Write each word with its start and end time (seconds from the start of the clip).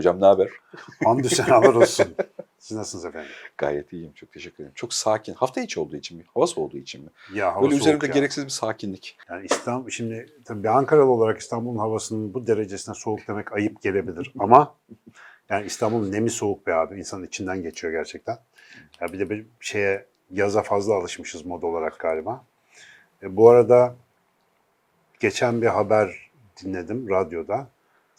Hocam 0.00 0.20
ne 0.20 0.24
haber? 0.24 0.50
Hamdü 1.04 1.28
senalar 1.28 1.74
olsun. 1.74 2.14
Siz 2.58 2.76
nasılsınız 2.76 3.04
efendim? 3.04 3.30
Gayet 3.58 3.92
iyiyim. 3.92 4.12
Çok 4.12 4.32
teşekkür 4.32 4.56
ederim. 4.56 4.72
Çok 4.74 4.94
sakin. 4.94 5.34
Hafta 5.34 5.60
içi 5.60 5.80
olduğu 5.80 5.96
için 5.96 6.18
mi? 6.18 6.24
Hava 6.34 6.46
soğuduğu 6.46 6.76
için 6.76 7.04
mi? 7.04 7.10
Ya 7.34 7.54
hava 7.54 7.62
Böyle 7.62 7.74
üzerimde 7.74 8.06
ya. 8.06 8.12
gereksiz 8.12 8.44
bir 8.44 8.50
sakinlik. 8.50 9.18
Yani 9.28 9.46
İstanbul, 9.46 9.90
şimdi 9.90 10.26
tabii 10.44 10.62
bir 10.62 10.68
Ankaralı 10.68 11.10
olarak 11.10 11.40
İstanbul'un 11.40 11.78
havasının 11.78 12.34
bu 12.34 12.46
derecesine 12.46 12.94
soğuk 12.94 13.20
demek 13.28 13.52
ayıp 13.52 13.82
gelebilir. 13.82 14.32
Ama 14.38 14.74
yani 15.48 15.66
İstanbul'un 15.66 16.12
nemi 16.12 16.30
soğuk 16.30 16.66
be 16.66 16.74
abi. 16.74 16.98
İnsanın 16.98 17.26
içinden 17.26 17.62
geçiyor 17.62 17.92
gerçekten. 17.92 18.38
Ya 19.00 19.12
bir 19.12 19.18
de 19.18 19.30
bir 19.30 19.46
şeye 19.60 20.06
yaza 20.30 20.62
fazla 20.62 20.94
alışmışız 20.94 21.46
mod 21.46 21.62
olarak 21.62 21.98
galiba. 21.98 22.44
E, 23.22 23.36
bu 23.36 23.48
arada 23.48 23.96
geçen 25.20 25.62
bir 25.62 25.66
haber 25.66 26.30
dinledim 26.62 27.08
radyoda. 27.10 27.68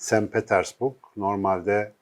St. 0.02 0.32
Petersburg 0.32 0.96
normalde 1.18 1.94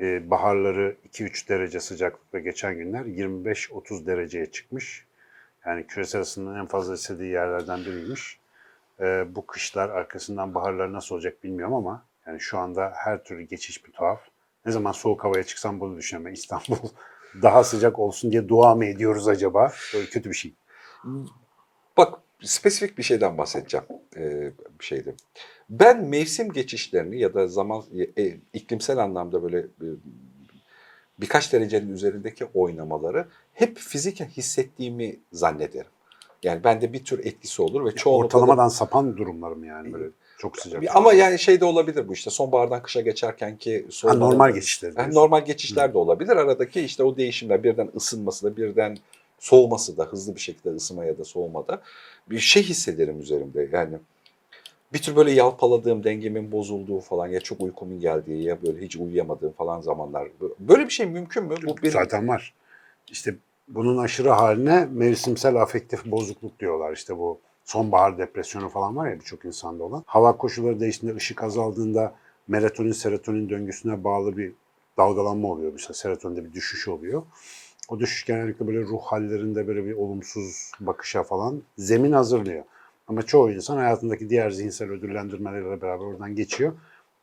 e, 0.00 0.30
baharları 0.30 0.96
2-3 1.12 1.48
derece 1.48 1.80
sıcaklıkta 1.80 2.38
geçen 2.38 2.74
günler 2.74 3.00
25-30 3.00 4.06
dereceye 4.06 4.50
çıkmış. 4.50 5.06
Yani 5.66 5.86
küresel 5.86 6.20
ısının 6.20 6.60
en 6.60 6.66
fazla 6.66 6.94
istediği 6.94 7.30
yerlerden 7.30 7.80
biriymiş. 7.80 8.38
E, 9.00 9.26
bu 9.34 9.46
kışlar 9.46 9.88
arkasından 9.88 10.54
baharlar 10.54 10.92
nasıl 10.92 11.14
olacak 11.14 11.44
bilmiyorum 11.44 11.74
ama 11.74 12.04
yani 12.26 12.40
şu 12.40 12.58
anda 12.58 12.92
her 12.94 13.24
türlü 13.24 13.42
geçiş 13.42 13.86
bir 13.86 13.92
tuhaf. 13.92 14.20
Ne 14.66 14.72
zaman 14.72 14.92
soğuk 14.92 15.24
havaya 15.24 15.44
çıksam 15.44 15.80
bunu 15.80 15.96
düşünüyorum. 15.96 16.32
İstanbul 16.32 16.88
daha 17.42 17.64
sıcak 17.64 17.98
olsun 17.98 18.32
diye 18.32 18.48
dua 18.48 18.74
mı 18.74 18.84
ediyoruz 18.84 19.28
acaba? 19.28 19.72
Böyle 19.94 20.06
kötü 20.06 20.30
bir 20.30 20.36
şey. 20.36 20.54
Bak 21.96 22.20
spesifik 22.42 22.98
bir 22.98 23.02
şeyden 23.02 23.38
bahsedeceğim. 23.38 23.86
Ee, 24.16 24.50
bir 24.80 24.84
şeydi. 24.84 25.14
Ben 25.70 26.04
mevsim 26.04 26.52
geçişlerini 26.52 27.18
ya 27.20 27.34
da 27.34 27.48
zaman 27.48 27.82
e, 28.18 28.36
iklimsel 28.52 28.98
anlamda 28.98 29.42
böyle 29.42 29.58
e, 29.58 29.86
birkaç 31.20 31.52
derecenin 31.52 31.92
üzerindeki 31.92 32.44
oynamaları 32.54 33.26
hep 33.54 33.78
fiziken 33.78 34.26
hissettiğimi 34.26 35.16
zannederim. 35.32 35.90
Yani 36.42 36.64
bende 36.64 36.92
bir 36.92 37.04
tür 37.04 37.26
etkisi 37.26 37.62
olur 37.62 37.84
ve 37.84 37.96
da- 37.96 38.10
Ortalamadan 38.10 38.68
sapan 38.68 39.16
durumlar 39.16 39.52
mı 39.52 39.66
yani 39.66 39.92
böyle 39.92 40.10
çok 40.38 40.58
sıcak? 40.58 40.96
Ama 40.96 41.12
yani 41.12 41.38
şey 41.38 41.60
de 41.60 41.64
olabilir 41.64 42.08
bu 42.08 42.12
işte 42.12 42.30
sonbahardan 42.30 42.82
kışa 42.82 43.00
geçerken 43.00 43.56
ki 43.56 43.86
normal 44.04 44.50
geçişler. 44.54 44.92
Yani 44.96 45.14
normal 45.14 45.44
geçişler 45.44 45.94
de 45.94 45.98
olabilir. 45.98 46.36
Aradaki 46.36 46.80
işte 46.80 47.02
o 47.02 47.16
değişimler 47.16 47.62
birden 47.64 47.90
ısınması 47.96 48.46
da 48.46 48.56
birden 48.56 48.96
soğuması 49.38 49.96
da 49.96 50.04
hızlı 50.04 50.34
bir 50.34 50.40
şekilde 50.40 50.70
ısınma 50.70 51.04
ya 51.04 51.18
da 51.18 51.24
soğumada 51.24 51.82
bir 52.30 52.38
şey 52.38 52.62
hissederim 52.62 53.20
üzerimde. 53.20 53.68
Yani 53.72 53.98
bir 54.92 54.98
tür 54.98 55.16
böyle 55.16 55.30
yalpaladığım, 55.30 56.04
dengemin 56.04 56.52
bozulduğu 56.52 57.00
falan 57.00 57.26
ya 57.26 57.40
çok 57.40 57.60
uykumun 57.60 58.00
geldiği 58.00 58.42
ya 58.42 58.62
böyle 58.62 58.80
hiç 58.80 58.96
uyuyamadığım 58.96 59.52
falan 59.52 59.80
zamanlar. 59.80 60.28
Böyle 60.60 60.84
bir 60.84 60.90
şey 60.90 61.06
mümkün 61.06 61.44
mü? 61.44 61.54
Bu 61.66 61.76
benim 61.82 61.92
Zaten 61.92 62.28
var. 62.28 62.54
İşte 63.08 63.34
bunun 63.68 63.98
aşırı 63.98 64.30
haline 64.30 64.88
mevsimsel 64.92 65.56
afektif 65.56 66.04
bozukluk 66.04 66.60
diyorlar. 66.60 66.92
İşte 66.92 67.18
bu 67.18 67.38
sonbahar 67.64 68.18
depresyonu 68.18 68.68
falan 68.68 68.96
var 68.96 69.10
ya 69.10 69.20
birçok 69.20 69.44
insanda 69.44 69.84
olan. 69.84 70.04
Hava 70.06 70.36
koşulları 70.36 70.80
değiştiğinde, 70.80 71.16
ışık 71.16 71.42
azaldığında 71.42 72.14
melatonin, 72.48 72.92
serotonin 72.92 73.48
döngüsüne 73.48 74.04
bağlı 74.04 74.36
bir 74.36 74.52
dalgalanma 74.96 75.48
oluyor. 75.48 75.72
Mesela 75.72 75.94
serotoninde 75.94 76.44
bir 76.44 76.52
düşüş 76.52 76.88
oluyor. 76.88 77.22
O 77.88 78.00
düşüş 78.00 78.24
genellikle 78.24 78.66
böyle 78.66 78.80
ruh 78.80 79.02
hallerinde 79.02 79.66
böyle 79.66 79.84
bir 79.84 79.92
olumsuz 79.92 80.72
bakışa 80.80 81.22
falan 81.22 81.62
zemin 81.78 82.12
hazırlıyor. 82.12 82.64
Ama 83.06 83.22
çoğu 83.22 83.50
insan 83.50 83.76
hayatındaki 83.76 84.30
diğer 84.30 84.50
zihinsel 84.50 84.90
ödüllendirmelerle 84.90 85.82
beraber 85.82 86.04
oradan 86.04 86.34
geçiyor. 86.34 86.72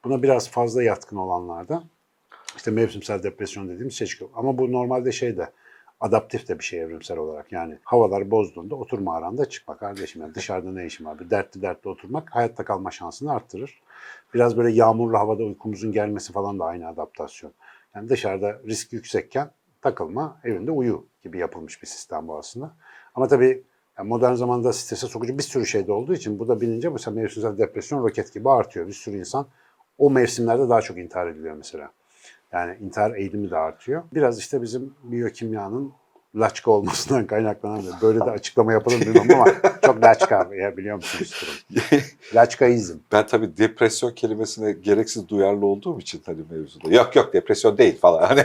Buna 0.04 0.24
biraz 0.24 0.50
fazla 0.50 0.84
yatkın 0.84 1.18
olanlarda 1.18 1.84
işte 2.58 2.72
mevsimsel 2.72 3.24
depresyon 3.24 3.70
dediğimiz 3.70 3.94
şey 3.94 4.08
çıkıyor. 4.08 4.32
Ama 4.36 4.58
bu 4.58 4.72
normalde 4.72 5.12
şey 5.12 5.38
de 5.38 5.52
adaptif 6.00 6.48
de 6.48 6.60
bir 6.60 6.64
şey 6.64 6.82
evrimsel 6.82 7.18
olarak. 7.18 7.52
Yani 7.52 7.78
havalar 7.84 8.32
bozduğunda 8.32 8.76
oturma 8.76 9.16
aranda 9.16 9.50
çıkma 9.50 9.78
kardeşim. 9.78 10.22
Yani 10.22 10.36
dışarıda 10.36 10.72
ne 10.72 10.86
işim 10.86 11.06
var? 11.06 11.20
Bir 11.20 11.30
dertli 11.30 11.62
dertli 11.62 11.90
oturmak 11.90 12.36
hayatta 12.36 12.66
kalma 12.66 12.92
şansını 12.92 13.32
arttırır. 13.32 13.82
Biraz 14.34 14.58
böyle 14.58 14.72
yağmurlu 14.76 15.18
havada 15.18 15.44
uykumuzun 15.44 15.92
gelmesi 15.92 16.34
falan 16.34 16.60
da 16.60 16.66
aynı 16.66 16.88
adaptasyon. 16.88 17.52
Yani 17.96 18.10
dışarıda 18.10 18.62
risk 18.68 18.94
yüksekken 18.94 19.52
takılma, 19.86 20.40
evinde 20.44 20.72
uyu 20.72 21.06
gibi 21.24 21.38
yapılmış 21.38 21.82
bir 21.82 21.88
sistem 21.88 22.28
bu 22.28 22.38
aslında. 22.38 22.72
Ama 23.16 23.28
tabii 23.28 23.64
yani 23.98 24.08
modern 24.08 24.34
zamanda 24.34 24.74
strese 24.74 25.08
sokucu 25.08 25.38
bir 25.38 25.44
sürü 25.44 25.66
şey 25.66 25.88
de 25.88 25.92
olduğu 25.92 26.14
için 26.14 26.40
bu 26.40 26.48
da 26.48 26.62
bilince 26.62 26.90
mesela 26.90 27.16
mevsimsel 27.16 27.58
depresyon 27.58 28.04
roket 28.04 28.34
gibi 28.34 28.50
artıyor. 28.50 28.88
Bir 28.88 28.94
sürü 28.94 29.18
insan 29.18 29.48
o 29.98 30.12
mevsimlerde 30.12 30.70
daha 30.70 30.82
çok 30.82 30.98
intihar 30.98 31.28
ediliyor 31.28 31.56
mesela. 31.56 31.92
Yani 32.52 32.78
intihar 32.82 33.16
eğilimi 33.16 33.52
de 33.52 33.58
artıyor. 33.58 34.04
Biraz 34.14 34.40
işte 34.40 34.62
bizim 34.62 34.94
biyokimyanın 35.04 35.94
laçka 36.36 36.72
olmasından 36.72 37.28
kaynaklanan 37.28 37.84
böyle 38.02 38.20
de 38.20 38.24
açıklama 38.24 38.74
yapalım 38.74 39.02
bilmem 39.02 39.32
ama 39.32 39.46
çok 39.86 40.04
laçka 40.04 40.50
ya 40.56 40.78
biliyor 40.78 40.96
musunuz 40.96 41.42
durum. 41.42 42.02
Laçkaizm. 42.36 42.98
ben 43.12 43.28
tabii 43.28 43.58
depresyon 43.58 44.12
kelimesine 44.12 44.72
gereksiz 44.72 45.30
duyarlı 45.30 45.66
olduğum 45.66 46.00
için 46.00 46.22
hani 46.26 46.42
mevzuda. 46.52 46.90
Yok 46.96 47.16
yok 47.16 47.34
depresyon 47.34 47.78
değil 47.78 48.00
falan. 48.00 48.26
Hani 48.26 48.42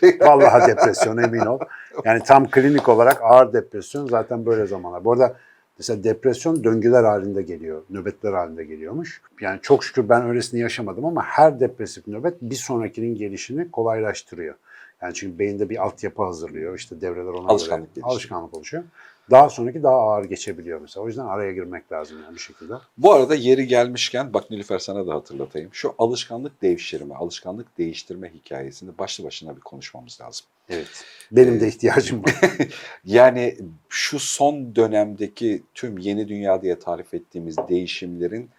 şey- 0.00 0.18
Vallahi 0.20 0.70
depresyon 0.70 1.16
emin 1.16 1.40
ol. 1.46 1.58
Yani 2.04 2.22
tam 2.22 2.50
klinik 2.50 2.88
olarak 2.88 3.22
ağır 3.22 3.52
depresyon 3.52 4.06
zaten 4.06 4.46
böyle 4.46 4.66
zamanlar. 4.66 5.04
Bu 5.04 5.12
arada 5.12 5.36
mesela 5.78 6.04
depresyon 6.04 6.64
döngüler 6.64 7.04
halinde 7.04 7.42
geliyor, 7.42 7.82
nöbetler 7.90 8.32
halinde 8.32 8.64
geliyormuş. 8.64 9.20
Yani 9.40 9.58
çok 9.62 9.84
şükür 9.84 10.08
ben 10.08 10.26
öylesini 10.28 10.60
yaşamadım 10.60 11.04
ama 11.04 11.22
her 11.22 11.60
depresif 11.60 12.06
nöbet 12.06 12.42
bir 12.42 12.54
sonrakinin 12.54 13.14
gelişini 13.14 13.70
kolaylaştırıyor. 13.70 14.54
Yani 15.02 15.14
çünkü 15.14 15.38
beyinde 15.38 15.70
bir 15.70 15.82
altyapı 15.84 16.22
hazırlıyor. 16.22 16.76
İşte 16.78 17.00
devreler 17.00 17.32
ona 17.32 17.48
Alışkanlık 17.48 17.94
göre 17.94 18.04
alışkanlık 18.04 18.56
oluşuyor. 18.56 18.84
Daha 19.30 19.48
sonraki 19.50 19.82
daha 19.82 19.94
ağır 19.94 20.24
geçebiliyor 20.24 20.80
mesela. 20.80 21.04
O 21.04 21.06
yüzden 21.06 21.24
araya 21.26 21.52
girmek 21.52 21.92
lazım 21.92 22.22
yani 22.24 22.34
bir 22.34 22.40
şekilde. 22.40 22.74
Bu 22.98 23.12
arada 23.12 23.34
yeri 23.34 23.66
gelmişken 23.66 24.34
bak 24.34 24.50
Nilüfer 24.50 24.78
sana 24.78 25.06
da 25.06 25.14
hatırlatayım. 25.14 25.70
Şu 25.72 25.94
alışkanlık 25.98 26.62
devşirme, 26.62 27.14
alışkanlık 27.14 27.78
değiştirme 27.78 28.34
hikayesini 28.34 28.98
başlı 28.98 29.24
başına 29.24 29.56
bir 29.56 29.60
konuşmamız 29.60 30.20
lazım. 30.20 30.46
Evet. 30.68 31.04
Benim 31.32 31.54
Ee, 31.54 31.60
de 31.60 31.68
ihtiyacım 31.68 32.24
var. 32.24 32.34
Yani 33.04 33.58
şu 33.88 34.18
son 34.18 34.76
dönemdeki 34.76 35.62
tüm 35.74 35.98
yeni 35.98 36.28
dünya 36.28 36.62
diye 36.62 36.78
tarif 36.78 37.14
ettiğimiz 37.14 37.56
değişimlerin 37.68 38.50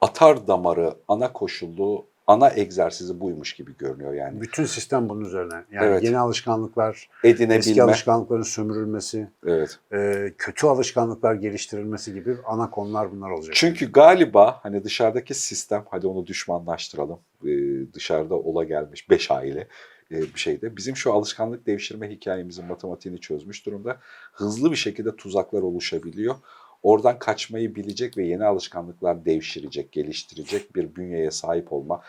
atar 0.00 0.46
damarı, 0.46 0.94
ana 1.08 1.32
koşulu, 1.32 2.06
ana 2.30 2.50
egzersizi 2.50 3.20
buymuş 3.20 3.52
gibi 3.52 3.76
görünüyor 3.78 4.12
yani. 4.14 4.40
Bütün 4.40 4.64
sistem 4.64 5.08
bunun 5.08 5.24
üzerine. 5.24 5.54
Yani 5.72 5.86
Evet. 5.86 6.02
yeni 6.02 6.18
alışkanlıklar, 6.18 7.08
eski 7.24 7.44
Edinebilme. 7.44 7.82
alışkanlıkların 7.82 8.42
sömürülmesi, 8.42 9.28
Evet. 9.46 9.78
e, 9.92 10.32
kötü 10.38 10.66
alışkanlıklar 10.66 11.34
geliştirilmesi 11.34 12.14
gibi 12.14 12.36
ana 12.46 12.70
konular 12.70 13.12
bunlar 13.12 13.30
olacak. 13.30 13.54
Çünkü 13.54 13.92
galiba 13.92 14.58
hani 14.62 14.84
dışarıdaki 14.84 15.34
sistem, 15.34 15.84
hadi 15.90 16.06
onu 16.06 16.26
düşmanlaştıralım. 16.26 17.18
Ee, 17.44 17.48
dışarıda 17.94 18.34
ola 18.34 18.64
gelmiş 18.64 19.10
beş 19.10 19.30
aile 19.30 19.68
e, 20.10 20.20
bir 20.20 20.38
şeyde. 20.40 20.76
Bizim 20.76 20.96
şu 20.96 21.12
alışkanlık 21.12 21.66
devşirme 21.66 22.10
hikayemizin 22.10 22.64
matematiğini 22.64 23.20
çözmüş 23.20 23.66
durumda. 23.66 23.96
Hızlı 24.32 24.70
bir 24.70 24.76
şekilde 24.76 25.16
tuzaklar 25.16 25.62
oluşabiliyor. 25.62 26.34
Oradan 26.82 27.18
kaçmayı 27.18 27.74
bilecek 27.74 28.18
ve 28.18 28.26
yeni 28.26 28.44
alışkanlıklar 28.44 29.24
devşirecek, 29.24 29.92
geliştirecek 29.92 30.76
bir 30.76 30.96
bünyeye 30.96 31.30
sahip 31.30 31.72
olma. 31.72 32.00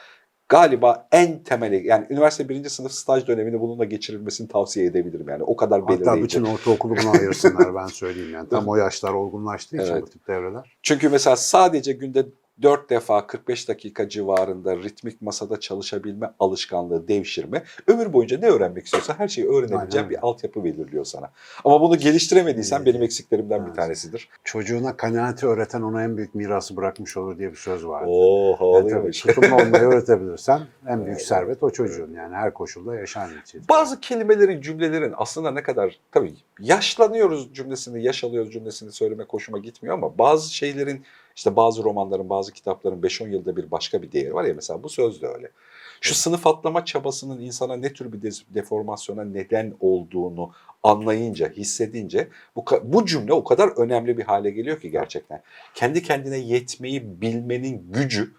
Galiba 0.49 1.07
en 1.11 1.43
temeli 1.43 1.87
yani 1.87 2.07
üniversite 2.09 2.49
birinci 2.49 2.69
sınıf 2.69 2.91
staj 2.91 3.27
dönemini 3.27 3.61
bununla 3.61 3.85
geçirilmesini 3.85 4.47
tavsiye 4.47 4.85
edebilirim 4.85 5.29
yani 5.29 5.43
o 5.43 5.55
kadar 5.55 5.87
belirleyici. 5.87 6.09
Hatta 6.09 6.23
bütün 6.23 6.43
ortaokulu 6.43 6.95
buna 6.97 7.11
ayırsınlar 7.19 7.75
ben 7.75 7.85
söyleyeyim 7.85 8.33
yani. 8.33 8.49
Tam 8.49 8.67
o 8.67 8.75
yaşlar 8.75 9.13
olgunlaştığı 9.13 9.77
için 9.77 9.93
Evet. 9.93 10.03
bu 10.03 10.09
tip 10.09 10.27
devreler. 10.27 10.77
Çünkü 10.83 11.09
mesela 11.09 11.35
sadece 11.35 11.93
günde 11.93 12.25
4 12.61 12.89
defa 12.89 13.27
45 13.27 13.67
dakika 13.67 14.09
civarında 14.09 14.77
ritmik 14.77 15.21
masada 15.21 15.59
çalışabilme 15.59 16.31
alışkanlığı 16.39 17.07
devşirme 17.07 17.63
ömür 17.87 18.13
boyunca 18.13 18.37
ne 18.37 18.47
öğrenmek 18.47 18.85
istiyorsa 18.85 19.19
her 19.19 19.27
şeyi 19.27 19.47
öğrenebileceğin 19.47 20.09
bir 20.09 20.17
altyapı 20.21 20.63
belirliyor 20.63 21.05
sana. 21.05 21.29
Ama 21.65 21.81
bunu 21.81 21.97
geliştiremediysen 21.97 22.85
benim 22.85 23.03
eksiklerimden 23.03 23.61
bir 23.61 23.67
evet. 23.67 23.75
tanesidir. 23.75 24.29
Çocuğuna 24.43 24.97
kanaati 24.97 25.47
öğreten 25.47 25.81
ona 25.81 26.03
en 26.03 26.17
büyük 26.17 26.35
mirası 26.35 26.77
bırakmış 26.77 27.17
olur 27.17 27.37
diye 27.37 27.51
bir 27.51 27.57
söz 27.57 27.85
var. 27.85 28.03
Oo 28.07 28.47
Yani 28.47 28.57
tabii 28.57 28.91
havalıymış. 28.91 29.21
tutumlu 29.21 29.55
olmayı 29.55 29.83
öğretebilirsen 29.91 30.61
en 30.87 31.05
büyük 31.05 31.21
servet 31.21 31.63
o 31.63 31.69
çocuğun 31.69 32.13
yani 32.13 32.35
her 32.35 32.53
koşulda 32.53 32.95
yaşar 32.95 33.35
neticede. 33.35 33.67
Bazı 33.69 33.99
kelimelerin, 33.99 34.61
cümlelerin 34.61 35.13
aslında 35.17 35.51
ne 35.51 35.63
kadar 35.63 35.99
tabii 36.11 36.33
yaşlanıyoruz 36.59 37.53
cümlesini, 37.53 38.03
yaş 38.03 38.23
alıyoruz 38.23 38.53
cümlesini 38.53 38.91
söylemek 38.91 39.33
hoşuma 39.33 39.57
gitmiyor 39.57 39.95
ama 39.95 40.17
bazı 40.17 40.53
şeylerin 40.53 41.05
işte 41.41 41.55
bazı 41.55 41.83
romanların, 41.83 42.29
bazı 42.29 42.53
kitapların 42.53 43.01
5-10 43.01 43.29
yılda 43.29 43.57
bir 43.57 43.71
başka 43.71 44.01
bir 44.01 44.11
değeri 44.11 44.33
var 44.33 44.43
ya 44.43 44.53
mesela 44.53 44.83
bu 44.83 44.89
söz 44.89 45.21
de 45.21 45.27
öyle. 45.27 45.51
Şu 46.01 46.15
sınıf 46.15 46.47
atlama 46.47 46.85
çabasının 46.85 47.41
insana 47.41 47.75
ne 47.75 47.93
tür 47.93 48.13
bir 48.13 48.45
deformasyona 48.49 49.23
neden 49.23 49.73
olduğunu 49.79 50.51
anlayınca, 50.83 51.49
hissedince 51.49 52.27
bu, 52.55 52.65
bu 52.83 53.05
cümle 53.05 53.33
o 53.33 53.43
kadar 53.43 53.67
önemli 53.67 54.17
bir 54.17 54.23
hale 54.23 54.51
geliyor 54.51 54.79
ki 54.79 54.91
gerçekten. 54.91 55.41
Kendi 55.75 56.03
kendine 56.03 56.37
yetmeyi 56.37 57.21
bilmenin 57.21 57.91
gücü 57.91 58.33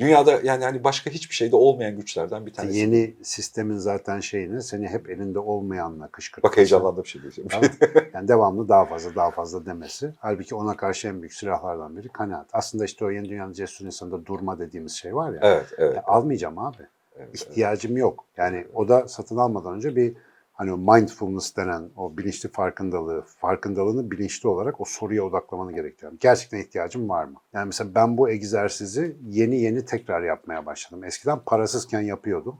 Dünyada 0.00 0.40
yani 0.44 0.64
hani 0.64 0.84
başka 0.84 1.10
hiçbir 1.10 1.34
şeyde 1.34 1.56
olmayan 1.56 1.96
güçlerden 1.96 2.46
bir 2.46 2.52
tanesi. 2.52 2.78
Yeni 2.78 3.14
sistemin 3.22 3.76
zaten 3.76 4.20
şeyini 4.20 4.62
seni 4.62 4.88
hep 4.88 5.10
elinde 5.10 5.38
olmayanla 5.38 6.08
kışkırtması. 6.08 6.52
Bak 6.52 6.56
heyecanlandım 6.56 7.06
şimdi. 7.06 7.48
Tamam. 7.48 7.70
Yani 8.14 8.28
devamlı 8.28 8.68
daha 8.68 8.84
fazla 8.84 9.14
daha 9.14 9.30
fazla 9.30 9.66
demesi. 9.66 10.14
Halbuki 10.18 10.54
ona 10.54 10.76
karşı 10.76 11.08
en 11.08 11.20
büyük 11.20 11.34
silahlardan 11.34 11.96
biri 11.96 12.08
kanaat. 12.08 12.46
Aslında 12.52 12.84
işte 12.84 13.04
o 13.04 13.10
yeni 13.10 13.28
dünyanın 13.28 13.52
cesur 13.52 13.86
insanında 13.86 14.26
durma 14.26 14.58
dediğimiz 14.58 14.92
şey 14.92 15.14
var 15.14 15.32
ya. 15.32 15.38
evet, 15.42 15.66
evet. 15.78 15.96
Ya 15.96 16.02
almayacağım 16.06 16.58
abi. 16.58 16.76
evet, 16.78 16.90
evet. 17.18 17.34
İhtiyacım 17.34 17.96
yok. 17.96 18.24
Yani 18.36 18.66
o 18.74 18.88
da 18.88 19.08
satın 19.08 19.36
almadan 19.36 19.74
önce 19.74 19.96
bir 19.96 20.14
hani 20.60 20.70
mindfulness 20.70 21.56
denen 21.56 21.90
o 21.96 22.16
bilinçli 22.18 22.48
farkındalığı, 22.48 23.24
farkındalığını 23.40 24.10
bilinçli 24.10 24.48
olarak 24.48 24.80
o 24.80 24.84
soruya 24.84 25.24
odaklamanı 25.24 25.72
gerektiriyor. 25.72 26.12
Gerçekten 26.20 26.58
ihtiyacım 26.58 27.08
var 27.08 27.24
mı? 27.24 27.36
Yani 27.52 27.66
mesela 27.66 27.94
ben 27.94 28.18
bu 28.18 28.30
egzersizi 28.30 29.16
yeni 29.28 29.60
yeni 29.60 29.84
tekrar 29.84 30.22
yapmaya 30.22 30.66
başladım. 30.66 31.04
Eskiden 31.04 31.38
parasızken 31.46 32.00
yapıyordum. 32.00 32.58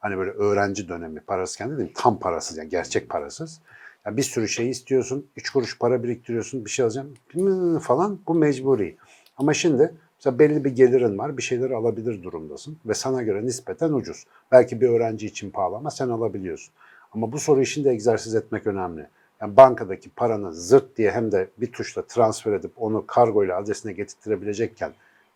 Hani 0.00 0.18
böyle 0.18 0.30
öğrenci 0.30 0.88
dönemi 0.88 1.20
parasızken 1.20 1.70
dedim 1.70 1.90
tam 1.94 2.18
parasız 2.18 2.58
yani 2.58 2.68
gerçek 2.68 3.08
parasız. 3.08 3.60
Ya 4.06 4.16
bir 4.16 4.22
sürü 4.22 4.48
şey 4.48 4.70
istiyorsun, 4.70 5.26
üç 5.36 5.50
kuruş 5.50 5.78
para 5.78 6.02
biriktiriyorsun, 6.02 6.64
bir 6.64 6.70
şey 6.70 6.84
alacağım 6.84 7.14
hmm, 7.32 7.78
falan 7.78 8.18
bu 8.26 8.34
mecburi. 8.34 8.96
Ama 9.36 9.54
şimdi 9.54 9.94
mesela 10.18 10.38
belli 10.38 10.64
bir 10.64 10.70
gelirin 10.70 11.18
var, 11.18 11.36
bir 11.36 11.42
şeyleri 11.42 11.74
alabilir 11.74 12.22
durumdasın 12.22 12.76
ve 12.86 12.94
sana 12.94 13.22
göre 13.22 13.46
nispeten 13.46 13.92
ucuz. 13.92 14.24
Belki 14.52 14.80
bir 14.80 14.88
öğrenci 14.88 15.26
için 15.26 15.50
pahalı 15.50 15.76
ama 15.76 15.90
sen 15.90 16.08
alabiliyorsun. 16.08 16.74
Ama 17.14 17.32
bu 17.32 17.38
soru 17.38 17.60
işinde 17.60 17.90
egzersiz 17.90 18.34
etmek 18.34 18.66
önemli. 18.66 19.06
Yani 19.40 19.56
bankadaki 19.56 20.10
paranı 20.10 20.52
zırt 20.52 20.96
diye 20.96 21.10
hem 21.10 21.32
de 21.32 21.48
bir 21.58 21.72
tuşla 21.72 22.02
transfer 22.06 22.52
edip 22.52 22.72
onu 22.76 23.06
kargo 23.06 23.44
ile 23.44 23.54
adresine 23.54 23.92
getirtirebilecekken 23.92 24.92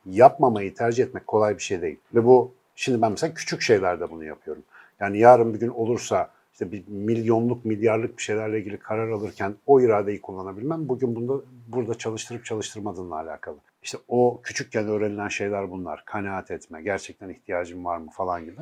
yapmamayı 0.06 0.74
tercih 0.74 1.04
etmek 1.04 1.26
kolay 1.26 1.56
bir 1.56 1.62
şey 1.62 1.82
değil. 1.82 1.98
Ve 2.14 2.24
bu 2.24 2.52
şimdi 2.76 3.02
ben 3.02 3.10
mesela 3.10 3.34
küçük 3.34 3.62
şeylerde 3.62 4.10
bunu 4.10 4.24
yapıyorum. 4.24 4.62
Yani 5.00 5.18
yarın 5.18 5.54
bir 5.54 5.60
gün 5.60 5.68
olursa 5.68 6.30
işte 6.52 6.72
bir 6.72 6.88
milyonluk, 6.88 7.64
milyarlık 7.64 8.18
bir 8.18 8.22
şeylerle 8.22 8.58
ilgili 8.58 8.78
karar 8.78 9.10
alırken 9.10 9.54
o 9.66 9.80
iradeyi 9.80 10.20
kullanabilmem 10.20 10.88
bugün 10.88 11.16
bunda 11.16 11.34
burada 11.68 11.94
çalıştırıp 11.94 12.44
çalıştırmadığınla 12.44 13.16
alakalı. 13.16 13.56
İşte 13.82 13.98
o 14.08 14.40
küçükken 14.42 14.88
öğrenilen 14.88 15.28
şeyler 15.28 15.70
bunlar. 15.70 16.04
Kanaat 16.04 16.50
etme, 16.50 16.82
gerçekten 16.82 17.28
ihtiyacım 17.28 17.84
var 17.84 17.96
mı 17.96 18.10
falan 18.10 18.44
gibi. 18.44 18.60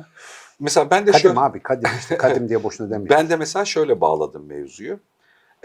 Mesela 0.59 0.89
ben 0.91 1.07
de 1.07 1.11
Kadim 1.11 1.21
şöyle, 1.21 1.39
abi 1.39 1.59
kadim 1.59 1.89
işte 1.99 2.17
kadim 2.17 2.49
diye 2.49 2.63
boşuna 2.63 2.89
demeyin. 2.89 3.09
ben 3.09 3.29
de 3.29 3.35
mesela 3.35 3.65
şöyle 3.65 4.01
bağladım 4.01 4.45
mevzuyu. 4.45 4.99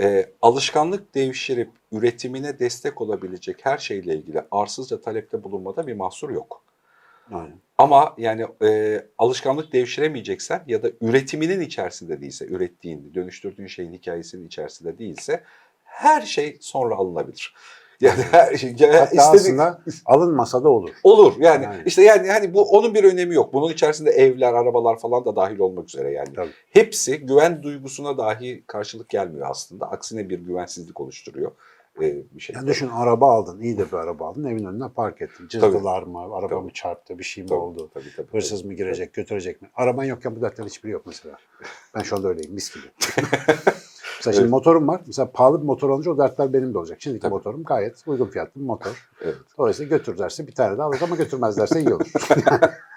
Ee, 0.00 0.26
alışkanlık 0.42 1.14
devşirip 1.14 1.70
üretimine 1.92 2.58
destek 2.58 3.00
olabilecek 3.00 3.66
her 3.66 3.78
şeyle 3.78 4.14
ilgili 4.14 4.42
arsızca 4.50 5.00
talepte 5.00 5.42
bulunmada 5.42 5.86
bir 5.86 5.94
mahsur 5.94 6.30
yok. 6.30 6.62
Aynen. 7.32 7.56
Ama 7.78 8.14
yani 8.18 8.46
e, 8.62 9.00
alışkanlık 9.18 9.72
devşiremeyeceksen 9.72 10.64
ya 10.66 10.82
da 10.82 10.90
üretiminin 11.00 11.60
içerisinde 11.60 12.20
değilse, 12.20 12.46
ürettiğin, 12.46 13.14
dönüştürdüğün 13.14 13.66
şeyin 13.66 13.92
hikayesinin 13.92 14.46
içerisinde 14.46 14.98
değilse 14.98 15.44
her 15.84 16.22
şey 16.22 16.58
sonra 16.60 16.94
alınabilir. 16.94 17.54
Yani 18.02 18.22
her 18.30 18.56
şey 18.56 18.74
ya 18.78 19.00
Hatta 19.00 19.04
istedik- 19.14 19.20
aslında 19.20 19.80
alınmasa 20.06 20.64
da 20.64 20.68
olur. 20.68 20.90
olur. 21.02 21.34
Yani 21.38 21.68
Aynen. 21.68 21.84
işte 21.84 22.02
yani 22.02 22.28
hani 22.30 22.54
bu 22.54 22.62
onun 22.62 22.94
bir 22.94 23.04
önemi 23.04 23.34
yok. 23.34 23.52
Bunun 23.52 23.72
içerisinde 23.72 24.10
evler, 24.10 24.52
arabalar 24.52 24.98
falan 24.98 25.24
da 25.24 25.36
dahil 25.36 25.58
olmak 25.58 25.88
üzere 25.88 26.10
yani. 26.12 26.32
Tabii. 26.36 26.50
Hepsi 26.70 27.18
güven 27.18 27.62
duygusuna 27.62 28.18
dahi 28.18 28.64
karşılık 28.66 29.08
gelmiyor 29.08 29.46
aslında. 29.50 29.86
Aksine 29.90 30.28
bir 30.30 30.38
güvensizlik 30.38 31.00
oluşturuyor. 31.00 31.50
e, 32.02 32.16
bir 32.34 32.40
şey. 32.40 32.56
Yani 32.56 32.66
düşün 32.66 32.88
araba 32.88 33.32
aldın, 33.32 33.60
iyi 33.60 33.78
de 33.78 33.86
bir 33.92 33.96
araba 33.96 34.26
aldın, 34.28 34.44
evin 34.44 34.64
önüne 34.64 34.88
park 34.88 35.22
ettin. 35.22 35.48
Cızdılar 35.48 36.02
mı, 36.02 36.18
araba 36.34 36.48
Tabii. 36.48 36.64
mı 36.64 36.70
çarptı, 36.74 37.18
bir 37.18 37.24
şey 37.24 37.44
mi 37.44 37.48
Tabii, 37.48 37.58
oldu? 37.58 37.90
Tabii, 37.94 38.04
tabii, 38.16 38.26
Hırsız 38.32 38.58
tabii. 38.60 38.68
mı 38.68 38.74
girecek, 38.74 39.14
götürecek 39.14 39.62
mi? 39.62 39.68
Araban 39.74 40.04
yokken 40.04 40.36
bu 40.36 40.40
dertlerin 40.42 40.68
hiçbiri 40.68 40.92
yok 40.92 41.02
mesela. 41.06 41.36
Ben 41.94 42.02
şu 42.02 42.16
anda 42.16 42.28
öyleyim, 42.28 42.52
mis 42.52 42.74
gibi. 42.74 42.84
mesela 44.26 44.32
şimdi 44.32 44.42
Evet. 44.44 44.50
motorum 44.50 44.88
var. 44.88 45.00
Mesela 45.06 45.30
pahalı 45.32 45.60
bir 45.60 45.66
motor 45.66 45.90
alınca 45.90 46.10
o 46.10 46.18
dertler 46.18 46.52
benim 46.52 46.74
de 46.74 46.78
olacak. 46.78 46.98
Şimdiki 47.00 47.22
Tabii. 47.22 47.34
motorum 47.34 47.64
gayet 47.64 48.02
uygun 48.06 48.26
fiyatlı 48.26 48.60
bir 48.60 48.66
motor. 48.66 49.08
Evet. 49.20 49.34
Dolayısıyla 49.58 49.96
götürürlerse 49.96 50.46
bir 50.46 50.54
tane 50.54 50.78
daha 50.78 50.86
alırız 50.86 51.02
ama 51.02 51.16
götürmezlerse 51.16 51.80
iyi 51.80 51.94
olur. 51.94 52.12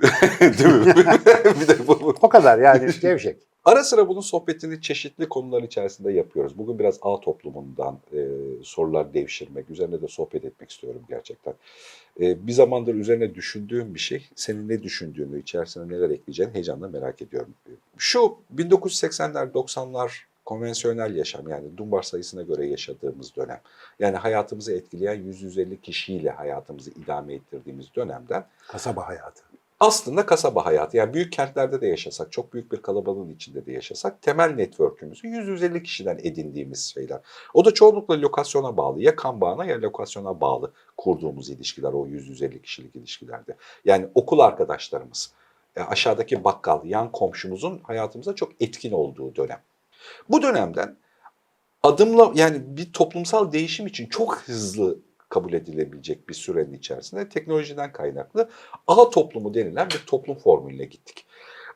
Değil 0.40 0.74
mi? 0.74 0.86
bir 1.60 1.68
de 1.68 1.88
bu, 1.88 2.14
o 2.20 2.28
kadar 2.28 2.58
yani 2.58 2.90
gevşek. 3.00 3.36
Ara 3.64 3.84
sıra 3.84 4.08
bunun 4.08 4.20
sohbetini 4.20 4.82
çeşitli 4.82 5.28
konular 5.28 5.62
içerisinde 5.62 6.12
yapıyoruz. 6.12 6.58
Bugün 6.58 6.78
biraz 6.78 6.98
ağ 7.02 7.20
toplumundan 7.20 7.98
e, 8.12 8.28
sorular 8.62 9.14
devşirmek, 9.14 9.70
üzerine 9.70 10.02
de 10.02 10.08
sohbet 10.08 10.44
etmek 10.44 10.70
istiyorum 10.70 11.02
gerçekten. 11.08 11.54
E, 12.20 12.46
bir 12.46 12.52
zamandır 12.52 12.94
üzerine 12.94 13.34
düşündüğüm 13.34 13.94
bir 13.94 14.00
şey, 14.00 14.28
senin 14.34 14.68
ne 14.68 14.82
düşündüğünü, 14.82 15.40
içerisine 15.40 15.88
neler 15.88 16.10
ekleyeceğini 16.10 16.54
heyecanla 16.54 16.88
merak 16.88 17.22
ediyorum. 17.22 17.54
Şu 17.98 18.36
1980'ler, 18.56 19.52
90'lar 19.52 20.10
konvansiyonel 20.44 21.16
yaşam 21.16 21.48
yani 21.48 21.76
Dunbar 21.76 22.02
sayısına 22.02 22.42
göre 22.42 22.66
yaşadığımız 22.66 23.36
dönem. 23.36 23.60
Yani 23.98 24.16
hayatımızı 24.16 24.72
etkileyen 24.72 25.16
100-150 25.16 25.80
kişiyle 25.80 26.30
hayatımızı 26.30 26.90
idame 26.90 27.34
ettirdiğimiz 27.34 27.94
dönemden 27.96 28.44
Kasaba 28.68 29.08
hayatı. 29.08 29.42
Aslında 29.80 30.26
kasaba 30.26 30.66
hayatı 30.66 30.96
yani 30.96 31.14
büyük 31.14 31.32
kentlerde 31.32 31.80
de 31.80 31.86
yaşasak, 31.86 32.32
çok 32.32 32.52
büyük 32.52 32.72
bir 32.72 32.82
kalabalığın 32.82 33.30
içinde 33.30 33.66
de 33.66 33.72
yaşasak 33.72 34.22
temel 34.22 34.50
network'ümüzü 34.50 35.28
100-150 35.28 35.82
kişiden 35.82 36.18
edindiğimiz 36.22 36.92
şeyler. 36.94 37.20
O 37.54 37.64
da 37.64 37.74
çoğunlukla 37.74 38.20
lokasyona 38.20 38.76
bağlı. 38.76 39.02
Ya 39.02 39.16
kan 39.16 39.40
bağına 39.40 39.64
ya 39.64 39.80
lokasyona 39.80 40.40
bağlı 40.40 40.72
kurduğumuz 40.96 41.50
ilişkiler 41.50 41.92
o 41.92 42.06
100-150 42.06 42.62
kişilik 42.62 42.96
ilişkilerde. 42.96 43.56
Yani 43.84 44.08
okul 44.14 44.38
arkadaşlarımız, 44.38 45.32
e, 45.76 45.80
aşağıdaki 45.80 46.44
bakkal, 46.44 46.84
yan 46.84 47.12
komşumuzun 47.12 47.80
hayatımıza 47.82 48.34
çok 48.34 48.52
etkin 48.60 48.92
olduğu 48.92 49.36
dönem. 49.36 49.60
Bu 50.28 50.42
dönemden 50.42 50.96
adımla 51.82 52.32
yani 52.34 52.76
bir 52.76 52.92
toplumsal 52.92 53.52
değişim 53.52 53.86
için 53.86 54.06
çok 54.06 54.38
hızlı 54.38 54.98
kabul 55.30 55.52
edilebilecek 55.52 56.28
bir 56.28 56.34
sürenin 56.34 56.72
içerisinde 56.72 57.28
teknolojiden 57.28 57.92
kaynaklı 57.92 58.48
ağ 58.86 59.10
toplumu 59.10 59.54
denilen 59.54 59.88
bir 59.90 60.02
toplum 60.06 60.38
formülüne 60.38 60.84
gittik. 60.84 61.26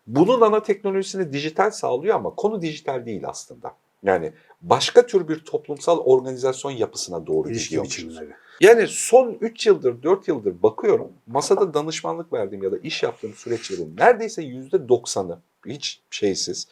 Bunun 0.07 0.41
ana 0.41 0.63
teknolojisini 0.63 1.33
dijital 1.33 1.71
sağlıyor 1.71 2.17
ama 2.17 2.35
konu 2.35 2.63
dijital 2.63 3.07
değil 3.07 3.29
aslında. 3.29 3.77
Yani 4.03 4.33
başka 4.63 5.07
tür 5.07 5.29
bir 5.29 5.39
toplumsal 5.39 5.99
organizasyon 5.99 6.73
yapısına 6.73 7.27
doğru 7.27 7.53
gidiyormuşuz. 7.53 8.21
Yani 8.61 8.87
son 8.89 9.37
3 9.41 9.67
yıldır, 9.67 10.03
4 10.03 10.29
yıldır 10.29 10.63
bakıyorum 10.63 11.13
masada 11.27 11.75
danışmanlık 11.75 12.33
verdiğim 12.33 12.65
ya 12.65 12.73
da 12.73 12.79
iş 12.79 13.03
yaptığım 13.03 13.35
süreçlerin 13.35 13.97
neredeyse 13.97 14.43
%90'ı 14.43 15.39
hiç 15.67 16.01
şeysiz. 16.11 16.69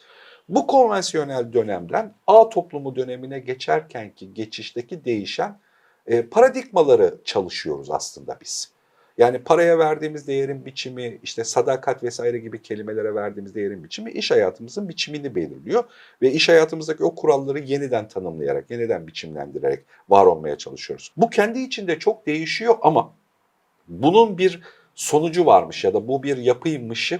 Bu 0.49 0.67
konvansiyonel 0.67 1.53
dönemden 1.53 2.13
A 2.27 2.49
toplumu 2.49 2.95
dönemine 2.95 3.39
geçerkenki 3.39 4.33
geçişteki 4.33 5.05
değişen 5.05 5.59
e, 6.07 6.21
paradigmaları 6.21 7.17
çalışıyoruz 7.23 7.91
aslında 7.91 8.37
biz. 8.41 8.73
Yani 9.17 9.39
paraya 9.39 9.79
verdiğimiz 9.79 10.27
değerin 10.27 10.65
biçimi, 10.65 11.19
işte 11.23 11.43
sadakat 11.43 12.03
vesaire 12.03 12.37
gibi 12.37 12.61
kelimelere 12.61 13.15
verdiğimiz 13.15 13.55
değerin 13.55 13.83
biçimi 13.83 14.11
iş 14.11 14.31
hayatımızın 14.31 14.89
biçimini 14.89 15.35
belirliyor. 15.35 15.83
Ve 16.21 16.31
iş 16.31 16.49
hayatımızdaki 16.49 17.03
o 17.03 17.15
kuralları 17.15 17.59
yeniden 17.59 18.07
tanımlayarak, 18.07 18.71
yeniden 18.71 19.07
biçimlendirerek 19.07 19.79
var 20.09 20.25
olmaya 20.25 20.57
çalışıyoruz. 20.57 21.11
Bu 21.17 21.29
kendi 21.29 21.59
içinde 21.59 21.99
çok 21.99 22.25
değişiyor 22.27 22.75
ama 22.81 23.13
bunun 23.87 24.37
bir 24.37 24.61
sonucu 24.95 25.45
varmış 25.45 25.83
ya 25.83 25.93
da 25.93 26.07
bu 26.07 26.23
bir 26.23 26.37
yapıymışı 26.37 27.19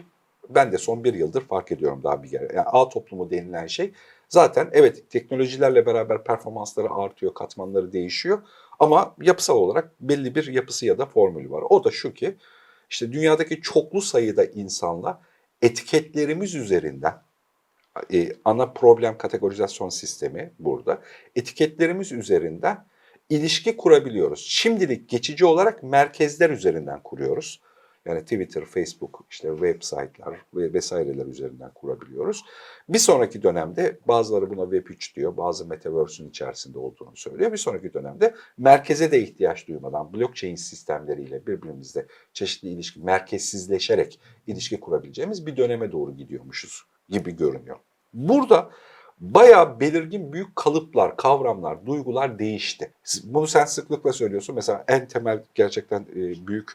ben 0.50 0.72
de 0.72 0.78
son 0.78 1.04
bir 1.04 1.14
yıldır 1.14 1.42
fark 1.42 1.72
ediyorum 1.72 2.02
daha 2.04 2.24
bir 2.24 2.30
kere. 2.30 2.48
Yani 2.56 2.68
A 2.68 2.90
toplumu 2.90 3.30
denilen 3.30 3.68
şey 3.68 3.92
zaten 4.30 4.70
evet 4.72 5.10
teknolojilerle 5.10 5.86
beraber 5.86 6.24
performansları 6.24 6.90
artıyor, 6.92 7.34
katmanları 7.34 7.94
değişiyor 7.94 8.42
ama 8.80 9.16
yapısal 9.22 9.56
olarak 9.56 9.92
belli 10.00 10.36
bir 10.36 10.48
yapısı 10.48 10.86
ya 10.86 10.98
da 10.98 11.06
formülü 11.06 11.52
var. 11.52 11.64
O 11.70 11.84
da 11.84 11.92
şu 11.92 12.14
ki 12.14 12.36
işte 12.90 13.12
dünyadaki 13.12 13.62
çoklu 13.62 14.02
sayıda 14.02 14.46
insanla 14.46 15.22
etiketlerimiz 15.62 16.56
üzerinden 16.56 17.22
e, 18.14 18.30
ana 18.46 18.66
problem 18.66 19.18
kategorizasyon 19.18 19.90
sistemi 19.90 20.54
burada. 20.60 21.02
Etiketlerimiz 21.36 22.12
üzerinden 22.12 22.86
ilişki 23.30 23.78
kurabiliyoruz. 23.78 24.46
Şimdilik 24.50 25.10
geçici 25.10 25.46
olarak 25.46 25.84
merkezler 25.84 26.50
üzerinden 26.50 27.04
kuruyoruz. 27.04 27.62
Yani 28.06 28.22
Twitter, 28.22 28.66
Facebook, 28.66 29.26
işte 29.30 29.50
website'lar 29.50 30.40
ve 30.54 30.74
vesaireler 30.74 31.26
üzerinden 31.26 31.72
kurabiliyoruz. 31.76 32.46
Bir 32.90 33.00
sonraki 33.00 33.44
dönemde 33.44 34.00
bazıları 34.08 34.50
buna 34.50 34.62
Web3 34.62 35.16
diyor, 35.16 35.38
bazı 35.38 35.68
Metaverse'ün 35.68 36.30
içerisinde 36.30 36.80
olduğunu 36.80 37.16
söylüyor. 37.16 37.52
Bir 37.52 37.58
sonraki 37.58 37.94
dönemde 37.94 38.36
merkeze 38.58 39.12
de 39.12 39.22
ihtiyaç 39.22 39.68
duymadan 39.68 40.14
blockchain 40.14 40.56
sistemleriyle 40.56 41.48
birbirimizle 41.48 42.06
çeşitli 42.34 42.70
ilişki, 42.70 43.00
merkezsizleşerek 43.00 44.20
ilişki 44.48 44.80
kurabileceğimiz 44.80 45.46
bir 45.46 45.58
döneme 45.58 45.92
doğru 45.92 46.18
gidiyormuşuz 46.18 46.84
gibi 47.10 47.36
görünüyor. 47.36 47.78
Burada 48.14 48.70
bayağı 49.20 49.80
belirgin 49.80 50.34
büyük 50.34 50.56
kalıplar, 50.56 51.18
kavramlar, 51.18 51.86
duygular 51.86 52.40
değişti. 52.40 52.94
Bunu 53.24 53.48
sen 53.48 53.66
sıklıkla 53.66 54.14
söylüyorsun. 54.14 54.56
Mesela 54.56 54.86
en 54.88 55.08
temel 55.08 55.44
gerçekten 55.56 56.02
e, 56.02 56.48
büyük 56.48 56.72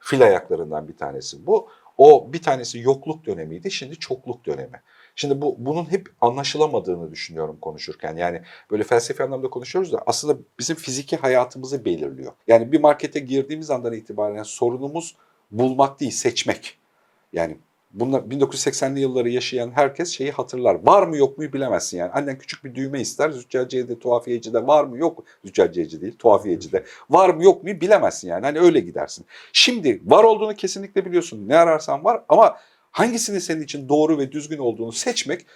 Fil 0.00 0.22
ayaklarından 0.22 0.88
bir 0.88 0.96
tanesi 0.96 1.46
bu. 1.46 1.68
O 1.98 2.32
bir 2.32 2.42
tanesi 2.42 2.78
yokluk 2.78 3.26
dönemiydi, 3.26 3.70
şimdi 3.70 3.96
çokluk 3.96 4.46
dönemi. 4.46 4.82
Şimdi 5.16 5.42
bu 5.42 5.56
bunun 5.58 5.90
hep 5.90 6.08
anlaşılamadığını 6.20 7.10
düşünüyorum 7.10 7.58
konuşurken. 7.60 8.16
Yani 8.16 8.42
böyle 8.70 8.84
felsefi 8.84 9.22
anlamda 9.22 9.50
konuşuyoruz 9.50 9.92
da 9.92 10.02
aslında 10.06 10.38
bizim 10.58 10.76
fiziki 10.76 11.16
hayatımızı 11.16 11.84
belirliyor. 11.84 12.32
Yani 12.46 12.72
bir 12.72 12.80
markete 12.80 13.20
girdiğimiz 13.20 13.70
andan 13.70 13.92
itibaren 13.92 14.42
sorunumuz 14.42 15.16
bulmak 15.50 16.00
değil, 16.00 16.12
seçmek. 16.12 16.78
Yani 17.32 17.58
bunlar 17.92 18.20
1980'li 18.20 19.00
yılları 19.00 19.28
yaşayan 19.28 19.70
herkes 19.70 20.10
şeyi 20.10 20.30
hatırlar. 20.30 20.74
Var 20.86 21.02
mı 21.02 21.16
yok 21.16 21.38
mu 21.38 21.44
bilemezsin 21.52 21.98
yani. 21.98 22.12
Annen 22.12 22.38
küçük 22.38 22.64
bir 22.64 22.74
düğme 22.74 23.00
ister. 23.00 23.30
Züccaciyede, 23.30 23.98
tuhafiyecide 23.98 24.66
var 24.66 24.84
mı 24.84 24.98
yok 24.98 25.18
mu? 25.18 25.24
Züccaciyeci 25.44 26.00
değil, 26.00 26.16
tuhafiyecide. 26.18 26.84
Var 27.10 27.28
mı 27.28 27.44
yok 27.44 27.64
mu 27.64 27.68
bilemezsin 27.68 28.28
yani. 28.28 28.46
Hani 28.46 28.58
öyle 28.58 28.80
gidersin. 28.80 29.26
Şimdi 29.52 30.00
var 30.04 30.24
olduğunu 30.24 30.54
kesinlikle 30.54 31.04
biliyorsun. 31.04 31.48
Ne 31.48 31.56
ararsan 31.56 32.04
var 32.04 32.22
ama 32.28 32.56
hangisinin 32.90 33.38
senin 33.38 33.62
için 33.62 33.88
doğru 33.88 34.18
ve 34.18 34.32
düzgün 34.32 34.58
olduğunu 34.58 34.92
seçmek 34.92 35.46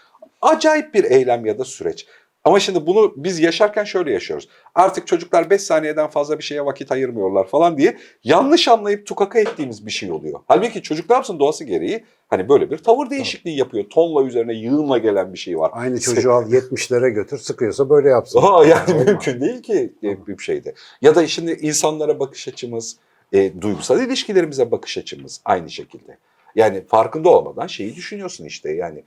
acayip 0.42 0.94
bir 0.94 1.04
eylem 1.04 1.46
ya 1.46 1.58
da 1.58 1.64
süreç. 1.64 2.06
Ama 2.44 2.60
şimdi 2.60 2.86
bunu 2.86 3.14
biz 3.16 3.40
yaşarken 3.40 3.84
şöyle 3.84 4.12
yaşıyoruz. 4.12 4.48
Artık 4.74 5.06
çocuklar 5.06 5.50
5 5.50 5.60
saniyeden 5.60 6.10
fazla 6.10 6.38
bir 6.38 6.44
şeye 6.44 6.64
vakit 6.64 6.92
ayırmıyorlar 6.92 7.46
falan 7.46 7.78
diye 7.78 7.96
yanlış 8.24 8.68
anlayıp 8.68 9.06
tukaka 9.06 9.38
ettiğimiz 9.38 9.86
bir 9.86 9.90
şey 9.90 10.12
oluyor. 10.12 10.40
Halbuki 10.48 10.82
çocuk 10.82 11.10
ne 11.10 11.16
yapsın 11.16 11.38
doğası 11.38 11.64
gereği 11.64 12.04
hani 12.28 12.48
böyle 12.48 12.70
bir 12.70 12.78
tavır 12.78 13.10
değişikliği 13.10 13.58
yapıyor. 13.58 13.84
Tonla 13.90 14.24
üzerine 14.24 14.54
yığınla 14.54 14.98
gelen 14.98 15.32
bir 15.32 15.38
şey 15.38 15.58
var. 15.58 15.70
Aynı 15.74 16.00
çocuğu 16.00 16.32
al 16.32 16.52
70'lere 16.52 17.08
götür 17.10 17.38
sıkıyorsa 17.38 17.90
böyle 17.90 18.08
yapsın. 18.08 18.40
Aa, 18.42 18.64
yani 18.64 18.92
Olmaz. 18.92 19.06
mümkün 19.06 19.40
değil 19.40 19.62
ki 19.62 19.92
e, 20.02 20.26
bir 20.26 20.42
şeyde. 20.42 20.74
Ya 21.02 21.14
da 21.14 21.26
şimdi 21.26 21.52
insanlara 21.52 22.20
bakış 22.20 22.48
açımız, 22.48 22.96
e, 23.32 23.60
duygusal 23.60 24.00
ilişkilerimize 24.00 24.70
bakış 24.70 24.98
açımız 24.98 25.40
aynı 25.44 25.70
şekilde. 25.70 26.18
Yani 26.56 26.84
farkında 26.86 27.28
olmadan 27.28 27.66
şeyi 27.66 27.96
düşünüyorsun 27.96 28.44
işte 28.44 28.72
yani 28.72 29.04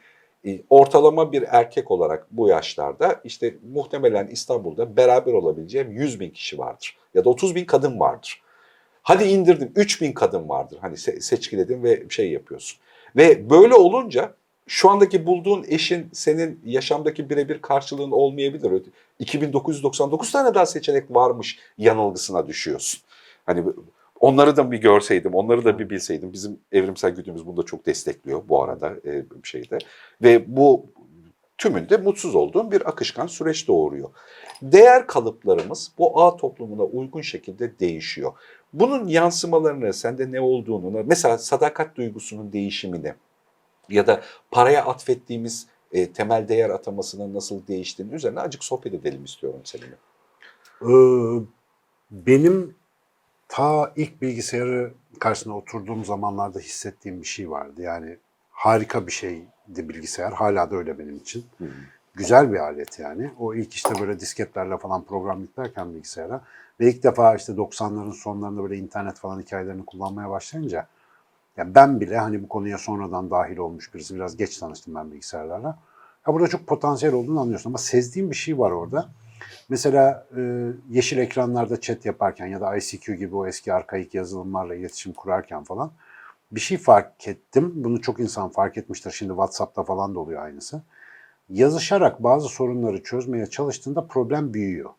ortalama 0.70 1.32
bir 1.32 1.46
erkek 1.48 1.92
olarak 1.92 2.28
bu 2.32 2.48
yaşlarda 2.48 3.22
işte 3.24 3.56
muhtemelen 3.74 4.28
İstanbul'da 4.28 4.98
beraber 4.98 5.34
olabileceğim 5.34 5.92
100 5.92 6.20
bin 6.20 6.30
kişi 6.30 6.58
vardır. 6.58 6.98
Ya 7.14 7.26
da 7.26 7.30
30 7.30 7.56
bin 7.56 7.66
kadın 7.66 8.00
vardır. 8.00 8.42
Hadi 9.02 9.24
indirdim 9.24 9.72
3 9.76 10.02
bin 10.02 10.12
kadın 10.12 10.50
vardır. 10.50 10.78
Hani 10.82 10.96
se- 10.96 11.22
seçkiledin 11.22 11.84
ve 11.84 12.04
şey 12.10 12.32
yapıyorsun. 12.32 12.80
Ve 13.16 13.50
böyle 13.50 13.74
olunca 13.74 14.34
şu 14.68 14.90
andaki 14.90 15.26
bulduğun 15.26 15.66
eşin 15.68 16.10
senin 16.14 16.62
yaşamdaki 16.66 17.30
birebir 17.30 17.62
karşılığın 17.62 18.12
olmayabilir. 18.12 18.84
2999 19.20 20.32
tane 20.32 20.56
daha 20.56 20.66
seçenek 20.66 21.16
varmış 21.16 21.60
yanılgısına 21.78 22.48
düşüyorsun. 22.48 23.02
Hani 23.46 23.64
onları 24.20 24.58
da 24.58 24.72
bir 24.72 24.78
görseydim, 24.78 25.34
onları 25.34 25.66
da 25.66 25.80
bir 25.80 25.90
bilseydim. 25.90 26.34
Bizim 26.34 26.60
evrimsel 26.72 27.12
güdümüz 27.12 27.46
bunu 27.46 27.58
da 27.58 27.64
çok 27.64 27.86
destekliyor 27.86 28.42
bu 28.50 28.64
arada 28.64 28.94
e, 29.06 29.26
şeyde. 29.44 29.78
Ve 30.24 30.56
bu 30.58 30.86
tümünde 31.58 31.98
mutsuz 31.98 32.36
olduğum 32.36 32.72
bir 32.72 32.90
akışkan 32.90 33.28
süreç 33.28 33.68
doğuruyor. 33.68 34.10
Değer 34.62 35.08
kalıplarımız 35.08 35.92
bu 35.98 36.22
ağ 36.22 36.38
toplumuna 36.38 36.84
uygun 36.84 37.22
şekilde 37.22 37.80
değişiyor. 37.80 38.34
Bunun 38.74 39.08
yansımalarını, 39.08 39.94
sende 39.94 40.32
ne 40.32 40.42
olduğunu, 40.42 41.04
mesela 41.06 41.38
sadakat 41.38 41.96
duygusunun 41.96 42.54
değişimini 42.54 43.14
ya 43.90 44.08
da 44.08 44.22
paraya 44.52 44.86
atfettiğimiz 44.86 45.68
e, 45.92 46.12
temel 46.12 46.48
değer 46.48 46.70
atamasının 46.70 47.34
nasıl 47.34 47.68
değiştiğini 47.68 48.14
üzerine 48.14 48.40
acık 48.40 48.64
sohbet 48.64 48.94
edelim 48.94 49.24
istiyorum 49.24 49.62
seninle. 49.64 49.96
Ee, 50.82 51.42
benim 52.12 52.76
ta 53.48 53.94
ilk 53.96 54.22
bilgisayarı 54.22 54.94
karşısına 55.20 55.58
oturduğum 55.58 56.06
zamanlarda 56.06 56.60
hissettiğim 56.60 57.22
bir 57.22 57.28
şey 57.28 57.52
vardı. 57.52 57.82
Yani 57.82 58.18
harika 58.52 59.08
bir 59.08 59.12
şeydi 59.12 59.90
bilgisayar. 59.90 60.34
Hala 60.34 60.72
da 60.72 60.76
öyle 60.76 61.00
benim 61.00 61.16
için. 61.16 61.46
Güzel 62.16 62.54
bir 62.54 62.60
alet 62.60 63.00
yani. 63.00 63.32
O 63.40 63.54
ilk 63.54 63.74
işte 63.74 63.90
böyle 64.00 64.20
disketlerle 64.20 64.78
falan 64.78 65.04
program 65.04 65.42
yüklerken 65.42 65.94
bilgisayara 65.94 66.42
ve 66.80 66.90
ilk 66.90 67.04
defa 67.04 67.36
işte 67.36 67.54
90'ların 67.54 68.14
sonlarında 68.14 68.64
böyle 68.64 68.78
internet 68.78 69.16
falan 69.20 69.42
hikayelerini 69.42 69.86
kullanmaya 69.86 70.30
başlayınca 70.30 70.88
ya 71.58 71.76
ben 71.76 72.00
bile 72.00 72.18
hani 72.18 72.44
bu 72.44 72.48
konuya 72.48 72.78
sonradan 72.78 73.32
dahil 73.32 73.58
olmuş 73.58 73.94
birisi 73.94 74.16
biraz 74.16 74.38
geç 74.38 74.58
tanıştım 74.58 74.96
ben 74.96 75.12
bilgisayarlarla. 75.12 75.78
Ya 76.28 76.34
burada 76.34 76.48
çok 76.48 76.68
potansiyel 76.68 77.16
olduğunu 77.16 77.42
anlıyorsun 77.42 77.70
ama 77.70 77.78
sezdiğim 77.78 78.32
bir 78.32 78.36
şey 78.36 78.60
var 78.60 78.72
orada. 78.72 79.10
Mesela 79.70 80.28
e, 80.38 80.72
yeşil 80.90 81.18
ekranlarda 81.18 81.82
chat 81.82 82.06
yaparken 82.06 82.48
ya 82.48 82.62
da 82.62 82.76
ICQ 82.78 83.14
gibi 83.14 83.36
o 83.36 83.48
eski 83.48 83.74
arkaik 83.74 84.14
yazılımlarla 84.14 84.76
iletişim 84.76 85.14
kurarken 85.14 85.64
falan 85.64 85.92
bir 86.52 86.60
şey 86.60 86.78
fark 86.78 87.28
ettim. 87.28 87.72
Bunu 87.76 88.02
çok 88.02 88.20
insan 88.20 88.50
fark 88.50 88.78
etmiştir. 88.78 89.12
Şimdi 89.12 89.30
WhatsApp'ta 89.30 89.84
falan 89.84 90.16
da 90.16 90.20
oluyor 90.20 90.44
aynısı. 90.44 90.82
Yazışarak 91.50 92.24
bazı 92.24 92.48
sorunları 92.48 93.04
çözmeye 93.04 93.46
çalıştığında 93.46 94.08
problem 94.08 94.54
büyüyor. 94.54 94.90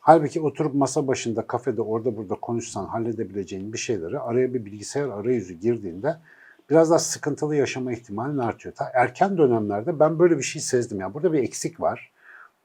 Halbuki 0.00 0.40
oturup 0.40 0.74
masa 0.74 1.06
başında, 1.06 1.46
kafede, 1.46 1.82
orada 1.82 2.16
burada 2.16 2.34
konuşsan 2.34 2.86
halledebileceğin 2.86 3.72
bir 3.72 3.78
şeyleri 3.78 4.18
araya 4.18 4.54
bir 4.54 4.64
bilgisayar 4.64 5.08
arayüzü 5.08 5.54
girdiğinde 5.54 6.16
biraz 6.70 6.90
daha 6.90 6.98
sıkıntılı 6.98 7.56
yaşama 7.56 7.92
ihtimalin 7.92 8.38
artıyor. 8.38 8.74
Ta 8.74 8.90
erken 8.94 9.38
dönemlerde 9.38 10.00
ben 10.00 10.18
böyle 10.18 10.38
bir 10.38 10.42
şey 10.42 10.62
sezdim. 10.62 11.00
Yani 11.00 11.14
burada 11.14 11.32
bir 11.32 11.38
eksik 11.42 11.80
var. 11.80 12.10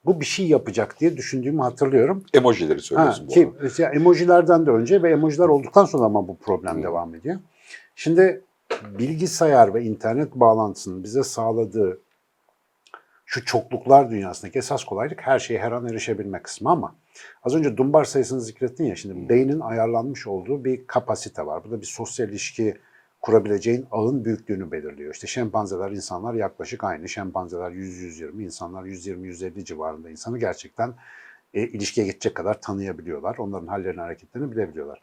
Bu 0.06 0.20
bir 0.22 0.26
şey 0.26 0.48
yapacak 0.48 1.00
diye 1.00 1.18
düşündüğümü 1.18 1.62
hatırlıyorum. 1.62 2.26
Emojileri 2.34 2.78
Ha, 2.78 2.82
söylüyorsun 2.82 3.28
bu 3.28 3.32
ki 3.32 3.52
arada. 3.60 3.96
emojilerden 3.96 4.66
de 4.66 4.72
önce 4.72 5.04
ve 5.04 5.12
emojiler 5.12 5.46
olduktan 5.46 5.86
sonra 5.86 6.06
ama 6.06 6.28
bu 6.28 6.38
problem 6.38 6.78
Hı. 6.80 6.84
devam 6.84 7.16
ediyor. 7.16 7.40
Şimdi 7.96 8.42
bilgisayar 9.00 9.74
ve 9.74 9.84
internet 9.84 10.36
bağlantısının 10.36 11.04
bize 11.04 11.24
sağladığı 11.24 12.00
şu 13.26 13.46
çokluklar 13.46 14.10
dünyasındaki 14.12 14.60
esas 14.60 14.84
kolaylık 14.84 15.22
her 15.22 15.40
şeye 15.40 15.60
her 15.60 15.72
an 15.72 15.88
erişebilme 15.88 16.42
kısmı 16.42 16.72
ama 16.72 16.96
az 17.44 17.56
önce 17.56 17.78
dumbar 17.78 18.04
sayısını 18.04 18.42
zikrettin 18.42 18.84
ya 18.86 18.96
şimdi 18.96 19.30
beynin 19.30 19.60
ayarlanmış 19.60 20.28
olduğu 20.28 20.66
bir 20.66 20.88
kapasite 20.88 21.46
var. 21.46 21.64
Burada 21.64 21.82
bir 21.82 21.86
sosyal 21.86 22.30
ilişki 22.30 22.78
kurabileceğin 23.22 23.86
ağın 23.92 24.26
büyüklüğünü 24.26 24.72
belirliyor. 24.72 25.14
İşte 25.14 25.28
şempanzeler, 25.28 25.92
insanlar 25.92 26.34
yaklaşık 26.34 26.84
aynı. 26.84 27.10
Şempanzeler 27.10 27.72
100-120, 27.72 28.44
insanlar 28.44 28.84
120-150 28.84 29.66
civarında 29.66 30.10
insanı 30.10 30.40
gerçekten 30.40 30.94
e, 31.54 31.62
ilişkiye 31.62 32.06
geçecek 32.06 32.36
kadar 32.36 32.62
tanıyabiliyorlar. 32.62 33.38
Onların 33.38 33.68
hallerini, 33.68 34.02
hareketlerini 34.02 34.52
bilebiliyorlar. 34.52 35.02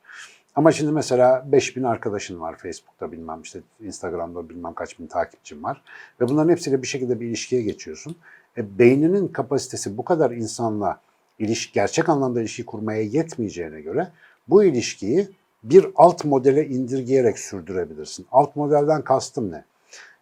Ama 0.54 0.72
şimdi 0.72 0.92
mesela 0.92 1.44
5000 1.52 1.82
arkadaşın 1.82 2.40
var 2.40 2.56
Facebook'ta 2.56 3.12
bilmem 3.12 3.42
işte 3.42 3.60
Instagram'da 3.80 4.48
bilmem 4.48 4.74
kaç 4.74 4.98
bin 4.98 5.06
takipçin 5.06 5.62
var. 5.62 5.82
Ve 6.20 6.28
bunların 6.28 6.50
hepsiyle 6.50 6.82
bir 6.82 6.86
şekilde 6.86 7.20
bir 7.20 7.26
ilişkiye 7.26 7.62
geçiyorsun. 7.62 8.16
E, 8.56 8.78
beyninin 8.78 9.28
kapasitesi 9.28 9.96
bu 9.96 10.04
kadar 10.04 10.30
insanla 10.30 11.00
ilişki, 11.38 11.72
gerçek 11.72 12.08
anlamda 12.08 12.40
ilişki 12.40 12.66
kurmaya 12.66 13.02
yetmeyeceğine 13.02 13.80
göre 13.80 14.08
bu 14.48 14.64
ilişkiyi 14.64 15.28
bir 15.70 15.86
alt 15.96 16.24
modele 16.24 16.66
indirgeyerek 16.66 17.38
sürdürebilirsin. 17.38 18.26
Alt 18.32 18.56
modelden 18.56 19.02
kastım 19.02 19.52
ne? 19.52 19.64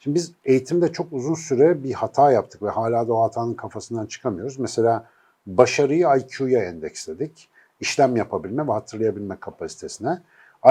Şimdi 0.00 0.14
biz 0.14 0.32
eğitimde 0.44 0.92
çok 0.92 1.12
uzun 1.12 1.34
süre 1.34 1.84
bir 1.84 1.92
hata 1.92 2.32
yaptık 2.32 2.62
ve 2.62 2.70
hala 2.70 3.08
da 3.08 3.12
o 3.12 3.22
hatanın 3.22 3.54
kafasından 3.54 4.06
çıkamıyoruz. 4.06 4.58
Mesela 4.58 5.06
başarıyı 5.46 6.06
IQ'ya 6.18 6.64
endeksledik. 6.64 7.48
İşlem 7.80 8.16
yapabilme 8.16 8.66
ve 8.66 8.72
hatırlayabilme 8.72 9.36
kapasitesine. 9.40 10.22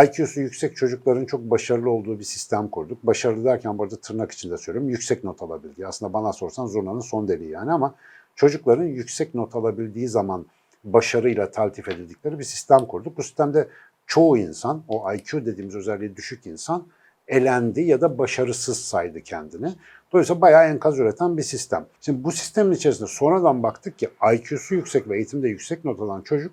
IQ'su 0.03 0.41
yüksek 0.41 0.75
çocukların 0.75 1.25
çok 1.25 1.41
başarılı 1.41 1.89
olduğu 1.89 2.19
bir 2.19 2.23
sistem 2.23 2.67
kurduk. 2.67 3.05
Başarılı 3.05 3.45
derken 3.45 3.77
burada 3.77 3.95
tırnak 3.95 4.31
içinde 4.31 4.57
söylüyorum. 4.57 4.89
Yüksek 4.89 5.23
not 5.23 5.43
alabildiği. 5.43 5.87
Aslında 5.87 6.13
bana 6.13 6.33
sorsan 6.33 6.67
zurnanın 6.67 6.99
son 6.99 7.27
deliği 7.27 7.49
yani 7.49 7.71
ama 7.71 7.95
çocukların 8.35 8.85
yüksek 8.85 9.35
not 9.35 9.55
alabildiği 9.55 10.07
zaman 10.07 10.45
başarıyla 10.83 11.51
taltif 11.51 11.89
edildikleri 11.89 12.39
bir 12.39 12.43
sistem 12.43 12.85
kurduk. 12.85 13.17
Bu 13.17 13.23
sistemde 13.23 13.67
çoğu 14.07 14.37
insan, 14.37 14.83
o 14.87 15.13
IQ 15.13 15.45
dediğimiz 15.45 15.75
özelliği 15.75 16.15
düşük 16.15 16.45
insan 16.45 16.87
elendi 17.27 17.81
ya 17.81 18.01
da 18.01 18.17
başarısız 18.17 18.77
saydı 18.79 19.21
kendini. 19.21 19.73
Dolayısıyla 20.13 20.41
bayağı 20.41 20.65
enkaz 20.69 20.99
üreten 20.99 21.37
bir 21.37 21.43
sistem. 21.43 21.85
Şimdi 22.01 22.23
bu 22.23 22.31
sistemin 22.31 22.75
içerisinde 22.75 23.07
sonradan 23.09 23.63
baktık 23.63 23.99
ki 23.99 24.09
IQ'su 24.33 24.75
yüksek 24.75 25.09
ve 25.09 25.15
eğitimde 25.17 25.47
yüksek 25.49 25.85
not 25.85 25.99
alan 25.99 26.21
çocuk 26.21 26.51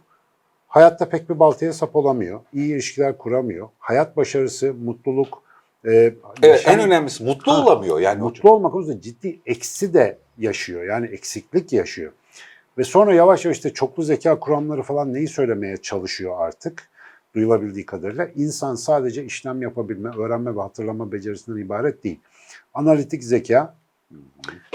hayatta 0.68 1.08
pek 1.08 1.30
bir 1.30 1.38
baltaya 1.38 1.72
sap 1.72 1.96
olamıyor. 1.96 2.40
iyi 2.52 2.72
ilişkiler 2.74 3.18
kuramıyor. 3.18 3.68
Hayat 3.78 4.16
başarısı, 4.16 4.74
mutluluk, 4.74 5.42
e, 5.84 5.90
Evet 5.92 6.14
yaşam- 6.42 6.74
en 6.74 6.80
önemlisi 6.80 7.24
mutlu 7.24 7.52
Ha, 7.52 7.62
olamıyor 7.64 8.00
yani. 8.00 8.22
mutlu 8.22 8.50
olmak 8.50 8.72
konusunda 8.72 9.00
ciddi 9.00 9.40
eksi 9.46 9.94
de 9.94 10.18
yaşıyor. 10.38 10.84
Yani 10.84 11.06
eksiklik 11.06 11.72
yaşıyor. 11.72 12.12
Ve 12.78 12.84
sonra 12.84 13.14
yavaş 13.14 13.44
yavaş 13.44 13.56
işte 13.56 13.72
çoklu 13.72 14.02
zeka 14.02 14.38
kuramları 14.40 14.82
falan 14.82 15.14
neyi 15.14 15.28
söylemeye 15.28 15.76
çalışıyor 15.76 16.34
artık 16.38 16.88
duyulabildiği 17.34 17.86
kadarıyla. 17.86 18.28
İnsan 18.34 18.74
sadece 18.74 19.24
işlem 19.24 19.62
yapabilme, 19.62 20.10
öğrenme 20.16 20.56
ve 20.56 20.60
hatırlama 20.60 21.12
becerisinden 21.12 21.60
ibaret 21.60 22.04
değil. 22.04 22.20
Analitik 22.74 23.24
zeka 23.24 23.74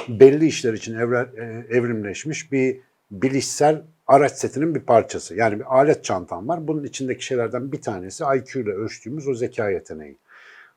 belli 0.08 0.46
işler 0.46 0.74
için 0.74 0.96
evre- 0.96 1.40
e, 1.40 1.78
evrimleşmiş 1.78 2.52
bir 2.52 2.80
bilişsel 3.12 3.82
araç 4.08 4.32
setinin 4.32 4.76
bir 4.76 4.80
parçası. 4.80 5.36
Yani 5.36 5.60
bir 5.60 5.76
alet 5.76 6.04
çantam 6.04 6.48
var. 6.48 6.68
Bunun 6.68 6.84
içindeki 6.84 7.26
şeylerden 7.26 7.72
bir 7.72 7.82
tanesi 7.82 8.24
IQ 8.24 8.60
ile 8.60 8.72
ölçtüğümüz 8.72 9.28
o 9.28 9.34
zeka 9.34 9.70
yeteneği. 9.70 10.18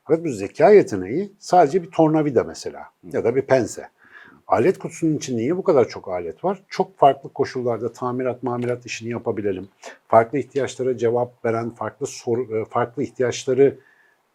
Fakat 0.03 0.25
bu 0.25 0.29
zeka 0.29 0.69
yeteneği 0.69 1.33
sadece 1.39 1.83
bir 1.83 1.91
tornavida 1.91 2.43
mesela 2.43 2.83
ya 3.13 3.23
da 3.23 3.35
bir 3.35 3.41
pense. 3.41 3.89
Alet 4.49 4.79
kutusunun 4.79 5.17
içinde 5.17 5.41
niye 5.41 5.57
bu 5.57 5.63
kadar 5.63 5.89
çok 5.89 6.07
alet 6.07 6.43
var? 6.43 6.63
Çok 6.69 6.97
farklı 6.97 7.33
koşullarda 7.33 7.93
tamirat, 7.93 8.43
mamirat 8.43 8.85
işini 8.85 9.09
yapabilelim. 9.09 9.69
Farklı 10.07 10.37
ihtiyaçlara 10.37 10.97
cevap 10.97 11.45
veren, 11.45 11.69
farklı 11.69 12.07
soru, 12.07 12.57
e, 12.57 12.65
farklı 12.65 13.03
ihtiyaçları 13.03 13.77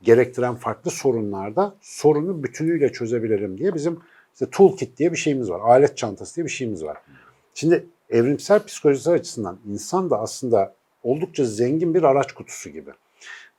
gerektiren 0.02 0.54
farklı 0.54 0.90
sorunlarda 0.90 1.75
sorunu 1.80 2.44
bütünüyle 2.44 2.92
çözebilirim 2.92 3.59
diye 3.59 3.75
bizim 3.75 4.00
işte 4.33 4.47
toolkit 4.50 4.99
diye 4.99 5.12
bir 5.12 5.16
şeyimiz 5.16 5.50
var. 5.50 5.61
Alet 5.61 5.97
çantası 5.97 6.37
diye 6.37 6.47
bir 6.47 6.50
şeyimiz 6.50 6.85
var. 6.85 6.97
Şimdi 7.54 7.87
evrimsel 8.11 8.64
psikolojisi 8.64 9.11
açısından 9.11 9.59
insan 9.66 10.11
da 10.11 10.21
aslında 10.21 10.75
oldukça 11.02 11.44
zengin 11.44 11.94
bir 11.94 12.02
araç 12.02 12.33
kutusu 12.33 12.71
gibi. 12.71 12.90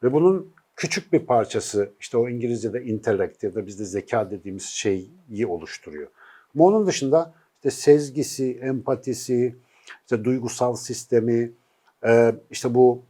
Ve 0.03 0.13
bunun 0.13 0.53
küçük 0.75 1.13
bir 1.13 1.19
parçası 1.19 1.89
işte 1.99 2.17
o 2.17 2.29
İngilizce'de 2.29 2.83
intellect 2.83 3.43
ya 3.43 3.55
da 3.55 3.67
bizde 3.67 3.85
zeka 3.85 4.31
dediğimiz 4.31 4.65
şeyi 4.65 5.47
oluşturuyor. 5.47 6.07
Ama 6.55 6.65
onun 6.65 6.87
dışında 6.87 7.33
işte 7.55 7.71
sezgisi, 7.71 8.59
empatisi, 8.61 9.55
işte 10.01 10.23
duygusal 10.23 10.75
sistemi, 10.75 11.51
e, 12.05 12.35
işte 12.51 12.75
bu 12.75 13.01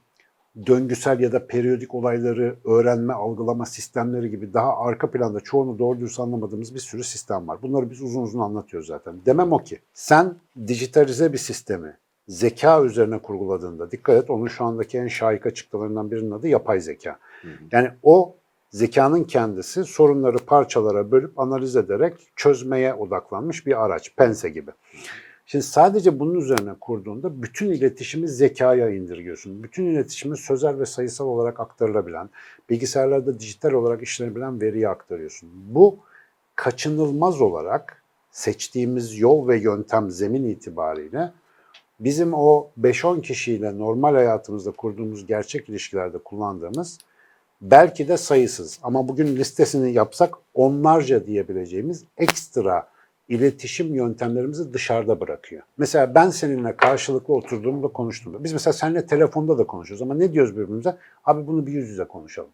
döngüsel 0.67 1.19
ya 1.19 1.31
da 1.31 1.47
periyodik 1.47 1.95
olayları 1.95 2.55
öğrenme, 2.65 3.13
algılama 3.13 3.65
sistemleri 3.65 4.29
gibi 4.29 4.53
daha 4.53 4.77
arka 4.77 5.11
planda 5.11 5.39
çoğunu 5.39 5.79
doğru 5.79 5.99
dürüst 5.99 6.19
anlamadığımız 6.19 6.75
bir 6.75 6.79
sürü 6.79 7.03
sistem 7.03 7.47
var. 7.47 7.61
Bunları 7.61 7.91
biz 7.91 8.01
uzun 8.01 8.21
uzun 8.21 8.39
anlatıyoruz 8.39 8.87
zaten. 8.87 9.15
Demem 9.25 9.53
o 9.53 9.57
ki 9.57 9.79
sen 9.93 10.35
dijitalize 10.67 11.33
bir 11.33 11.37
sistemi 11.37 11.97
zeka 12.27 12.83
üzerine 12.83 13.17
kurguladığında 13.17 13.91
dikkat 13.91 14.23
et 14.23 14.29
onun 14.29 14.47
şu 14.47 14.65
andaki 14.65 14.97
en 14.97 15.07
şahik 15.07 15.45
açıklamalarından 15.45 16.11
birinin 16.11 16.31
adı 16.31 16.47
yapay 16.47 16.79
zeka. 16.79 17.19
Yani 17.71 17.89
o 18.03 18.35
zekanın 18.75 19.23
kendisi 19.23 19.85
sorunları 19.85 20.37
parçalara 20.37 21.11
bölüp 21.11 21.39
analiz 21.39 21.75
ederek 21.75 22.13
çözmeye 22.35 22.93
odaklanmış 22.93 23.65
bir 23.65 23.85
araç, 23.85 24.15
pense 24.15 24.49
gibi. 24.49 24.71
Şimdi 25.45 25.63
sadece 25.63 26.19
bunun 26.19 26.35
üzerine 26.35 26.73
kurduğunda 26.81 27.41
bütün 27.43 27.71
iletişimi 27.71 28.27
zekaya 28.27 28.89
indirgiyorsun. 28.89 29.63
Bütün 29.63 29.85
iletişimi 29.85 30.37
sözel 30.37 30.79
ve 30.79 30.85
sayısal 30.85 31.25
olarak 31.25 31.59
aktarılabilen, 31.59 32.29
bilgisayarlarda 32.69 33.39
dijital 33.39 33.71
olarak 33.71 34.01
işlenebilen 34.01 34.61
veriye 34.61 34.89
aktarıyorsun. 34.89 35.49
Bu 35.69 35.97
kaçınılmaz 36.55 37.41
olarak 37.41 38.03
seçtiğimiz 38.31 39.19
yol 39.19 39.47
ve 39.47 39.57
yöntem 39.57 40.09
zemin 40.09 40.43
itibariyle 40.43 41.31
bizim 41.99 42.33
o 42.33 42.69
5-10 42.81 43.21
kişiyle 43.21 43.77
normal 43.77 44.13
hayatımızda 44.13 44.71
kurduğumuz 44.71 45.25
gerçek 45.25 45.69
ilişkilerde 45.69 46.17
kullandığımız 46.17 46.97
belki 47.71 48.07
de 48.07 48.17
sayısız 48.17 48.79
ama 48.83 49.07
bugün 49.07 49.35
listesini 49.35 49.93
yapsak 49.93 50.35
onlarca 50.53 51.25
diyebileceğimiz 51.25 52.03
ekstra 52.17 52.87
iletişim 53.29 53.95
yöntemlerimizi 53.95 54.73
dışarıda 54.73 55.19
bırakıyor. 55.19 55.63
Mesela 55.77 56.15
ben 56.15 56.29
seninle 56.29 56.75
karşılıklı 56.75 57.33
oturduğumda 57.33 57.87
konuştuğumda, 57.87 58.43
biz 58.43 58.53
mesela 58.53 58.73
seninle 58.73 59.05
telefonda 59.05 59.57
da 59.57 59.63
konuşuyoruz 59.63 60.01
ama 60.01 60.13
ne 60.13 60.33
diyoruz 60.33 60.57
birbirimize? 60.57 60.97
Abi 61.25 61.47
bunu 61.47 61.67
bir 61.67 61.71
yüz 61.71 61.89
yüze 61.89 62.03
konuşalım. 62.03 62.49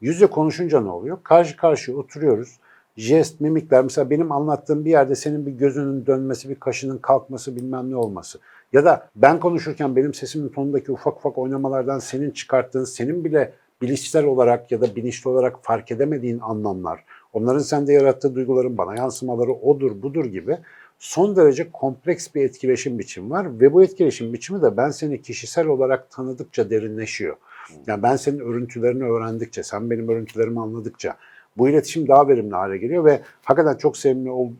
Yüz 0.00 0.14
yüze 0.14 0.26
konuşunca 0.26 0.80
ne 0.80 0.90
oluyor? 0.90 1.18
Karşı 1.22 1.56
karşıya 1.56 1.96
oturuyoruz. 1.96 2.58
Jest, 2.96 3.40
mimikler 3.40 3.82
mesela 3.82 4.10
benim 4.10 4.32
anlattığım 4.32 4.84
bir 4.84 4.90
yerde 4.90 5.14
senin 5.14 5.46
bir 5.46 5.52
gözünün 5.52 6.06
dönmesi, 6.06 6.48
bir 6.48 6.54
kaşının 6.54 6.98
kalkması 6.98 7.56
bilmem 7.56 7.90
ne 7.90 7.96
olması. 7.96 8.38
Ya 8.72 8.84
da 8.84 9.08
ben 9.16 9.40
konuşurken 9.40 9.96
benim 9.96 10.14
sesimin 10.14 10.48
tonundaki 10.48 10.92
ufak 10.92 11.16
ufak 11.16 11.38
oynamalardan 11.38 11.98
senin 11.98 12.30
çıkarttığın, 12.30 12.84
senin 12.84 13.24
bile 13.24 13.52
bilişsel 13.82 14.24
olarak 14.24 14.72
ya 14.72 14.80
da 14.80 14.96
bilinçli 14.96 15.30
olarak 15.30 15.64
fark 15.64 15.90
edemediğin 15.90 16.38
anlamlar, 16.38 17.04
onların 17.32 17.58
sende 17.58 17.92
yarattığı 17.92 18.34
duyguların 18.34 18.78
bana 18.78 18.96
yansımaları 18.96 19.52
odur 19.52 20.02
budur 20.02 20.24
gibi 20.24 20.58
son 20.98 21.36
derece 21.36 21.70
kompleks 21.72 22.34
bir 22.34 22.44
etkileşim 22.44 22.98
biçimi 22.98 23.30
var 23.30 23.60
ve 23.60 23.72
bu 23.72 23.84
etkileşim 23.84 24.32
biçimi 24.32 24.62
de 24.62 24.76
ben 24.76 24.90
seni 24.90 25.22
kişisel 25.22 25.66
olarak 25.66 26.10
tanıdıkça 26.10 26.70
derinleşiyor. 26.70 27.36
Yani 27.86 28.02
ben 28.02 28.16
senin 28.16 28.38
örüntülerini 28.38 29.04
öğrendikçe, 29.04 29.62
sen 29.62 29.90
benim 29.90 30.08
örüntülerimi 30.08 30.60
anladıkça 30.60 31.16
bu 31.56 31.68
iletişim 31.68 32.08
daha 32.08 32.28
verimli 32.28 32.54
hale 32.54 32.78
geliyor 32.78 33.04
ve 33.04 33.20
hakikaten 33.42 33.76
çok 33.76 33.96
sevimli, 33.96 34.30
ol, 34.30 34.50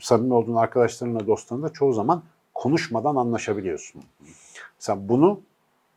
samimi 0.00 0.34
olduğun 0.34 0.54
arkadaşlarınla, 0.54 1.26
dostlarınla 1.26 1.68
çoğu 1.68 1.92
zaman 1.92 2.22
konuşmadan 2.54 3.16
anlaşabiliyorsun. 3.16 4.02
Sen 4.78 5.08
bunu 5.08 5.40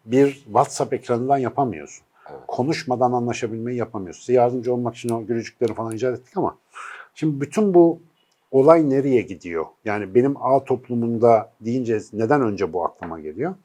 bir 0.06 0.34
WhatsApp 0.34 0.93
ekranından 0.93 1.38
yapamıyorsun. 1.38 2.06
Konuşmadan 2.47 3.11
anlaşabilmeyi 3.11 3.77
yapamıyorsun. 3.77 4.21
Size 4.21 4.33
yardımcı 4.33 4.73
olmak 4.73 4.95
için 4.95 5.09
o 5.09 5.25
gülücükleri 5.25 5.73
falan 5.73 5.95
icat 5.95 6.19
ettik 6.19 6.37
ama 6.37 6.57
şimdi 7.15 7.41
bütün 7.41 7.73
bu 7.73 7.99
olay 8.51 8.89
nereye 8.89 9.21
gidiyor? 9.21 9.65
Yani 9.85 10.15
benim 10.15 10.43
ağ 10.43 10.63
toplumunda 10.63 11.51
deyince 11.61 11.99
neden 12.13 12.41
önce 12.41 12.73
bu 12.73 12.85
aklıma 12.85 13.19
geliyor? 13.19 13.55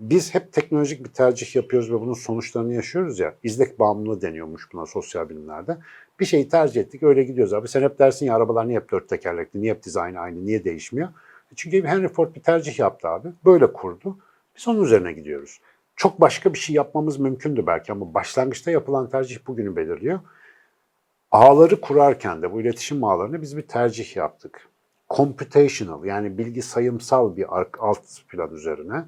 Biz 0.00 0.34
hep 0.34 0.52
teknolojik 0.52 1.04
bir 1.04 1.10
tercih 1.10 1.56
yapıyoruz 1.56 1.92
ve 1.92 2.00
bunun 2.00 2.14
sonuçlarını 2.14 2.74
yaşıyoruz 2.74 3.18
ya. 3.18 3.34
İzlek 3.42 3.78
bağımlılığı 3.78 4.22
deniyormuş 4.22 4.72
buna 4.72 4.86
sosyal 4.86 5.28
bilimlerde. 5.28 5.78
Bir 6.20 6.24
şeyi 6.24 6.48
tercih 6.48 6.80
ettik 6.80 7.02
öyle 7.02 7.22
gidiyoruz 7.22 7.54
abi. 7.54 7.68
Sen 7.68 7.82
hep 7.82 7.98
dersin 7.98 8.26
ya 8.26 8.36
arabalar 8.36 8.68
niye 8.68 8.78
hep 8.78 8.90
dört 8.90 9.08
tekerlekli, 9.08 9.60
niye 9.60 9.72
hep 9.72 9.82
dizaynı 9.82 10.20
aynı, 10.20 10.46
niye 10.46 10.64
değişmiyor? 10.64 11.08
Çünkü 11.56 11.84
Henry 11.84 12.08
Ford 12.08 12.34
bir 12.34 12.42
tercih 12.42 12.78
yaptı 12.78 13.08
abi. 13.08 13.28
Böyle 13.44 13.72
kurdu. 13.72 14.18
Biz 14.56 14.68
onun 14.68 14.84
üzerine 14.84 15.12
gidiyoruz. 15.12 15.60
Çok 16.00 16.20
başka 16.20 16.54
bir 16.54 16.58
şey 16.58 16.76
yapmamız 16.76 17.18
mümkündü 17.18 17.66
belki 17.66 17.92
ama 17.92 18.14
başlangıçta 18.14 18.70
yapılan 18.70 19.10
tercih 19.10 19.46
bugünü 19.46 19.76
belirliyor. 19.76 20.20
Ağları 21.30 21.80
kurarken 21.80 22.42
de 22.42 22.52
bu 22.52 22.60
iletişim 22.60 23.04
ağlarını 23.04 23.42
biz 23.42 23.56
bir 23.56 23.62
tercih 23.62 24.16
yaptık. 24.16 24.68
Computational 25.10 26.04
yani 26.04 26.38
bilgi 26.38 26.62
sayımsal 26.62 27.36
bir 27.36 27.46
alt 27.78 28.28
plan 28.28 28.54
üzerine 28.54 29.04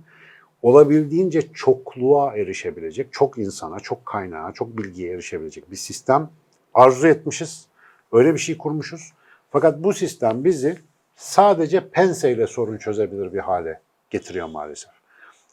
olabildiğince 0.63 1.53
çokluğa 1.53 2.37
erişebilecek, 2.37 3.13
çok 3.13 3.39
insana, 3.39 3.81
çok 3.81 4.07
kaynağa, 4.07 4.53
çok 4.53 4.79
bilgiye 4.79 5.13
erişebilecek 5.13 5.71
bir 5.71 5.77
sistem 5.77 6.31
arzu 6.75 7.09
etmişiz. 7.09 7.67
Öyle 8.13 8.35
bir 8.35 8.39
şey 8.39 8.59
kurmuşuz. 8.59 9.13
Fakat 9.51 9.83
bu 9.83 9.93
sistem 9.93 10.45
bizi 10.45 10.79
sadece 11.17 11.89
penseyle 11.89 12.47
sorun 12.47 12.77
çözebilir 12.77 13.33
bir 13.33 13.39
hale 13.39 13.81
getiriyor 14.11 14.49
maalesef. 14.49 15.02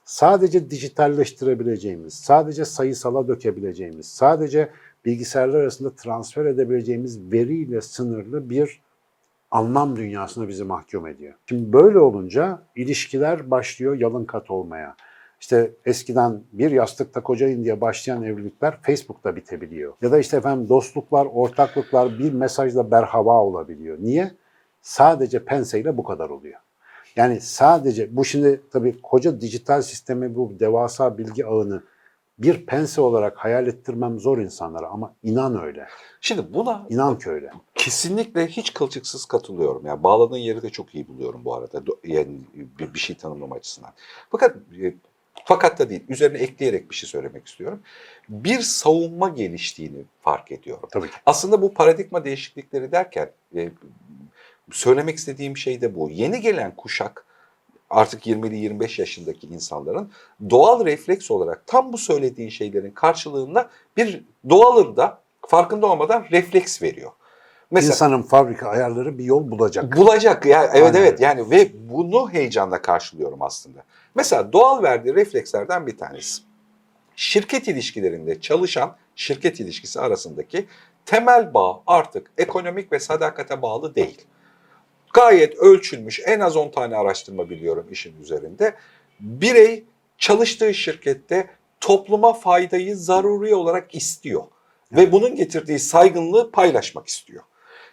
Sadece 0.10 0.70
dijitalleştirebileceğimiz, 0.70 2.14
sadece 2.14 2.66
sayısala 2.66 3.28
dökebileceğimiz, 3.28 4.06
sadece 4.06 4.70
bilgisayarlar 5.06 5.60
arasında 5.60 5.96
transfer 5.96 6.46
edebileceğimiz 6.46 7.32
veriyle 7.32 7.82
sınırlı 7.82 8.50
bir 8.50 8.82
anlam 9.52 9.96
dünyasına 9.96 10.48
bizi 10.48 10.64
mahkum 10.64 11.08
ediyor. 11.08 11.34
Şimdi 11.50 11.74
böyle 11.74 12.00
olunca 12.00 12.62
ilişkiler 12.76 13.52
başlıyor 13.52 13.98
yalın 14.00 14.26
kat 14.26 14.52
olmaya. 14.52 14.96
İşte 15.42 15.72
eskiden 15.86 16.42
bir 16.54 16.72
yastıkta 16.72 17.24
kocayın 17.24 17.64
diye 17.64 17.82
başlayan 17.82 18.24
evlilikler 18.24 18.82
Facebook'ta 18.82 19.36
bitebiliyor. 19.36 19.94
Ya 20.02 20.12
da 20.12 20.20
işte 20.20 20.38
efendim 20.38 20.70
dostluklar, 20.70 21.26
ortaklıklar 21.26 22.20
bir 22.20 22.34
mesajla 22.34 22.92
berhava 22.92 23.44
olabiliyor. 23.44 23.98
Niye? 24.00 24.32
Sadece 24.82 25.46
penseyle 25.46 25.98
bu 25.98 26.04
kadar 26.04 26.30
oluyor. 26.30 26.60
Yani 27.20 27.42
sadece 27.42 28.16
bu 28.16 28.26
şimdi 28.26 28.62
tabii 28.72 29.02
koca 29.02 29.42
dijital 29.42 29.82
sistemi 29.82 30.36
bu 30.36 30.54
devasa 30.60 31.18
bilgi 31.18 31.46
ağını 31.46 31.84
bir 32.38 32.66
pense 32.66 33.02
olarak 33.02 33.38
hayal 33.38 33.68
ettirmem 33.68 34.20
zor 34.20 34.38
insanlara 34.38 34.88
ama 34.88 35.16
inan 35.24 35.62
öyle. 35.64 35.88
Şimdi 36.22 36.54
buna 36.54 36.86
İnan 36.90 37.18
ki 37.18 37.30
öyle. 37.30 37.52
kesinlikle 37.76 38.48
hiç 38.48 38.74
kılçıksız 38.74 39.26
katılıyorum. 39.26 39.86
Yani 39.86 40.04
bağladığın 40.04 40.38
yeri 40.38 40.62
de 40.62 40.70
çok 40.70 40.96
iyi 40.96 41.08
buluyorum 41.08 41.46
bu 41.46 41.56
arada. 41.56 41.82
Yani 42.04 42.38
bir, 42.54 42.94
bir 42.94 43.00
şey 43.00 43.18
tanımlama 43.18 43.56
açısından. 43.56 43.92
Fakat 44.32 44.56
e, 44.82 44.94
fakat 45.46 45.80
da 45.80 45.90
değil. 45.90 46.04
Üzerine 46.10 46.38
ekleyerek 46.38 46.90
bir 46.90 46.96
şey 46.96 47.10
söylemek 47.10 47.48
istiyorum. 47.48 47.80
Bir 48.30 48.60
savunma 48.60 49.30
geliştiğini 49.30 50.04
fark 50.22 50.52
ediyorum. 50.52 50.90
Tabii 50.92 51.08
ki. 51.08 51.18
Aslında 51.26 51.62
bu 51.62 51.74
paradigma 51.74 52.26
değişiklikleri 52.26 52.92
derken 52.92 53.32
e, 53.56 53.70
söylemek 54.72 55.18
istediğim 55.18 55.58
şey 55.58 55.82
de 55.82 55.96
bu. 55.96 56.10
Yeni 56.10 56.42
gelen 56.42 56.76
kuşak 56.76 57.26
artık 57.90 58.28
20'li 58.28 58.56
25 58.56 59.00
yaşındaki 59.00 59.48
insanların 59.48 60.12
doğal 60.50 60.86
refleks 60.86 61.32
olarak 61.32 61.68
tam 61.68 61.94
bu 61.94 61.98
söylediğin 61.98 62.50
şeylerin 62.50 62.92
karşılığında 62.92 63.70
bir 63.98 64.24
doğalında 64.50 65.22
farkında 65.48 65.88
olmadan 65.88 66.26
refleks 66.32 66.82
veriyor. 66.82 67.12
Mesela 67.72 67.94
İnsanın 67.94 68.22
fabrika 68.22 68.70
ayarları 68.70 69.18
bir 69.18 69.24
yol 69.24 69.52
bulacak. 69.52 69.98
bulacak 69.98 70.46
ya 70.46 70.64
evet 70.64 70.96
Aynen 70.96 71.02
evet 71.02 71.20
yani 71.20 71.52
ve 71.52 71.70
bunu 71.90 72.34
heyecanla 72.34 72.82
karşılıyorum 72.82 73.42
aslında. 73.42 73.84
Mesela 74.16 74.54
doğal 74.54 74.84
verdiği 74.84 75.16
reflekslerden 75.16 75.88
bir 75.88 75.98
tanesi. 75.98 76.42
Şirket 77.16 77.68
ilişkilerinde 77.68 78.42
çalışan 78.42 78.96
şirket 79.16 79.60
ilişkisi 79.60 80.00
arasındaki 80.00 80.66
temel 81.06 81.54
bağ 81.54 81.82
artık 81.88 82.32
ekonomik 82.38 82.92
ve 82.92 83.00
sadakate 83.00 83.62
bağlı 83.62 83.96
değil. 83.96 84.22
Gayet 85.14 85.56
ölçülmüş 85.56 86.22
en 86.26 86.40
az 86.40 86.56
10 86.58 86.70
tane 86.70 86.96
araştırma 86.96 87.50
biliyorum 87.50 87.88
işin 87.92 88.22
üzerinde. 88.22 88.74
Birey 89.20 89.84
çalıştığı 90.18 90.74
şirkette 90.74 91.48
topluma 91.82 92.34
faydayı 92.34 92.96
zaruri 92.98 93.56
olarak 93.56 93.96
istiyor. 93.96 94.44
Ve 94.92 95.12
bunun 95.12 95.36
getirdiği 95.36 95.80
saygınlığı 95.80 96.52
paylaşmak 96.52 97.08
istiyor. 97.08 97.44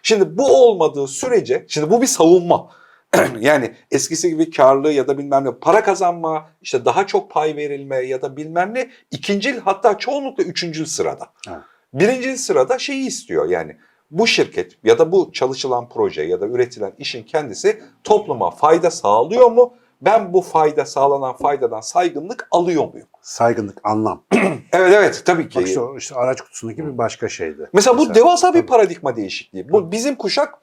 Şimdi 0.03 0.37
bu 0.37 0.67
olmadığı 0.67 1.07
sürece, 1.07 1.65
şimdi 1.67 1.89
bu 1.89 2.01
bir 2.01 2.07
savunma. 2.07 2.71
yani 3.39 3.73
eskisi 3.91 4.29
gibi 4.29 4.51
karlı 4.51 4.91
ya 4.91 5.07
da 5.07 5.17
bilmem 5.17 5.45
ne 5.45 5.51
para 5.51 5.83
kazanma, 5.83 6.49
işte 6.61 6.85
daha 6.85 7.07
çok 7.07 7.31
pay 7.31 7.55
verilme 7.55 7.97
ya 7.97 8.21
da 8.21 8.37
bilmem 8.37 8.73
ne 8.73 8.89
ikincil 9.11 9.59
hatta 9.59 9.97
çoğunlukla 9.97 10.43
üçüncül 10.43 10.85
sırada. 10.85 11.29
Evet. 11.49 11.59
Birincil 11.93 12.35
sırada 12.35 12.79
şeyi 12.79 13.07
istiyor 13.07 13.49
yani 13.49 13.77
bu 14.11 14.27
şirket 14.27 14.71
ya 14.83 14.99
da 14.99 15.11
bu 15.11 15.31
çalışılan 15.33 15.89
proje 15.89 16.21
ya 16.23 16.41
da 16.41 16.47
üretilen 16.47 16.93
işin 16.97 17.23
kendisi 17.23 17.83
topluma 18.03 18.51
fayda 18.51 18.91
sağlıyor 18.91 19.51
mu? 19.51 19.73
Ben 20.01 20.33
bu 20.33 20.41
fayda 20.41 20.85
sağlanan 20.85 21.37
faydadan 21.37 21.81
saygınlık 21.81 22.47
alıyor 22.51 22.93
muyum? 22.93 23.07
Saygınlık, 23.21 23.77
anlam. 23.83 24.23
Evet 24.73 24.93
evet 24.93 25.21
tabii 25.25 25.49
ki. 25.49 25.59
Bak 25.59 25.67
işte, 25.67 25.81
işte 25.97 26.15
araç 26.15 26.41
kutusundaki 26.41 26.85
bir 26.85 26.97
başka 26.97 27.29
şeydi. 27.29 27.69
Mesela 27.73 27.97
bu 27.97 28.01
Mesela- 28.01 28.15
devasa 28.15 28.47
bir 28.53 28.59
Tabii. 28.59 28.65
paradigma 28.67 29.15
değişikliği. 29.15 29.69
Bu 29.71 29.91
bizim 29.91 30.15
kuşak 30.15 30.53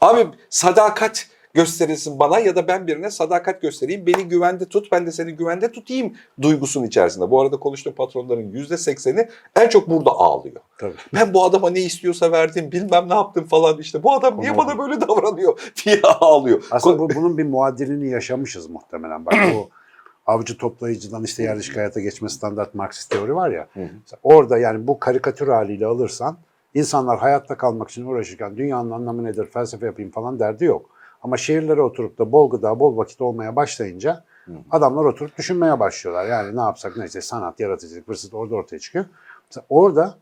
abi 0.00 0.26
sadakat 0.50 1.26
gösterilsin 1.54 2.18
bana 2.18 2.38
ya 2.38 2.56
da 2.56 2.68
ben 2.68 2.86
birine 2.86 3.10
sadakat 3.10 3.62
göstereyim. 3.62 4.06
Beni 4.06 4.24
güvende 4.28 4.64
tut, 4.68 4.92
ben 4.92 5.06
de 5.06 5.12
seni 5.12 5.32
güvende 5.32 5.72
tutayım 5.72 6.12
duygusunun 6.42 6.86
içerisinde. 6.86 7.30
Bu 7.30 7.40
arada 7.40 7.56
konuştuğum 7.56 7.92
patronların 7.94 8.52
yüzde 8.52 8.76
sekseni 8.76 9.28
en 9.56 9.68
çok 9.68 9.90
burada 9.90 10.10
ağlıyor. 10.10 10.60
Tabii. 10.78 10.94
Ben 11.14 11.34
bu 11.34 11.44
adama 11.44 11.70
ne 11.70 11.80
istiyorsa 11.80 12.32
verdim, 12.32 12.72
bilmem 12.72 13.08
ne 13.08 13.14
yaptım 13.14 13.44
falan 13.44 13.78
işte. 13.78 14.02
Bu 14.02 14.12
adam 14.12 14.40
niye 14.40 14.50
Ama- 14.50 14.66
bana 14.66 14.78
böyle 14.78 15.00
davranıyor 15.00 15.72
diye 15.84 16.00
ağlıyor. 16.02 16.62
Aslında 16.70 16.98
bu, 16.98 17.08
bunun 17.14 17.38
bir 17.38 17.44
muadilini 17.44 18.10
yaşamışız 18.10 18.70
muhtemelen. 18.70 19.26
Bak 19.26 19.34
bu 19.54 19.68
avcı 20.26 20.58
toplayıcıdan 20.58 21.24
işte 21.24 21.42
yerleşik 21.42 21.76
hayata 21.76 22.00
geçme 22.00 22.28
standart 22.28 22.74
Marksist 22.74 23.10
teori 23.10 23.34
var 23.34 23.50
ya. 23.50 23.68
Hı 23.74 23.80
hı. 23.80 23.88
Mesela 24.02 24.20
Orada 24.22 24.58
yani 24.58 24.86
bu 24.86 24.98
karikatür 24.98 25.48
haliyle 25.48 25.86
alırsan 25.86 26.36
insanlar 26.74 27.18
hayatta 27.18 27.56
kalmak 27.56 27.90
için 27.90 28.06
uğraşırken 28.06 28.56
dünyanın 28.56 28.90
anlamı 28.90 29.24
nedir, 29.24 29.46
felsefe 29.52 29.86
yapayım 29.86 30.10
falan 30.10 30.38
derdi 30.38 30.64
yok. 30.64 30.93
Ama 31.24 31.36
şehirlere 31.36 31.82
oturup 31.82 32.18
da 32.18 32.32
bol 32.32 32.50
gıda, 32.50 32.80
bol 32.80 32.96
vakit 32.96 33.20
olmaya 33.20 33.56
başlayınca 33.56 34.24
Hı. 34.44 34.52
adamlar 34.70 35.04
oturup 35.04 35.38
düşünmeye 35.38 35.80
başlıyorlar. 35.80 36.26
Yani 36.26 36.56
ne 36.56 36.60
yapsak 36.60 36.96
ne 36.96 37.04
işte 37.04 37.20
sanat, 37.20 37.60
yaratıcılık, 37.60 38.08
hırsız 38.08 38.34
orada 38.34 38.54
ortaya 38.54 38.78
çıkıyor. 38.78 39.04
Mesela 39.50 39.66
orada 39.68 40.18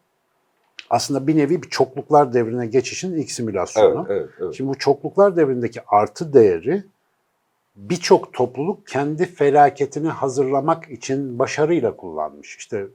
aslında 0.91 1.27
bir 1.27 1.37
nevi 1.37 1.62
bir 1.62 1.69
çokluklar 1.69 2.33
devrine 2.33 2.67
geçişin 2.67 3.15
ilk 3.15 3.31
simülasyonu. 3.31 4.07
Evet, 4.09 4.21
evet, 4.21 4.31
evet. 4.41 4.55
Şimdi 4.55 4.71
bu 4.71 4.79
çokluklar 4.79 5.37
devrindeki 5.37 5.81
artı 5.87 6.33
değeri 6.33 6.85
birçok 7.77 8.33
topluluk 8.33 8.87
kendi 8.87 9.27
felaketini 9.27 10.09
hazırlamak 10.09 10.91
için 10.91 11.38
başarıyla 11.38 11.97
kullanmış. 11.97 12.57
İşte 12.57 12.87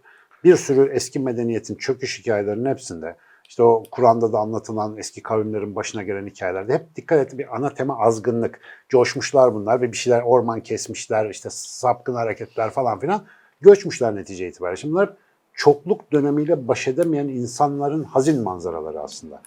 bir 0.44 0.56
sürü 0.56 0.90
eski 0.92 1.20
medeniyetin 1.20 1.76
çöküş 1.76 2.20
hikayelerinin 2.20 2.70
hepsinde 2.70 3.16
işte 3.48 3.64
o 3.64 3.84
Kur'an'da 3.92 4.34
da 4.34 4.40
anlatılan 4.40 4.98
eski 4.98 5.24
kavimlerin 5.24 5.76
başına 5.76 6.04
gelen 6.04 6.28
hikayelerde 6.28 6.74
hep 6.74 6.96
dikkat 6.96 7.20
et 7.20 7.38
bir 7.38 7.56
ana 7.56 7.74
tema 7.74 8.00
azgınlık. 8.00 8.60
Coşmuşlar 8.90 9.54
bunlar 9.54 9.82
ve 9.82 9.92
bir 9.92 9.98
şeyler 9.98 10.22
orman 10.22 10.62
kesmişler, 10.62 11.30
işte 11.30 11.50
sapkın 11.52 12.14
hareketler 12.14 12.70
falan 12.70 13.00
filan. 13.00 13.24
Göçmüşler 13.62 14.16
netice 14.16 14.48
itibariyle. 14.48 14.78
Şimdi 14.78 14.94
bunlar 14.94 15.14
çokluk 15.54 16.12
dönemiyle 16.12 16.68
baş 16.68 16.88
edemeyen 16.88 17.28
insanların 17.28 18.04
hazin 18.04 18.44
manzaraları 18.44 19.02
aslında. 19.02 19.42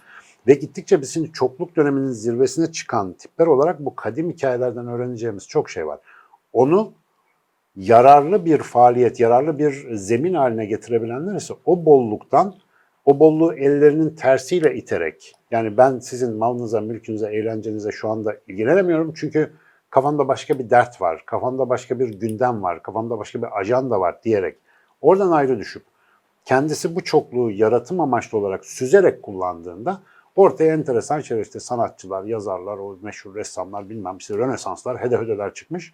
Ve 0.46 0.54
gittikçe 0.54 1.00
biz 1.00 1.14
şimdi 1.14 1.32
çokluk 1.32 1.76
döneminin 1.76 2.12
zirvesine 2.12 2.72
çıkan 2.72 3.12
tipler 3.12 3.46
olarak 3.46 3.80
bu 3.80 3.96
kadim 3.96 4.30
hikayelerden 4.30 4.86
öğreneceğimiz 4.86 5.48
çok 5.48 5.70
şey 5.70 5.86
var. 5.86 5.98
Onu 6.52 6.92
yararlı 7.76 8.44
bir 8.44 8.58
faaliyet, 8.58 9.20
yararlı 9.20 9.58
bir 9.58 9.96
zemin 9.96 10.34
haline 10.34 10.66
getirebilenler 10.66 11.36
ise 11.36 11.54
o 11.66 11.84
bolluktan, 11.84 12.54
o 13.04 13.18
bolluğu 13.18 13.54
ellerinin 13.54 14.14
tersiyle 14.14 14.74
iterek, 14.74 15.34
yani 15.50 15.76
ben 15.76 15.98
sizin 15.98 16.36
malınıza, 16.36 16.80
mülkünüze, 16.80 17.26
eğlencenize 17.26 17.90
şu 17.90 18.08
anda 18.08 18.36
ilgilenemiyorum 18.48 19.12
çünkü 19.14 19.52
kafamda 19.90 20.28
başka 20.28 20.58
bir 20.58 20.70
dert 20.70 21.00
var, 21.00 21.22
kafamda 21.26 21.68
başka 21.68 21.98
bir 21.98 22.08
gündem 22.08 22.62
var, 22.62 22.82
kafamda 22.82 23.18
başka 23.18 23.42
bir 23.42 23.58
ajanda 23.60 24.00
var 24.00 24.22
diyerek 24.22 24.56
oradan 25.00 25.30
ayrı 25.30 25.58
düşüp 25.58 25.82
kendisi 26.44 26.96
bu 26.96 27.04
çokluğu 27.04 27.50
yaratım 27.50 28.00
amaçlı 28.00 28.38
olarak 28.38 28.64
süzerek 28.64 29.22
kullandığında 29.22 30.00
ortaya 30.36 30.74
enteresan 30.74 31.20
şeyler 31.20 31.42
işte 31.42 31.60
sanatçılar, 31.60 32.24
yazarlar, 32.24 32.78
o 32.78 32.98
meşhur 33.02 33.34
ressamlar 33.34 33.90
bilmem 33.90 34.16
işte 34.16 34.34
Rönesanslar, 34.34 35.00
hede 35.00 35.54
çıkmış. 35.54 35.92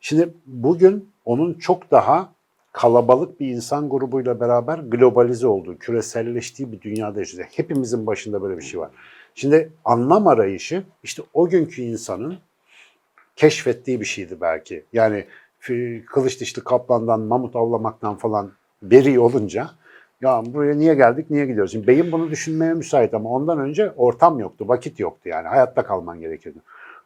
Şimdi 0.00 0.34
bugün 0.46 1.10
onun 1.24 1.54
çok 1.54 1.90
daha 1.90 2.32
kalabalık 2.72 3.40
bir 3.40 3.48
insan 3.48 3.88
grubuyla 3.88 4.40
beraber 4.40 4.78
globalize 4.78 5.46
olduğu, 5.46 5.78
küreselleştiği 5.78 6.72
bir 6.72 6.80
dünyada 6.80 7.18
yaşıyoruz. 7.18 7.50
Hepimizin 7.56 8.06
başında 8.06 8.42
böyle 8.42 8.56
bir 8.58 8.62
şey 8.62 8.80
var. 8.80 8.90
Şimdi 9.34 9.72
anlam 9.84 10.26
arayışı 10.26 10.84
işte 11.02 11.22
o 11.34 11.48
günkü 11.48 11.82
insanın 11.82 12.38
keşfettiği 13.36 14.00
bir 14.00 14.04
şeydi 14.04 14.40
belki. 14.40 14.84
Yani 14.92 15.24
fi- 15.60 16.04
kılıç 16.04 16.40
dişli 16.40 16.64
kaplandan, 16.64 17.20
mamut 17.20 17.56
avlamaktan 17.56 18.16
falan 18.16 18.52
beri 18.82 19.20
olunca 19.20 19.70
ya 20.20 20.42
buraya 20.46 20.74
niye 20.74 20.94
geldik, 20.94 21.30
niye 21.30 21.46
gidiyoruz? 21.46 21.72
Şimdi 21.72 21.86
beyin 21.86 22.12
bunu 22.12 22.30
düşünmeye 22.30 22.74
müsait 22.74 23.14
ama 23.14 23.30
ondan 23.30 23.58
önce 23.58 23.92
ortam 23.96 24.38
yoktu, 24.38 24.68
vakit 24.68 25.00
yoktu 25.00 25.28
yani. 25.28 25.48
Hayatta 25.48 25.82
kalman 25.82 26.20
gerekiyordu. 26.20 26.58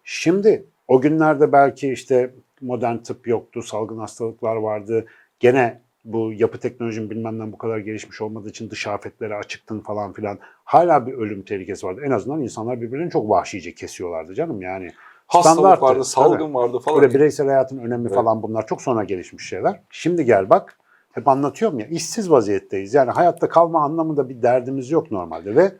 Şimdi 0.05 0.65
o 0.89 1.01
günlerde 1.01 1.53
belki 1.53 1.93
işte 1.93 2.31
modern 2.61 2.97
tıp 2.97 3.29
yoktu, 3.29 3.63
salgın 3.63 3.99
hastalıklar 3.99 4.57
vardı. 4.57 5.07
Gene 5.45 5.81
bu 6.05 6.33
yapı 6.33 6.59
teknolojinin 6.59 7.11
bilmem 7.11 7.39
ne 7.39 7.53
bu 7.53 7.59
kadar 7.59 7.79
gelişmiş 7.79 8.21
olmadığı 8.21 8.49
için 8.49 8.71
dış 8.71 8.87
afetlere 8.87 9.35
açıktın 9.35 9.81
falan 9.81 10.13
filan. 10.13 10.39
Hala 10.65 11.07
bir 11.07 11.13
ölüm 11.13 11.43
tehlikesi 11.43 11.87
vardı. 11.87 12.01
En 12.05 12.11
azından 12.11 12.43
insanlar 12.43 12.81
birbirlerini 12.81 13.11
çok 13.11 13.31
vahşice 13.31 13.75
kesiyorlardı 13.75 14.35
canım 14.35 14.63
yani. 14.63 14.91
Hastalık 15.27 15.83
vardı, 15.83 15.95
tabii. 15.95 16.05
salgın 16.05 16.55
vardı 16.55 16.79
falan. 16.79 17.03
Böyle 17.03 17.15
bireysel 17.15 17.47
hayatın 17.47 17.79
önemi 17.79 18.07
Evet. 18.07 18.15
falan 18.15 18.43
bunlar 18.43 18.67
çok 18.67 18.83
sonra 18.83 19.05
gelişmiş 19.05 19.49
şeyler. 19.49 19.81
Şimdi 19.91 20.25
gel 20.25 20.51
bak, 20.51 20.79
hep 21.13 21.29
anlatıyorum 21.29 21.79
ya, 21.79 21.87
işsiz 21.87 22.31
vaziyetteyiz. 22.31 22.95
Yani 22.95 23.11
hayatta 23.11 23.49
kalma 23.49 23.83
anlamında 23.83 24.29
bir 24.29 24.43
derdimiz 24.43 24.91
yok 24.91 25.11
normalde 25.11 25.57
ve 25.57 25.73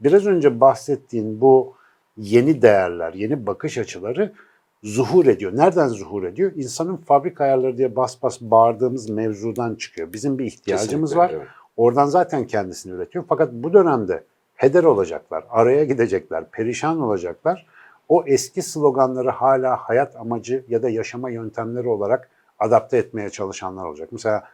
biraz 0.00 0.26
önce 0.26 0.60
bahsettiğin 0.60 1.40
bu 1.40 1.74
yeni 2.16 2.62
değerler, 2.62 3.14
yeni 3.14 3.46
bakış 3.46 3.78
açıları 3.78 4.32
zuhur 4.82 5.26
ediyor. 5.26 5.56
Nereden 5.56 5.88
zuhur 5.88 6.24
ediyor? 6.24 6.52
İnsanın 6.56 6.96
fabrika 6.96 7.44
ayarları 7.44 7.78
diye 7.78 7.96
bas 7.96 8.22
bas 8.22 8.40
bağırdığımız 8.40 9.10
mevzudan 9.10 9.74
çıkıyor. 9.74 10.12
Bizim 10.12 10.38
bir 10.38 10.44
ihtiyacımız 10.44 11.10
Kesinlikle, 11.10 11.16
var. 11.18 11.30
evet. 11.30 11.46
Oradan 11.76 12.06
zaten 12.06 12.46
kendisini 12.46 12.92
üretiyor. 12.92 13.24
Fakat 13.28 13.52
bu 13.52 13.72
dönemde 13.72 14.24
heder 14.54 14.84
olacaklar, 14.84 15.44
araya 15.50 15.84
gidecekler, 15.84 16.50
perişan 16.50 17.00
olacaklar. 17.00 17.66
O 18.08 18.24
eski 18.26 18.62
sloganları 18.62 19.30
hala 19.30 19.76
hayat 19.76 20.16
amacı 20.16 20.64
ya 20.68 20.82
da 20.82 20.88
yaşama 20.88 21.30
yöntemleri 21.30 21.88
olarak 21.88 22.30
adapte 22.58 22.96
etmeye 22.96 23.30
çalışanlar 23.30 23.84
olacak. 23.84 24.08
Mesela 24.12 24.44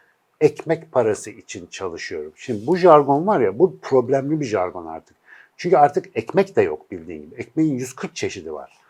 ekmek 0.40 0.92
parası 0.92 1.30
için 1.30 1.66
çalışıyorum. 1.66 2.32
Şimdi 2.37 2.66
bu 2.66 2.76
jargon 2.76 3.26
var 3.26 3.40
ya 3.40 3.58
bu 3.58 3.78
problemli 3.82 4.40
bir 4.40 4.44
jargon 4.44 4.87
artık. 4.87 5.16
Çünkü 5.56 5.76
artık 5.76 6.06
ekmek 6.14 6.56
de 6.56 6.62
yok 6.62 6.90
bildiğin 6.90 7.22
gibi. 7.22 7.34
Ekmeğin 7.34 7.74
140 7.74 8.16
çeşidi 8.16 8.52
var. 8.52 8.83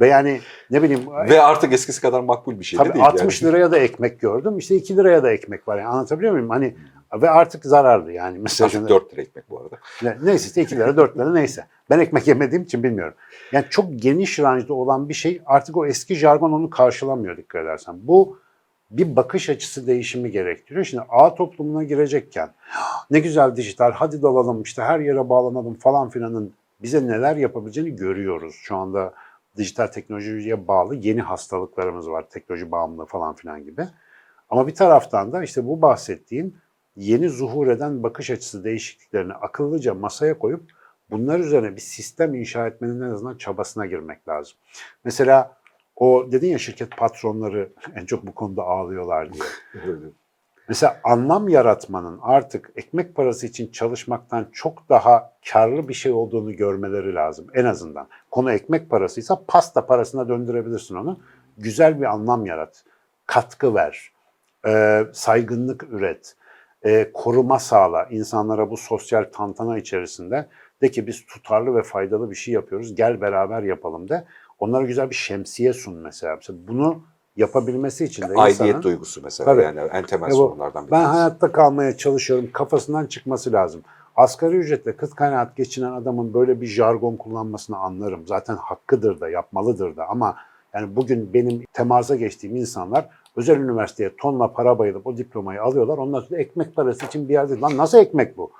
Ve 0.00 0.06
yani 0.06 0.40
ne 0.70 0.82
bileyim 0.82 1.02
Ve 1.30 1.42
artık 1.42 1.72
eskisi 1.72 2.00
kadar 2.00 2.20
makbul 2.20 2.58
bir 2.60 2.64
şey 2.64 2.78
de 2.78 2.82
Tabii 2.82 2.94
değil. 2.94 3.04
60 3.04 3.42
yani. 3.42 3.52
liraya 3.52 3.70
da 3.70 3.78
ekmek 3.78 4.20
gördüm. 4.20 4.58
İşte 4.58 4.74
2 4.76 4.96
liraya 4.96 5.22
da 5.22 5.30
ekmek 5.32 5.68
var. 5.68 5.78
Yani 5.78 5.88
anlatabiliyor 5.88 6.32
muyum? 6.32 6.50
Hani 6.50 6.74
ve 7.14 7.30
artık 7.30 7.64
zararlı 7.64 8.12
yani. 8.12 8.38
Mesela 8.38 8.66
Artık 8.66 8.88
4 8.88 9.12
lira 9.12 9.22
ekmek 9.22 9.50
bu 9.50 9.60
arada. 9.60 9.76
ne- 10.02 10.16
neyse 10.22 10.46
işte 10.46 10.62
2 10.62 10.76
lira 10.76 10.96
4 10.96 11.16
lira 11.18 11.32
neyse. 11.32 11.66
Ben 11.90 11.98
ekmek 11.98 12.28
yemediğim 12.28 12.62
için 12.64 12.82
bilmiyorum. 12.82 13.14
Yani 13.52 13.64
çok 13.70 13.86
geniş 13.96 14.38
ranjda 14.38 14.74
olan 14.74 15.08
bir 15.08 15.14
şey 15.14 15.42
artık 15.46 15.76
o 15.76 15.86
eski 15.86 16.14
jargon 16.14 16.52
onu 16.52 16.70
karşılamıyor 16.70 17.36
dikkat 17.36 17.62
edersen. 17.62 17.94
Bu 18.02 18.38
bir 18.90 19.16
bakış 19.16 19.50
açısı 19.50 19.86
değişimi 19.86 20.30
gerektiriyor. 20.30 20.84
Şimdi 20.84 21.02
ağ 21.08 21.34
toplumuna 21.34 21.84
girecekken 21.84 22.48
ne 23.10 23.20
güzel 23.20 23.56
dijital 23.56 23.92
hadi 23.92 24.22
dalalım 24.22 24.62
işte 24.62 24.82
her 24.82 25.00
yere 25.00 25.28
bağlanalım 25.28 25.74
falan 25.74 26.10
filanın 26.10 26.52
bize 26.82 27.06
neler 27.06 27.36
yapabileceğini 27.36 27.96
görüyoruz. 27.96 28.54
Şu 28.62 28.76
anda 28.76 29.12
dijital 29.60 29.86
teknolojiye 29.86 30.68
bağlı 30.68 30.94
yeni 30.94 31.20
hastalıklarımız 31.22 32.10
var. 32.10 32.30
Teknoloji 32.30 32.70
bağımlılığı 32.70 33.06
falan 33.06 33.34
filan 33.34 33.64
gibi. 33.64 33.86
Ama 34.48 34.66
bir 34.66 34.74
taraftan 34.74 35.32
da 35.32 35.44
işte 35.44 35.66
bu 35.66 35.82
bahsettiğim 35.82 36.56
yeni 36.96 37.28
zuhur 37.28 37.66
eden 37.66 38.02
bakış 38.02 38.30
açısı 38.30 38.64
değişikliklerini 38.64 39.32
akıllıca 39.32 39.94
masaya 39.94 40.38
koyup 40.38 40.70
bunlar 41.10 41.40
üzerine 41.40 41.76
bir 41.76 41.80
sistem 41.80 42.34
inşa 42.34 42.66
etmenin 42.66 43.00
en 43.00 43.10
azından 43.10 43.36
çabasına 43.36 43.86
girmek 43.86 44.28
lazım. 44.28 44.56
Mesela 45.04 45.56
o 45.96 46.28
dedin 46.32 46.48
ya 46.48 46.58
şirket 46.58 46.96
patronları 46.96 47.72
en 47.94 48.06
çok 48.06 48.26
bu 48.26 48.34
konuda 48.34 48.62
ağlıyorlar 48.62 49.32
diye. 49.32 49.44
Mesela 50.70 51.00
anlam 51.04 51.48
yaratmanın 51.48 52.18
artık 52.22 52.72
ekmek 52.76 53.14
parası 53.14 53.46
için 53.46 53.72
çalışmaktan 53.72 54.48
çok 54.52 54.88
daha 54.88 55.32
karlı 55.52 55.88
bir 55.88 55.94
şey 55.94 56.12
olduğunu 56.12 56.56
görmeleri 56.56 57.14
lazım 57.14 57.46
en 57.54 57.64
azından. 57.64 58.08
Konu 58.30 58.52
ekmek 58.52 58.90
parasıysa 58.90 59.42
pasta 59.48 59.86
parasına 59.86 60.28
döndürebilirsin 60.28 60.94
onu. 60.94 61.20
Güzel 61.58 62.00
bir 62.00 62.06
anlam 62.06 62.46
yarat, 62.46 62.84
katkı 63.26 63.74
ver, 63.74 64.12
e, 64.66 65.02
saygınlık 65.12 65.82
üret, 65.90 66.36
e, 66.82 67.12
koruma 67.12 67.58
sağla 67.58 68.04
insanlara 68.10 68.70
bu 68.70 68.76
sosyal 68.76 69.24
tantana 69.32 69.78
içerisinde 69.78 70.48
de 70.82 70.90
ki 70.90 71.06
biz 71.06 71.26
tutarlı 71.26 71.74
ve 71.74 71.82
faydalı 71.82 72.30
bir 72.30 72.36
şey 72.36 72.54
yapıyoruz 72.54 72.94
gel 72.94 73.20
beraber 73.20 73.62
yapalım 73.62 74.08
de. 74.08 74.24
Onlara 74.58 74.84
güzel 74.84 75.10
bir 75.10 75.14
şemsiye 75.14 75.72
sun 75.72 75.94
mesela. 75.94 76.36
Mesela 76.36 76.58
bunu 76.68 77.02
yapabilmesi 77.40 78.04
için 78.04 78.22
de 78.22 78.26
Aidiyet 78.36 78.60
insanın- 78.60 78.82
duygusu 78.82 79.20
mesela 79.24 79.44
Tabii. 79.52 79.62
yani 79.62 79.80
en 79.80 80.04
temel 80.04 80.26
ya 80.26 80.32
bu, 80.32 80.36
sorunlardan 80.36 80.86
bir 80.86 80.90
ben 80.90 81.04
hayatta 81.04 81.52
kalmaya 81.52 81.96
çalışıyorum 81.96 82.48
kafasından 82.52 83.06
çıkması 83.06 83.52
lazım. 83.52 83.80
Asgari 84.16 84.56
ücretle 84.56 84.96
kıt 84.96 85.14
kanaat 85.14 85.56
geçinen 85.56 85.92
adamın 85.92 86.34
böyle 86.34 86.60
bir 86.60 86.66
jargon 86.66 87.16
kullanmasını 87.16 87.76
anlarım. 87.76 88.26
Zaten 88.26 88.56
hakkıdır 88.56 89.20
da 89.20 89.28
yapmalıdır 89.30 89.96
da 89.96 90.08
ama 90.08 90.36
yani 90.74 90.96
bugün 90.96 91.34
benim 91.34 91.64
temasa 91.72 92.16
geçtiğim 92.16 92.56
insanlar 92.56 93.08
özel 93.36 93.56
üniversiteye 93.56 94.10
tonla 94.20 94.52
para 94.52 94.78
bayılıp 94.78 95.06
o 95.06 95.16
diplomayı 95.16 95.62
alıyorlar. 95.62 95.98
Ondan 95.98 96.20
sonra 96.20 96.40
ekmek 96.40 96.76
parası 96.76 97.06
için 97.06 97.28
bir 97.28 97.32
yerde 97.32 97.60
lan 97.60 97.76
nasıl 97.76 97.98
ekmek 97.98 98.36
bu? 98.36 98.50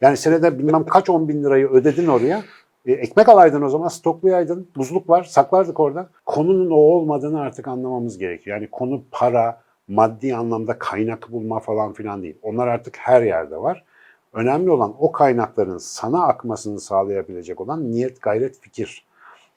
Yani 0.00 0.16
senede 0.16 0.58
bilmem 0.58 0.84
kaç 0.86 1.10
on 1.10 1.28
bin 1.28 1.44
lirayı 1.44 1.68
ödedin 1.68 2.06
oraya. 2.06 2.42
E, 2.86 2.92
ekmek 2.92 3.28
alaydın 3.28 3.62
o 3.62 3.68
zaman, 3.68 3.88
stoklayaydın, 3.88 4.68
buzluk 4.76 5.08
var, 5.08 5.24
saklardık 5.24 5.80
orada. 5.80 6.08
Konunun 6.26 6.70
o 6.70 6.74
olmadığını 6.74 7.40
artık 7.40 7.68
anlamamız 7.68 8.18
gerekiyor. 8.18 8.56
Yani 8.56 8.68
konu 8.70 9.02
para, 9.10 9.60
maddi 9.88 10.36
anlamda 10.36 10.78
kaynak 10.78 11.32
bulma 11.32 11.60
falan 11.60 11.92
filan 11.92 12.22
değil. 12.22 12.36
Onlar 12.42 12.68
artık 12.68 12.96
her 12.96 13.22
yerde 13.22 13.56
var. 13.56 13.84
Önemli 14.32 14.70
olan 14.70 14.94
o 14.98 15.12
kaynakların 15.12 15.78
sana 15.78 16.26
akmasını 16.26 16.80
sağlayabilecek 16.80 17.60
olan 17.60 17.92
niyet, 17.92 18.22
gayret, 18.22 18.60
fikir. 18.60 19.06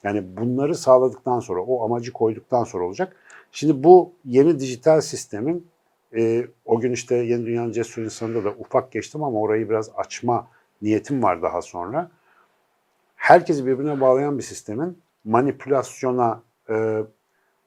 Yani 0.04 0.38
bunları 0.38 0.76
sağladıktan 0.76 1.40
sonra, 1.40 1.62
o 1.62 1.86
amacı 1.86 2.14
koyduktan 2.14 2.64
sonra 2.64 2.84
olacak. 2.84 3.16
Şimdi 3.52 3.84
bu 3.84 4.12
yeni 4.26 4.60
dijital 4.60 5.02
sistemin 5.02 5.68
e, 6.16 6.46
o 6.66 6.80
gün 6.80 6.92
işte 6.92 7.16
Yeni 7.16 7.46
Dünya'nın 7.46 7.72
Cesur 7.72 8.02
İnsanı'nda 8.02 8.44
da 8.44 8.50
ufak 8.50 8.92
geçtim 8.92 9.24
ama 9.24 9.40
orayı 9.42 9.70
biraz 9.70 9.92
açma 9.96 10.48
niyetim 10.82 11.24
var 11.24 11.42
daha 11.42 11.62
sonra. 11.62 12.12
Herkesi 13.22 13.66
birbirine 13.66 14.02
bağlayan 14.02 14.38
bir 14.38 14.44
sistemin 14.44 14.98
manipülasyona 15.26 16.42
e, 16.70 17.04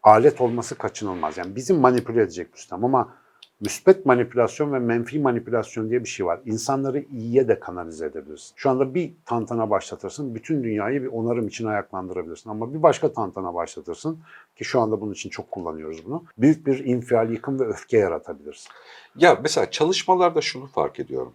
alet 0.03 0.41
olması 0.41 0.79
kaçınılmaz. 0.79 1.39
Yani 1.39 1.57
bizim 1.57 1.77
manipüle 1.77 2.23
edecek 2.23 2.53
bu 2.53 2.57
sistem 2.57 2.85
ama 2.85 3.15
müspet 3.61 4.07
manipülasyon 4.07 4.73
ve 4.73 4.79
menfi 4.79 5.19
manipülasyon 5.19 5.91
diye 5.91 6.01
bir 6.01 6.09
şey 6.09 6.27
var. 6.27 6.41
İnsanları 6.45 7.05
iyiye 7.13 7.49
de 7.49 7.61
kanalize 7.61 8.07
edebilirsin. 8.07 8.53
Şu 8.57 8.71
anda 8.71 8.95
bir 8.95 9.13
tantana 9.25 9.71
başlatırsın, 9.71 10.35
bütün 10.35 10.65
dünyayı 10.65 11.03
bir 11.03 11.09
onarım 11.09 11.49
için 11.49 11.67
ayaklandırabilirsin. 11.67 12.51
Ama 12.51 12.75
bir 12.75 12.83
başka 12.83 13.13
tantana 13.13 13.55
başlatırsın 13.55 14.19
ki 14.57 14.65
şu 14.65 14.81
anda 14.81 15.01
bunun 15.01 15.13
için 15.13 15.31
çok 15.31 15.51
kullanıyoruz 15.51 16.07
bunu. 16.07 16.25
Büyük 16.39 16.67
bir 16.67 16.85
infial, 16.85 17.31
yıkım 17.31 17.61
ve 17.61 17.65
öfke 17.65 17.99
yaratabilirsin. 17.99 18.71
Ya 19.17 19.39
mesela 19.43 19.71
çalışmalarda 19.71 20.41
şunu 20.41 20.67
fark 20.67 21.01
ediyorum. 21.01 21.33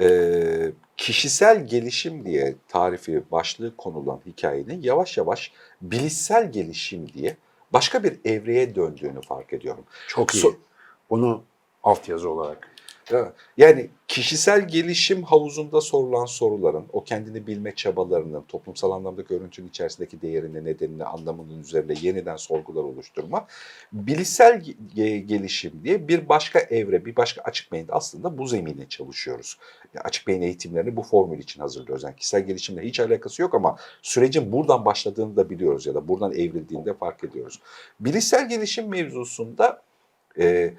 Ee, 0.00 0.72
kişisel 0.96 1.66
gelişim 1.66 2.24
diye 2.24 2.54
tarifi 2.68 3.22
başlığı 3.32 3.76
konulan 3.76 4.20
hikayenin 4.26 4.82
yavaş 4.82 5.18
yavaş 5.18 5.52
bilişsel 5.82 6.52
gelişim 6.52 7.08
diye 7.12 7.36
başka 7.72 8.04
bir 8.04 8.20
evreye 8.24 8.74
döndüğünü 8.74 9.20
fark 9.22 9.52
ediyorum. 9.52 9.84
Çok 10.08 10.34
iyi. 10.34 10.44
So- 10.44 10.54
Bunu 11.10 11.42
altyazı 11.82 12.30
olarak. 12.30 12.70
Yani 13.56 13.90
kişisel 14.08 14.68
gelişim 14.68 15.22
havuzunda 15.22 15.80
sorulan 15.80 16.24
soruların, 16.24 16.86
o 16.92 17.04
kendini 17.04 17.46
bilme 17.46 17.74
çabalarının, 17.74 18.42
toplumsal 18.48 18.90
anlamda 18.90 19.22
görüntünün 19.22 19.68
içerisindeki 19.68 20.22
değerini, 20.22 20.64
nedenini, 20.64 21.04
anlamının 21.04 21.60
üzerine 21.60 21.94
yeniden 22.00 22.36
sorgular 22.36 22.82
oluşturma, 22.82 23.46
bilişsel 23.92 24.62
ge- 24.96 25.18
gelişim 25.18 25.72
diye 25.84 26.08
bir 26.08 26.28
başka 26.28 26.58
evre, 26.58 27.04
bir 27.04 27.16
başka 27.16 27.42
açık 27.42 27.72
beyinde 27.72 27.92
aslında 27.92 28.38
bu 28.38 28.46
zemine 28.46 28.88
çalışıyoruz. 28.88 29.58
Yani 29.94 30.02
açık 30.02 30.26
beyin 30.26 30.42
eğitimlerini 30.42 30.96
bu 30.96 31.02
formül 31.02 31.38
için 31.38 31.60
hazırlıyoruz. 31.60 32.04
Yani 32.04 32.16
kişisel 32.16 32.46
gelişimle 32.46 32.82
hiç 32.82 33.00
alakası 33.00 33.42
yok 33.42 33.54
ama 33.54 33.76
sürecin 34.02 34.52
buradan 34.52 34.84
başladığını 34.84 35.36
da 35.36 35.50
biliyoruz 35.50 35.86
ya 35.86 35.94
da 35.94 36.08
buradan 36.08 36.32
evrildiğini 36.32 36.86
de 36.86 36.94
fark 36.94 37.24
ediyoruz. 37.24 37.60
Bilişsel 38.00 38.48
gelişim 38.48 38.88
mevzusunda 38.88 39.82
e, 40.38 40.74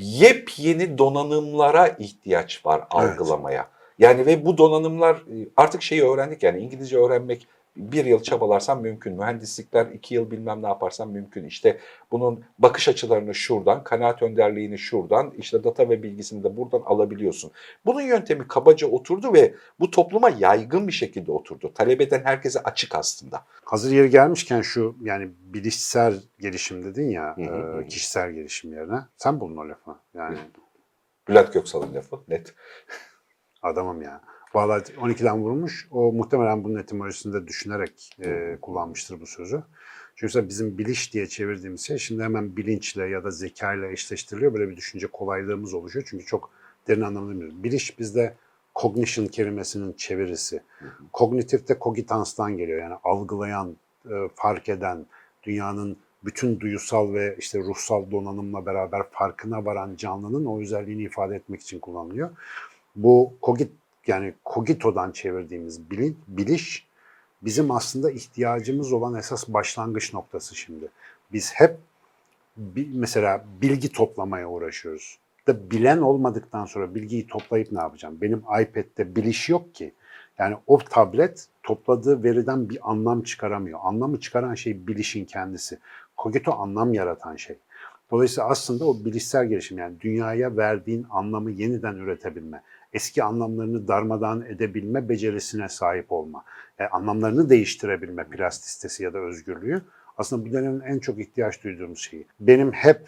yepyeni 0.00 0.98
donanımlara 0.98 1.88
ihtiyaç 1.88 2.66
var 2.66 2.78
Evet. 2.78 2.86
algılamaya. 2.90 3.68
Yani 3.98 4.26
ve 4.26 4.46
bu 4.46 4.58
donanımlar 4.58 5.14
e, 5.16 5.48
artık 5.56 5.82
şeyi 5.82 6.04
öğrendik 6.04 6.42
yani 6.42 6.60
İngilizce 6.60 6.98
öğrenmek 6.98 7.46
bir 7.76 8.04
yıl 8.04 8.22
çabalarsan 8.22 8.82
mümkün. 8.82 9.16
Mühendislikler 9.16 9.86
iki 9.86 10.14
yıl 10.14 10.30
bilmem 10.30 10.62
ne 10.62 10.66
yaparsan 10.66 11.08
mümkün. 11.08 11.44
İşte 11.44 11.78
bunun 12.10 12.44
bakış 12.58 12.88
açılarını 12.88 13.34
şuradan, 13.34 13.84
kanaat 13.84 14.22
önderliğini 14.22 14.78
şuradan, 14.78 15.32
işte 15.38 15.64
data 15.64 15.88
ve 15.88 16.02
bilgisini 16.02 16.44
de 16.44 16.56
buradan 16.56 16.82
alabiliyorsun. 16.86 17.50
Bunun 17.86 18.00
yöntemi 18.00 18.48
kabaca 18.48 18.88
oturdu 18.88 19.34
ve 19.34 19.54
bu 19.80 19.90
topluma 19.90 20.30
yaygın 20.30 20.88
bir 20.88 20.92
şekilde 20.92 21.32
oturdu. 21.32 21.72
Talep 21.74 22.00
eden 22.00 22.24
herkese 22.24 22.62
açık 22.62 22.94
aslında. 22.94 23.44
Hazır 23.64 23.92
yeri 23.92 24.10
gelmişken 24.10 24.60
şu 24.60 24.96
yani 25.02 25.30
bilişsel 25.40 26.22
gelişim 26.40 26.84
dedin 26.84 27.10
ya 27.10 27.36
Hı 27.36 27.42
hı 27.42 27.82
e, 27.82 27.86
kişisel 27.88 28.32
gelişim 28.32 28.72
yerine. 28.72 28.98
Sen 29.16 29.40
bulun 29.40 29.56
o 29.56 29.68
lafı. 29.68 29.90
Yani 30.14 30.38
Bülent 31.28 31.52
Göksal'ın 31.52 31.94
lafı 31.94 32.20
net. 32.28 32.54
adamım 33.62 34.02
ya. 34.02 34.20
Vallahi 34.54 34.82
12'den 34.82 35.38
vurmuş. 35.42 35.88
O 35.90 36.12
muhtemelen 36.12 36.64
bunun 36.64 36.78
etimolojisinde 36.78 37.46
düşünerek 37.46 38.10
e, 38.24 38.58
kullanmıştır 38.62 39.20
bu 39.20 39.26
sözü. 39.26 39.62
Çünkü 40.16 40.26
mesela 40.26 40.48
bizim 40.48 40.78
biliş 40.78 41.14
diye 41.14 41.26
çevirdiğimiz 41.26 41.86
şey 41.86 41.98
şimdi 41.98 42.22
hemen 42.22 42.56
bilinçle 42.56 43.06
ya 43.06 43.24
da 43.24 43.30
zeka 43.30 43.74
ile 43.74 43.92
eşleştiriliyor. 43.92 44.54
Böyle 44.54 44.70
bir 44.70 44.76
düşünce 44.76 45.06
kolaylığımız 45.06 45.74
oluşuyor. 45.74 46.06
Çünkü 46.10 46.26
çok 46.26 46.50
derin 46.88 47.00
anlamda 47.00 47.30
bilmiyoruz. 47.30 47.64
Biliş 47.64 47.98
bizde 47.98 48.34
cognition 48.76 49.26
kelimesinin 49.26 49.92
çevirisi. 49.92 50.62
Kognitif 51.12 51.68
de 51.68 51.78
kogitanstan 51.78 52.56
geliyor. 52.56 52.82
Yani 52.82 52.94
algılayan, 53.04 53.76
e, 54.06 54.14
fark 54.34 54.68
eden, 54.68 55.06
dünyanın 55.42 55.96
bütün 56.24 56.60
duyusal 56.60 57.14
ve 57.14 57.36
işte 57.38 57.58
ruhsal 57.58 58.10
donanımla 58.10 58.66
beraber 58.66 59.02
farkına 59.10 59.64
varan 59.64 59.96
canlının 59.96 60.46
o 60.46 60.60
özelliğini 60.60 61.02
ifade 61.02 61.36
etmek 61.36 61.60
için 61.60 61.78
kullanılıyor. 61.78 62.30
Bu 62.96 63.32
kogit 63.42 63.72
yani 64.06 64.34
kogitodan 64.44 65.10
çevirdiğimiz 65.10 65.90
bilin, 65.90 66.18
biliş 66.28 66.86
bizim 67.42 67.70
aslında 67.70 68.10
ihtiyacımız 68.10 68.92
olan 68.92 69.14
esas 69.14 69.48
başlangıç 69.48 70.14
noktası 70.14 70.56
şimdi. 70.56 70.88
Biz 71.32 71.52
hep 71.54 71.76
mesela 72.76 73.44
bilgi 73.62 73.92
toplamaya 73.92 74.48
uğraşıyoruz. 74.48 75.18
Da 75.46 75.70
bilen 75.70 75.98
olmadıktan 75.98 76.64
sonra 76.66 76.94
bilgiyi 76.94 77.26
toplayıp 77.26 77.72
ne 77.72 77.80
yapacağım? 77.80 78.18
Benim 78.20 78.38
iPad'de 78.38 79.16
biliş 79.16 79.48
yok 79.48 79.74
ki. 79.74 79.92
Yani 80.38 80.56
o 80.66 80.78
tablet 80.78 81.46
topladığı 81.62 82.22
veriden 82.22 82.70
bir 82.70 82.90
anlam 82.90 83.22
çıkaramıyor. 83.22 83.78
Anlamı 83.82 84.20
çıkaran 84.20 84.54
şey 84.54 84.86
bilişin 84.86 85.24
kendisi. 85.24 85.78
Kogito 86.16 86.52
anlam 86.52 86.94
yaratan 86.94 87.36
şey. 87.36 87.56
Dolayısıyla 88.10 88.50
aslında 88.50 88.84
o 88.84 89.04
bilişsel 89.04 89.46
gelişim 89.46 89.78
yani 89.78 90.00
dünyaya 90.00 90.56
verdiğin 90.56 91.06
anlamı 91.10 91.50
yeniden 91.50 91.94
üretebilme, 91.94 92.62
eski 92.92 93.24
anlamlarını 93.24 93.88
darmadağın 93.88 94.42
edebilme 94.42 95.08
becerisine 95.08 95.68
sahip 95.68 96.12
olma, 96.12 96.44
yani 96.78 96.90
anlamlarını 96.90 97.50
değiştirebilme 97.50 98.24
plastisitesi 98.24 99.04
ya 99.04 99.14
da 99.14 99.18
özgürlüğü 99.18 99.82
aslında 100.18 100.46
bu 100.46 100.52
dönemin 100.52 100.80
en 100.80 100.98
çok 100.98 101.18
ihtiyaç 101.18 101.64
duyduğumuz 101.64 101.98
şeyi. 101.98 102.26
Benim 102.40 102.72
hep 102.72 103.00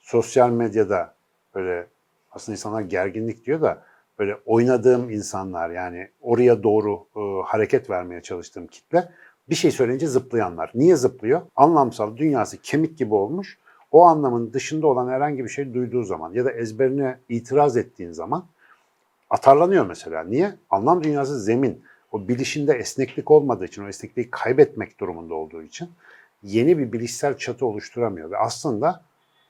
sosyal 0.00 0.50
medyada 0.50 1.14
böyle 1.54 1.86
aslında 2.32 2.56
insanlar 2.56 2.80
gerginlik 2.80 3.46
diyor 3.46 3.60
da 3.60 3.82
böyle 4.18 4.36
oynadığım 4.46 5.10
insanlar 5.10 5.70
yani 5.70 6.08
oraya 6.20 6.62
doğru 6.62 7.06
e, 7.16 7.20
hareket 7.46 7.90
vermeye 7.90 8.22
çalıştığım 8.22 8.66
kitle 8.66 9.08
bir 9.50 9.54
şey 9.54 9.70
söyleyince 9.70 10.06
zıplayanlar. 10.06 10.70
Niye 10.74 10.96
zıplıyor? 10.96 11.42
Anlamsal 11.56 12.16
dünyası 12.16 12.62
kemik 12.62 12.98
gibi 12.98 13.14
olmuş. 13.14 13.58
O 13.90 14.02
anlamın 14.02 14.52
dışında 14.52 14.86
olan 14.86 15.08
herhangi 15.08 15.44
bir 15.44 15.48
şey 15.48 15.74
duyduğu 15.74 16.02
zaman 16.02 16.32
ya 16.32 16.44
da 16.44 16.52
ezberine 16.52 17.18
itiraz 17.28 17.76
ettiğin 17.76 18.12
zaman 18.12 18.44
atarlanıyor 19.32 19.86
mesela. 19.86 20.24
Niye? 20.24 20.54
Anlam 20.70 21.04
dünyası 21.04 21.40
zemin. 21.40 21.82
O 22.12 22.28
bilişinde 22.28 22.72
esneklik 22.72 23.30
olmadığı 23.30 23.64
için, 23.64 23.84
o 23.84 23.88
esnekliği 23.88 24.30
kaybetmek 24.30 25.00
durumunda 25.00 25.34
olduğu 25.34 25.62
için 25.62 25.88
yeni 26.42 26.78
bir 26.78 26.92
bilişsel 26.92 27.36
çatı 27.36 27.66
oluşturamıyor. 27.66 28.30
Ve 28.30 28.38
aslında 28.38 29.02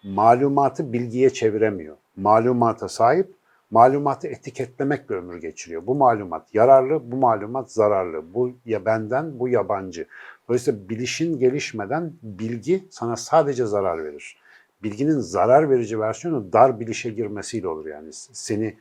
malumatı 0.04 0.92
bilgiye 0.92 1.30
çeviremiyor. 1.30 1.96
Malumata 2.16 2.88
sahip, 2.88 3.34
malumatı 3.70 4.28
etiketlemekle 4.28 5.14
ömür 5.14 5.40
geçiriyor. 5.40 5.86
Bu 5.86 5.94
malumat 5.94 6.54
yararlı, 6.54 7.12
bu 7.12 7.16
malumat 7.16 7.72
zararlı. 7.72 8.34
Bu 8.34 8.52
ya 8.66 8.84
benden, 8.84 9.38
bu 9.38 9.48
yabancı. 9.48 10.06
Dolayısıyla 10.48 10.88
bilişin 10.88 11.38
gelişmeden 11.38 12.12
bilgi 12.22 12.84
sana 12.90 13.16
sadece 13.16 13.66
zarar 13.66 14.04
verir. 14.04 14.36
bilginin 14.82 15.18
zarar 15.18 15.70
verici 15.70 16.00
versiyonu 16.00 16.52
dar 16.52 16.80
bilişe 16.80 17.10
girmesiyle 17.10 17.68
olur 17.68 17.86
yani. 17.86 18.08
Seni 18.12 18.76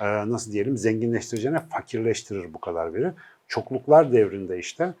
nasıl 0.00 0.52
diyelim 0.52 0.76
zenginleştireceğine 0.76 1.58
fakirleştirir 1.58 2.54
bu 2.54 2.60
kadar 2.60 2.94
veri. 2.94 3.12
Çokluklar 3.48 4.12
devrinde 4.12 4.58
işte 4.58 4.94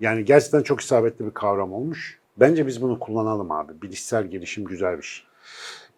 yani 0.00 0.24
gerçekten 0.24 0.62
çok 0.62 0.80
isabetli 0.80 1.26
bir 1.26 1.30
kavram 1.30 1.72
olmuş. 1.72 2.18
Bence 2.36 2.66
biz 2.66 2.82
bunu 2.82 2.98
kullanalım 2.98 3.52
abi. 3.52 3.82
Bilişsel 3.82 4.24
gelişim 4.24 4.64
güzel 4.64 4.98
bir 4.98 5.02
şey. 5.02 5.26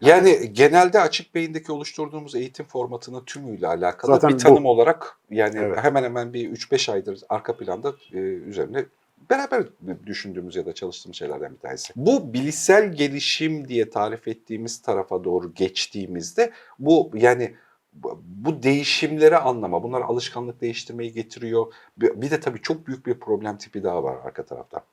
Yani 0.00 0.52
genelde 0.52 1.00
açık 1.00 1.34
beyindeki 1.34 1.72
oluşturduğumuz 1.72 2.34
eğitim 2.34 2.66
formatının 2.66 3.24
tümüyle 3.24 3.66
alakalı 3.66 4.12
Zaten 4.14 4.30
bir 4.30 4.34
bu. 4.34 4.38
tanım 4.38 4.66
olarak 4.66 5.16
yani 5.30 5.58
Evet. 5.58 5.78
hemen 5.82 6.02
hemen 6.02 6.32
bir 6.32 6.50
3-5 6.50 6.92
aydır 6.92 7.20
arka 7.28 7.56
planda 7.56 7.94
e, 8.12 8.18
üzerine 8.18 8.84
beraber 9.30 9.62
düşündüğümüz 10.06 10.56
ya 10.56 10.66
da 10.66 10.72
çalıştığımız 10.74 11.16
şeylerden 11.16 11.52
bir 11.52 11.58
tanesi. 11.58 11.92
Bu 11.96 12.32
bilişsel 12.32 12.92
gelişim 12.92 13.68
diye 13.68 13.90
tarif 13.90 14.28
ettiğimiz 14.28 14.82
tarafa 14.82 15.24
doğru 15.24 15.54
geçtiğimizde 15.54 16.52
bu 16.78 17.10
yani 17.14 17.54
bu- 17.92 18.62
değişimleri 18.62 19.36
anlama, 19.36 19.82
bunlar 19.82 20.00
alışkanlık 20.00 20.60
değiştirmeyi 20.60 21.12
getiriyor. 21.12 21.72
Bir 21.96 22.22
bir 22.22 22.30
de 22.30 22.40
tabii 22.40 22.62
çok 22.62 22.86
büyük 22.86 23.06
bir 23.06 23.14
problem 23.14 23.58
tipi 23.58 23.82
daha 23.82 24.02
var 24.04 24.16
arka 24.24 24.44
tarafta. 24.44 24.84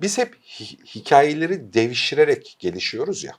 Biz 0.00 0.18
hep 0.18 0.34
hi- 0.34 0.84
hikayeleri 0.94 1.72
devşirerek 1.74 2.56
gelişiyoruz 2.58 3.24
ya. 3.24 3.32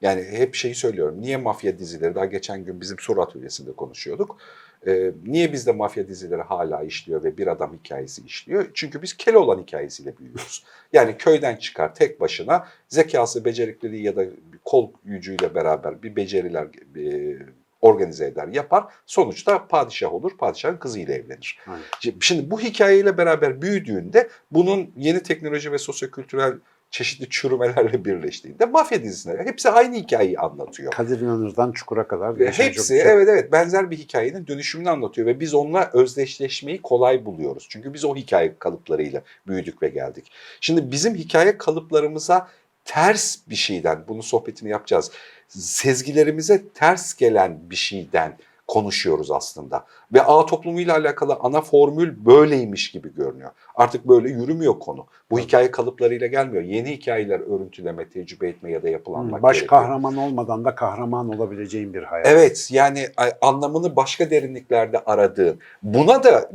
Yani 0.00 0.24
hep 0.24 0.54
şeyi 0.54 0.74
söylüyorum. 0.74 1.20
Niye 1.20 1.36
mafya 1.36 1.78
dizileri? 1.78 2.14
Daha 2.14 2.24
geçen 2.24 2.64
gün 2.64 2.80
bizim 2.80 2.98
soru 2.98 3.22
atölyesinde 3.22 3.72
konuşuyorduk. 3.72 4.38
Ee, 4.86 5.12
niye 5.26 5.52
bizde 5.52 5.72
mafya 5.72 6.08
dizileri 6.08 6.42
hala 6.42 6.82
işliyor 6.82 7.24
ve 7.24 7.38
bir 7.38 7.46
adam 7.46 7.78
hikayesi 7.84 8.22
işliyor? 8.26 8.70
Çünkü 8.74 9.02
biz 9.02 9.16
Keloğlan 9.16 9.62
hikayesiyle 9.62 10.18
büyüyoruz. 10.18 10.64
Yani 10.92 11.16
köyden 11.18 11.56
çıkar 11.56 11.94
tek 11.94 12.20
başına 12.20 12.68
zekası, 12.88 13.44
becerikliliği 13.44 14.02
ya 14.02 14.16
da 14.16 14.22
bir 14.26 14.58
kol 14.64 14.90
gücüyle 15.04 15.54
beraber 15.54 16.02
bir 16.02 16.16
beceriler 16.16 16.66
e, 16.96 17.36
organize 17.80 18.26
eder, 18.26 18.48
yapar. 18.48 18.84
Sonuçta 19.06 19.66
padişah 19.66 20.14
olur, 20.14 20.36
padişahın 20.38 20.76
kızıyla 20.76 21.14
evlenir. 21.14 21.58
Aynen. 21.66 21.82
Şimdi- 22.20 22.50
bu 22.50 22.60
hikayeyle 22.60 23.18
beraber 23.18 23.62
büyüdüğünde 23.62 24.28
bunun 24.50 24.90
yeni 24.96 25.22
teknoloji 25.22 25.72
ve 25.72 25.78
sosyokültürel 25.78 26.54
çeşitli 26.90 27.28
çürümelerle 27.30 28.04
birleştiğinde 28.04 28.66
mafya 28.66 29.02
dizisine 29.02 29.42
hepsi 29.44 29.70
aynı 29.70 29.96
hikayeyi 29.96 30.38
anlatıyor. 30.38 30.92
Kadir 30.92 31.20
İnanır'dan 31.20 31.72
Çukur'a 31.72 32.08
kadar 32.08 32.38
Ve 32.38 32.52
çok 32.52 32.58
hepsi 32.64 32.94
bir 32.94 33.00
şey. 33.00 33.12
evet 33.12 33.28
evet 33.28 33.52
benzer 33.52 33.90
bir 33.90 33.96
hikayenin 33.98 34.46
dönüşümünü 34.46 34.90
anlatıyor 34.90 35.26
ve 35.26 35.40
biz 35.40 35.54
onunla 35.54 35.90
özdeşleşmeyi 35.92 36.82
kolay 36.82 37.24
buluyoruz. 37.24 37.66
Çünkü 37.70 37.94
biz 37.94 38.04
o 38.04 38.16
hikaye 38.16 38.54
kalıplarıyla 38.58 39.22
büyüdük 39.46 39.82
ve 39.82 39.88
geldik. 39.88 40.32
Şimdi 40.60 40.92
bizim 40.92 41.14
hikaye 41.14 41.58
kalıplarımıza 41.58 42.48
ters 42.84 43.36
bir 43.50 43.54
şeyden, 43.56 44.04
bunu 44.08 44.22
sohbetini 44.22 44.70
yapacağız. 44.70 45.10
Sezgilerimize 45.48 46.68
ters 46.74 47.14
gelen 47.14 47.58
bir 47.70 47.76
şeyden 47.76 48.36
konuşuyoruz 48.66 49.30
aslında. 49.30 49.84
Ve 50.12 50.22
ağ 50.22 50.46
toplumuyla 50.46 50.94
alakalı 50.96 51.36
ana 51.40 51.60
formül 51.60 52.26
böyleymiş 52.26 52.90
gibi 52.90 53.14
görünüyor. 53.14 53.50
Artık 53.74 54.08
böyle 54.08 54.30
yürümüyor 54.30 54.78
konu. 54.78 55.06
Bu 55.30 55.38
hikaye 55.38 55.70
kalıplarıyla 55.70 56.26
gelmiyor. 56.26 56.62
Yeni 56.62 56.90
hikayeler 56.90 57.40
örüntüleme, 57.40 58.08
tecrübe 58.08 58.48
etme 58.48 58.70
ya 58.70 58.82
da 58.82 58.88
yapılanmak 58.88 59.42
Baş 59.42 59.56
gerekiyor. 59.56 59.82
kahraman 59.82 60.16
olmadan 60.16 60.64
da 60.64 60.74
kahraman 60.74 61.28
olabileceğin 61.28 61.94
bir 61.94 62.02
hayat. 62.02 62.26
Evet 62.26 62.68
yani 62.72 63.08
anlamını 63.40 63.96
başka 63.96 64.30
derinliklerde 64.30 64.98
aradığın. 64.98 65.58
Buna 65.82 66.24
da 66.24 66.50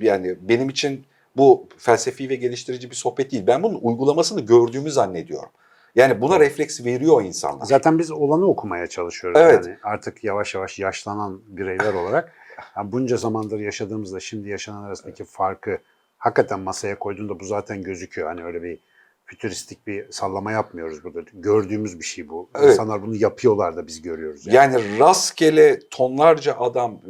yani 0.00 0.36
benim 0.40 0.68
için 0.68 1.04
bu 1.36 1.68
felsefi 1.78 2.28
ve 2.28 2.34
geliştirici 2.34 2.90
bir 2.90 2.96
sohbet 2.96 3.32
değil. 3.32 3.46
Ben 3.46 3.62
bunun 3.62 3.78
uygulamasını 3.82 4.40
gördüğümü 4.40 4.90
zannediyorum. 4.90 5.50
Yani 5.94 6.20
buna 6.20 6.40
refleks 6.40 6.84
veriyor 6.84 7.22
insanlar. 7.22 7.66
Zaten 7.66 7.98
biz 7.98 8.10
olanı 8.10 8.46
okumaya 8.46 8.86
çalışıyoruz. 8.86 9.40
Evet. 9.40 9.66
Yani 9.66 9.78
artık 9.82 10.24
yavaş 10.24 10.54
yavaş 10.54 10.78
yaşlanan 10.78 11.40
bireyler 11.46 11.94
olarak 11.94 12.32
yani 12.76 12.92
bunca 12.92 13.16
zamandır 13.16 13.60
yaşadığımızla 13.60 14.20
şimdi 14.20 14.48
yaşanan 14.48 14.82
arasındaki 14.82 15.24
farkı 15.24 15.78
hakikaten 16.18 16.60
masaya 16.60 16.98
koyduğunda 16.98 17.40
bu 17.40 17.44
zaten 17.44 17.82
gözüküyor. 17.82 18.28
Hani 18.28 18.44
öyle 18.44 18.62
bir 18.62 18.78
fütüristik 19.30 19.86
bir 19.86 20.12
sallama 20.12 20.52
yapmıyoruz 20.52 21.04
burada. 21.04 21.20
Gördüğümüz 21.32 21.98
bir 21.98 22.04
şey 22.04 22.28
bu. 22.28 22.50
Evet. 22.58 22.72
İnsanlar 22.72 23.02
bunu 23.02 23.16
yapıyorlar 23.16 23.76
da 23.76 23.86
biz 23.86 24.02
görüyoruz. 24.02 24.46
Yani. 24.46 24.54
Yani 24.54 24.98
rastgele 24.98 25.78
tonlarca 25.90 26.56
adam 26.58 27.00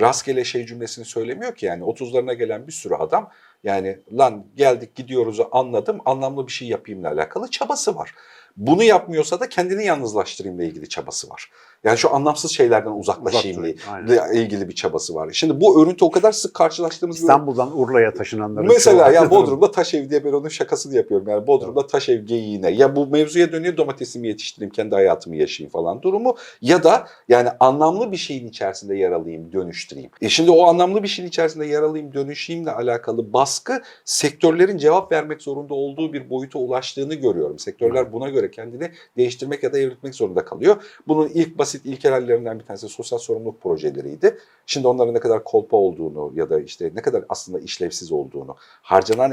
rastgele 0.00 0.44
şey 0.44 0.66
cümlesini 0.66 1.04
söylemiyor 1.04 1.54
ki 1.54 1.66
yani 1.66 1.82
30'larına 1.82 2.34
gelen 2.34 2.66
bir 2.66 2.72
sürü 2.72 2.94
adam 2.94 3.30
yani 3.62 3.98
lan 4.12 4.46
geldik 4.56 4.94
gidiyoruz'u 4.94 5.48
anladım 5.52 6.00
anlamlı 6.04 6.46
bir 6.46 6.52
şey 6.52 6.68
yapayımla 6.68 7.08
alakalı 7.08 7.50
çabası 7.50 7.96
var. 7.96 8.14
Bunu 8.56 8.82
yapmıyorsa 8.82 9.40
da 9.40 9.48
kendini 9.48 9.84
yalnızlaştırayımla 9.84 10.64
ilgili 10.64 10.88
çabası 10.88 11.30
var. 11.30 11.50
Yani 11.84 11.98
şu 11.98 12.14
anlamsız 12.14 12.50
şeylerden 12.50 12.90
uzaklaşayımla 12.90 13.68
Uzak 13.68 14.34
ilgili 14.34 14.68
bir 14.68 14.74
çabası 14.74 15.14
var. 15.14 15.30
Şimdi 15.32 15.60
bu 15.60 15.82
örüntü 15.82 16.04
o 16.04 16.10
kadar 16.10 16.32
sık 16.32 16.54
karşılaştığımız 16.54 17.16
bir 17.16 17.20
İstanbul'dan 17.20 17.78
Urla'ya 17.78 18.14
taşınanların 18.14 18.68
Mesela 18.68 19.12
ya 19.12 19.30
Bodrum'da 19.30 19.70
taş 19.70 19.94
ev 19.94 20.10
diye 20.10 20.24
ben 20.24 20.32
onun 20.32 20.48
şakasını 20.48 20.96
yapıyorum. 20.96 21.28
Yani 21.28 21.46
Bodrum'da 21.46 21.86
taş 21.86 22.08
ev 22.08 22.24
geyiğine. 22.24 22.70
Ya 22.70 22.96
bu 22.96 23.06
mevzuya 23.06 23.52
dönüyor 23.52 23.76
domatesimi 23.76 24.28
yetiştireyim, 24.28 24.72
kendi 24.72 24.94
hayatımı 24.94 25.36
yaşayayım 25.36 25.70
falan 25.72 26.02
durumu. 26.02 26.36
Ya 26.60 26.82
da 26.82 27.06
yani 27.28 27.48
anlamlı 27.60 28.12
bir 28.12 28.16
şeyin 28.16 28.48
içerisinde 28.48 28.96
yer 28.96 29.12
alayım, 29.12 29.52
dönüştüreyim. 29.52 30.10
E 30.20 30.28
şimdi 30.28 30.50
o 30.50 30.66
anlamlı 30.66 31.02
bir 31.02 31.08
şeyin 31.08 31.28
içerisinde 31.28 31.66
yer 31.66 31.82
alayım, 31.82 32.14
dönüşeyimle 32.14 32.70
alakalı 32.70 33.32
baskı 33.32 33.82
sektörlerin 34.04 34.78
cevap 34.78 35.12
vermek 35.12 35.42
zorunda 35.42 35.74
olduğu 35.74 36.12
bir 36.12 36.30
boyuta 36.30 36.58
ulaştığını 36.58 37.14
görüyorum. 37.14 37.58
Sektörler 37.58 38.12
buna 38.12 38.28
göre 38.28 38.41
kendini 38.50 38.90
değiştirmek 39.16 39.62
ya 39.62 39.72
da 39.72 39.78
evrilmek 39.78 40.14
zorunda 40.14 40.44
kalıyor. 40.44 40.76
Bunun 41.08 41.28
ilk 41.28 41.58
basit 41.58 41.86
ilkel 41.86 42.12
hallerinden 42.12 42.58
bir 42.58 42.64
tanesi 42.64 42.88
sosyal 42.88 43.18
sorumluluk 43.18 43.62
projeleriydi. 43.62 44.38
Şimdi 44.66 44.88
onların 44.88 45.14
ne 45.14 45.20
kadar 45.20 45.44
kolpa 45.44 45.76
olduğunu 45.76 46.32
ya 46.34 46.50
da 46.50 46.60
işte 46.60 46.90
ne 46.94 47.02
kadar 47.02 47.24
aslında 47.28 47.58
işlevsiz 47.58 48.12
olduğunu, 48.12 48.56
harcanan 48.82 49.32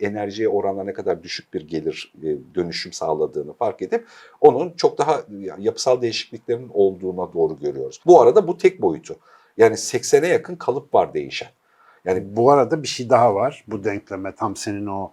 enerjiye 0.00 0.48
oranla 0.48 0.84
ne 0.84 0.92
kadar 0.92 1.22
düşük 1.22 1.54
bir 1.54 1.60
gelir 1.60 2.12
e, 2.22 2.54
dönüşüm 2.54 2.92
sağladığını 2.92 3.52
fark 3.52 3.82
edip 3.82 4.06
onun 4.40 4.72
çok 4.72 4.98
daha 4.98 5.20
yapısal 5.58 6.02
değişikliklerin 6.02 6.70
olduğuna 6.74 7.32
doğru 7.32 7.58
görüyoruz. 7.58 8.00
Bu 8.06 8.20
arada 8.20 8.48
bu 8.48 8.56
tek 8.56 8.82
boyutu. 8.82 9.16
Yani 9.56 9.74
80'e 9.74 10.28
yakın 10.28 10.56
kalıp 10.56 10.94
var 10.94 11.14
değişen. 11.14 11.48
Yani 12.04 12.36
Bu 12.36 12.50
arada 12.50 12.82
bir 12.82 12.88
şey 12.88 13.10
daha 13.10 13.34
var. 13.34 13.64
Bu 13.68 13.84
denkleme 13.84 14.34
tam 14.34 14.56
senin 14.56 14.86
o 14.86 15.12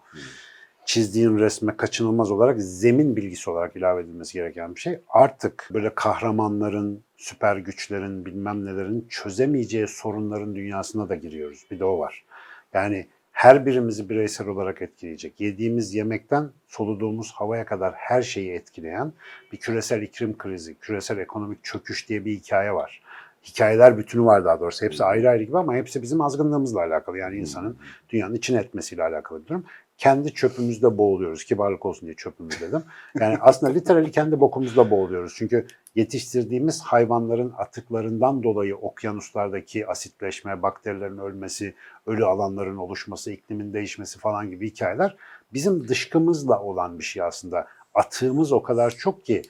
çizdiğin 0.88 1.38
resme 1.38 1.78
kaçınılmaz 1.78 2.32
olarak 2.32 2.62
zemin 2.62 3.16
bilgisi 3.16 3.50
olarak 3.50 3.76
ilave 3.76 4.02
edilmesi 4.02 4.34
gereken 4.34 4.76
bir 4.76 4.80
şey. 4.80 5.00
Artık 5.10 5.70
böyle 5.74 5.96
kahramanların, 5.96 7.04
süper 7.18 7.58
güçlerin, 7.58 8.26
bilmem 8.26 8.66
nelerin 8.66 9.06
çözemeyeceği 9.10 9.88
sorunların 9.88 10.56
dünyasına 10.56 11.10
da 11.10 11.16
giriyoruz. 11.16 11.66
Bir 11.72 11.80
de 11.80 11.86
o 11.86 12.00
var. 12.00 12.26
Yani 12.74 13.08
her 13.32 13.66
birimizi 13.66 14.10
bireysel 14.10 14.48
olarak 14.48 14.82
etkileyecek. 14.82 15.42
Yediğimiz 15.42 15.94
yemekten 15.94 16.50
soluduğumuz 16.68 17.32
havaya 17.32 17.66
kadar 17.66 17.94
her 17.94 18.22
şeyi 18.22 18.52
etkileyen 18.52 19.14
bir 19.52 19.58
küresel 19.58 20.02
iklim 20.02 20.38
krizi, 20.38 20.76
küresel 20.76 21.18
ekonomik 21.18 21.64
çöküş 21.64 22.10
diye 22.10 22.26
bir 22.26 22.32
hikaye 22.32 22.74
var. 22.74 23.02
Hikayeler 23.44 23.98
bütünü 23.98 24.26
var 24.26 24.46
daha 24.46 24.60
doğrusu. 24.60 24.86
Hepsi 24.86 25.04
ayrı 25.04 25.30
ayrı 25.30 25.44
gibi 25.44 25.58
ama 25.58 25.76
hepsi 25.76 26.02
bizim 26.02 26.22
azgınlığımızla 26.22 26.80
alakalı. 26.80 27.18
Yani 27.18 27.38
insanın 27.38 27.78
dünyanın 28.10 28.34
içine 28.34 28.60
etmesiyle 28.60 29.04
alakalı 29.04 29.44
bir 29.44 29.48
durum. 29.48 29.66
Kendi 29.98 30.34
çöpümüzde 30.34 30.98
boğuluyoruz. 30.98 31.46
Kibarlık 31.46 31.86
olsun 31.86 32.06
diye 32.06 32.16
çöpümüz 32.16 32.62
dedim. 32.62 32.84
Yani 33.20 33.38
aslında 33.42 33.74
literally 33.74 34.12
kendi 34.12 34.40
bokumuzda 34.40 34.92
boğuluyoruz. 34.92 35.34
Çünkü 35.36 35.68
yetiştirdiğimiz 35.96 36.82
hayvanların 36.82 37.54
atıklarından 37.58 38.44
dolayı 38.44 38.76
okyanuslardaki 38.76 39.88
asitleşme, 39.88 40.62
bakterilerin 40.62 41.18
ölmesi, 41.18 41.76
ölü 42.06 42.26
alanların 42.26 42.78
oluşması, 42.78 43.32
iklimin 43.32 43.74
değişmesi 43.74 44.20
falan 44.20 44.50
gibi 44.50 44.70
hikayeler 44.70 45.16
bizim 45.54 45.88
dışkımızla 45.88 46.62
olan 46.62 47.00
bir 47.00 47.04
şey 47.04 47.24
aslında. 47.24 47.68
Atığımız 47.94 48.52
o 48.52 48.64
kadar 48.64 48.92
çok 48.92 49.26
ki 49.26 49.42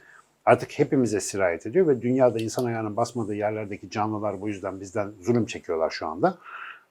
artık 0.46 0.80
hepimize 0.80 1.20
sirayet 1.20 1.68
ediyor 1.68 1.88
ve 1.88 2.02
dünyada 2.02 2.40
insan 2.40 2.66
ayağının 2.66 2.98
basmadığı 2.98 3.36
yerlerdeki 3.36 3.90
canlılar 3.90 4.42
bu 4.42 4.48
yüzden 4.48 4.80
bizden 4.80 5.12
zulüm 5.22 5.46
çekiyorlar 5.46 5.90
şu 5.90 6.08
anda. 6.08 6.38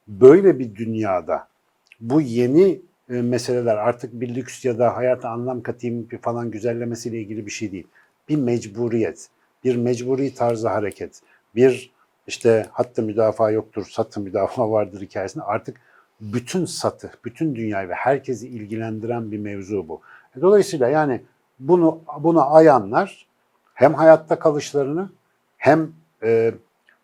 Böyle 0.08 0.58
bir 0.58 0.74
dünyada 0.74 1.48
bu 2.00 2.20
yeni 2.20 2.80
e, 3.10 3.22
meseleler 3.22 3.76
artık 3.76 4.20
bir 4.20 4.34
lüks 4.34 4.64
ya 4.64 4.78
da 4.78 4.96
hayata 4.96 5.28
anlam 5.30 5.62
katayım 5.62 6.08
falan 6.22 6.50
güzellemesiyle 6.50 7.18
ilgili 7.18 7.46
bir 7.46 7.50
şey 7.50 7.72
değil. 7.72 7.86
Bir 8.28 8.36
mecburiyet, 8.36 9.28
bir 9.64 9.76
mecburi 9.76 10.34
tarzı 10.34 10.68
hareket, 10.68 11.20
bir 11.54 11.92
işte 12.26 12.66
hatta 12.70 13.02
müdafaa 13.02 13.50
yoktur, 13.50 13.86
satı 13.90 14.20
müdafaa 14.20 14.70
vardır 14.70 15.00
hikayesinde 15.00 15.44
artık 15.44 15.80
bütün 16.20 16.64
satı, 16.64 17.10
bütün 17.24 17.54
dünyayı 17.54 17.88
ve 17.88 17.94
herkesi 17.94 18.48
ilgilendiren 18.48 19.32
bir 19.32 19.38
mevzu 19.38 19.88
bu. 19.88 20.00
E, 20.36 20.40
Dolayısıyla 20.40 20.88
yani 20.88 21.22
bunu 21.58 22.00
buna 22.20 22.46
ayanlar 22.46 23.26
hem 23.74 23.94
hayatta 23.94 24.38
kalışlarını 24.38 25.10
hem 25.56 25.92
e, 26.22 26.54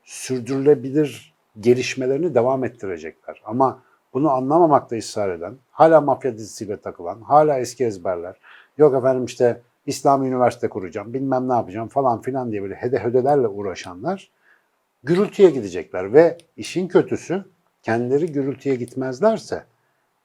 sürdürülebilir 0.04 1.34
gelişmelerini 1.60 2.34
devam 2.34 2.64
ettirecekler. 2.64 3.42
Ama 3.44 3.82
bunu 4.14 4.30
anlamamakta 4.30 4.96
ısrar 4.96 5.34
eden, 5.34 5.54
hala 5.82 6.00
mafya 6.00 6.34
dizisiyle 6.38 6.76
takılan, 6.76 7.20
hala 7.20 7.58
eski 7.58 7.84
ezberler, 7.84 8.36
yok 8.78 8.94
efendim 8.94 9.24
işte 9.24 9.60
İslami 9.86 10.28
üniversite 10.28 10.68
kuracağım, 10.68 11.14
bilmem 11.14 11.48
ne 11.48 11.52
yapacağım 11.52 11.88
falan 11.88 12.22
filan 12.22 12.52
diye 12.52 12.62
böyle 12.62 12.74
hede 12.74 13.04
hödelerle 13.04 13.48
uğraşanlar 13.48 14.30
gürültüye 15.04 15.50
gidecekler 15.50 16.12
ve 16.12 16.38
işin 16.56 16.88
kötüsü 16.88 17.44
kendileri 17.82 18.32
gürültüye 18.32 18.74
gitmezlerse 18.74 19.64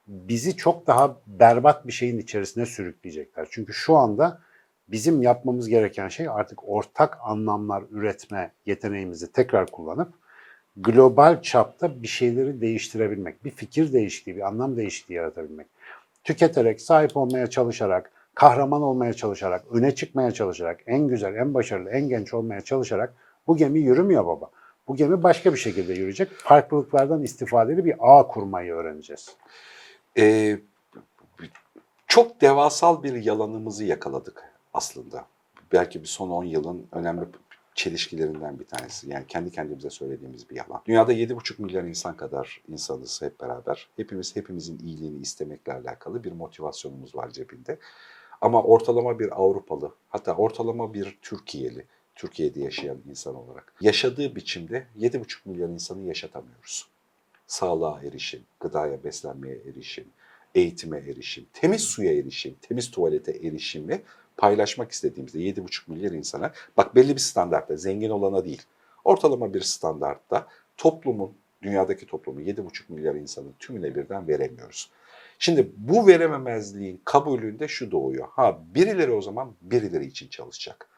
bizi 0.06 0.56
çok 0.56 0.86
daha 0.86 1.16
berbat 1.26 1.86
bir 1.86 1.92
şeyin 1.92 2.18
içerisine 2.18 2.66
sürükleyecekler. 2.66 3.48
Çünkü 3.50 3.72
şu 3.72 3.96
anda 3.96 4.40
bizim 4.88 5.22
yapmamız 5.22 5.68
gereken 5.68 6.08
şey 6.08 6.28
artık 6.28 6.68
ortak 6.68 7.18
anlamlar 7.22 7.84
üretme 7.90 8.52
yeteneğimizi 8.66 9.32
tekrar 9.32 9.66
kullanıp 9.66 10.12
global 10.80 11.42
çapta 11.42 12.02
bir 12.02 12.08
şeyleri 12.08 12.60
değiştirebilmek, 12.60 13.44
bir 13.44 13.50
fikir 13.50 13.92
değişikliği, 13.92 14.36
bir 14.36 14.46
anlam 14.46 14.76
değişikliği 14.76 15.14
yaratabilmek. 15.14 15.66
Tüketerek, 16.24 16.80
sahip 16.80 17.16
olmaya 17.16 17.46
çalışarak, 17.46 18.10
kahraman 18.34 18.82
olmaya 18.82 19.12
çalışarak, 19.12 19.64
öne 19.70 19.94
çıkmaya 19.94 20.30
çalışarak, 20.30 20.80
en 20.86 21.08
güzel, 21.08 21.34
en 21.34 21.54
başarılı, 21.54 21.90
en 21.90 22.08
genç 22.08 22.34
olmaya 22.34 22.60
çalışarak 22.60 23.14
bu 23.46 23.56
gemi 23.56 23.80
yürümüyor 23.80 24.26
baba. 24.26 24.50
Bu 24.88 24.96
gemi 24.96 25.22
başka 25.22 25.52
bir 25.52 25.58
şekilde 25.58 25.92
yürüyecek. 25.92 26.30
Farklılıklardan 26.32 27.22
istifadeli 27.22 27.84
bir 27.84 27.94
ağ 27.98 28.26
kurmayı 28.26 28.72
öğreneceğiz. 28.72 29.36
Ee, 30.18 30.58
çok 32.06 32.40
devasal 32.40 33.02
bir 33.02 33.24
yalanımızı 33.24 33.84
yakaladık 33.84 34.44
aslında. 34.74 35.24
Belki 35.72 36.02
bir 36.02 36.08
son 36.08 36.30
10 36.30 36.44
yılın 36.44 36.86
önemli 36.92 37.24
çelişkilerinden 37.78 38.58
bir 38.58 38.64
tanesi. 38.64 39.10
Yani 39.10 39.24
kendi 39.28 39.50
kendimize 39.50 39.90
söylediğimiz 39.90 40.50
bir 40.50 40.56
yalan. 40.56 40.82
Dünyada 40.86 41.12
7,5 41.12 41.62
milyar 41.62 41.84
insan 41.84 42.16
kadar 42.16 42.62
insanız 42.68 43.22
hep 43.22 43.40
beraber. 43.40 43.88
Hepimiz 43.96 44.36
hepimizin 44.36 44.78
iyiliğini 44.78 45.20
istemekle 45.20 45.72
alakalı 45.72 46.24
bir 46.24 46.32
motivasyonumuz 46.32 47.14
var 47.14 47.30
cebinde. 47.30 47.78
Ama 48.40 48.62
ortalama 48.62 49.18
bir 49.18 49.40
Avrupalı, 49.40 49.94
hatta 50.08 50.36
ortalama 50.36 50.94
bir 50.94 51.18
Türkiye'li, 51.22 51.84
Türkiye'de 52.14 52.60
yaşayan 52.60 52.98
insan 53.10 53.34
olarak 53.34 53.72
yaşadığı 53.80 54.36
biçimde 54.36 54.86
7,5 54.98 55.38
milyar 55.44 55.68
insanı 55.68 56.02
yaşatamıyoruz. 56.02 56.88
Sağlığa 57.46 58.02
erişim, 58.02 58.42
gıdaya, 58.60 59.04
beslenmeye 59.04 59.56
erişim, 59.56 60.06
eğitime 60.54 60.98
erişim, 60.98 61.46
temiz 61.52 61.82
suya 61.82 62.12
erişim, 62.12 62.56
temiz 62.62 62.90
tuvalete 62.90 63.32
erişimi 63.32 64.02
paylaşmak 64.38 64.92
istediğimizde 64.92 65.38
7,5 65.38 65.80
milyar 65.86 66.12
insana 66.12 66.52
bak 66.76 66.94
belli 66.94 67.14
bir 67.14 67.20
standartta 67.20 67.76
zengin 67.76 68.10
olana 68.10 68.44
değil 68.44 68.62
ortalama 69.04 69.54
bir 69.54 69.60
standartta 69.60 70.46
toplumun 70.76 71.32
dünyadaki 71.62 72.06
toplumun 72.06 72.40
7,5 72.40 72.82
milyar 72.88 73.14
insanın 73.14 73.54
tümüne 73.58 73.94
birden 73.94 74.28
veremiyoruz. 74.28 74.90
Şimdi 75.38 75.72
bu 75.76 76.06
verememezliğin 76.06 77.00
kabulünde 77.04 77.68
şu 77.68 77.90
doğuyor. 77.90 78.28
Ha 78.30 78.58
birileri 78.74 79.12
o 79.12 79.22
zaman 79.22 79.54
birileri 79.62 80.06
için 80.06 80.28
çalışacak. 80.28 80.88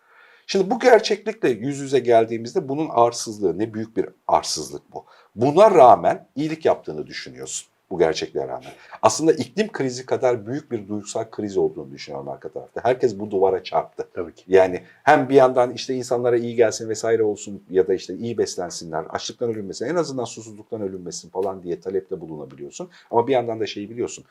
Şimdi 0.46 0.70
bu 0.70 0.78
gerçeklikle 0.78 1.48
yüz 1.48 1.78
yüze 1.78 1.98
geldiğimizde 1.98 2.68
bunun 2.68 2.88
arsızlığı 2.88 3.58
ne 3.58 3.74
büyük 3.74 3.96
bir 3.96 4.06
arsızlık 4.28 4.92
bu. 4.92 5.04
Buna 5.34 5.70
rağmen 5.70 6.28
iyilik 6.36 6.64
yaptığını 6.64 7.06
düşünüyorsun 7.06 7.69
bu 7.90 7.98
gerçekliğe 7.98 8.48
rağmen. 8.48 8.72
Aslında 9.02 9.32
iklim 9.32 9.72
krizi 9.72 10.06
kadar 10.06 10.46
büyük 10.46 10.70
bir 10.70 10.88
duygusal 10.88 11.24
kriz 11.30 11.56
olduğunu 11.56 11.92
düşünüyorum 11.92 12.28
arka 12.28 12.48
tarafta. 12.48 12.84
Herkes 12.84 13.18
bu 13.18 13.30
duvara 13.30 13.64
çarptı. 13.64 14.08
Tabii 14.14 14.34
ki. 14.34 14.44
Yani 14.48 14.82
hem 15.02 15.28
bir 15.28 15.34
yandan 15.34 15.70
işte 15.70 15.94
insanlara 15.94 16.36
iyi 16.36 16.56
gelsin 16.56 16.88
vesaire 16.88 17.22
olsun 17.22 17.62
ya 17.70 17.88
da 17.88 17.94
işte 17.94 18.14
iyi 18.14 18.38
beslensinler, 18.38 19.04
açlıktan 19.10 19.50
ölünmesin, 19.50 19.86
en 19.86 19.96
azından 19.96 20.24
susuzluktan 20.24 20.80
ölünmesin 20.80 21.30
falan 21.30 21.62
diye 21.62 21.80
talepte 21.80 22.20
bulunabiliyorsun. 22.20 22.90
Ama 23.10 23.26
bir 23.26 23.32
yandan 23.32 23.60
da 23.60 23.66
şeyi 23.66 23.90
biliyorsun. 23.90 24.24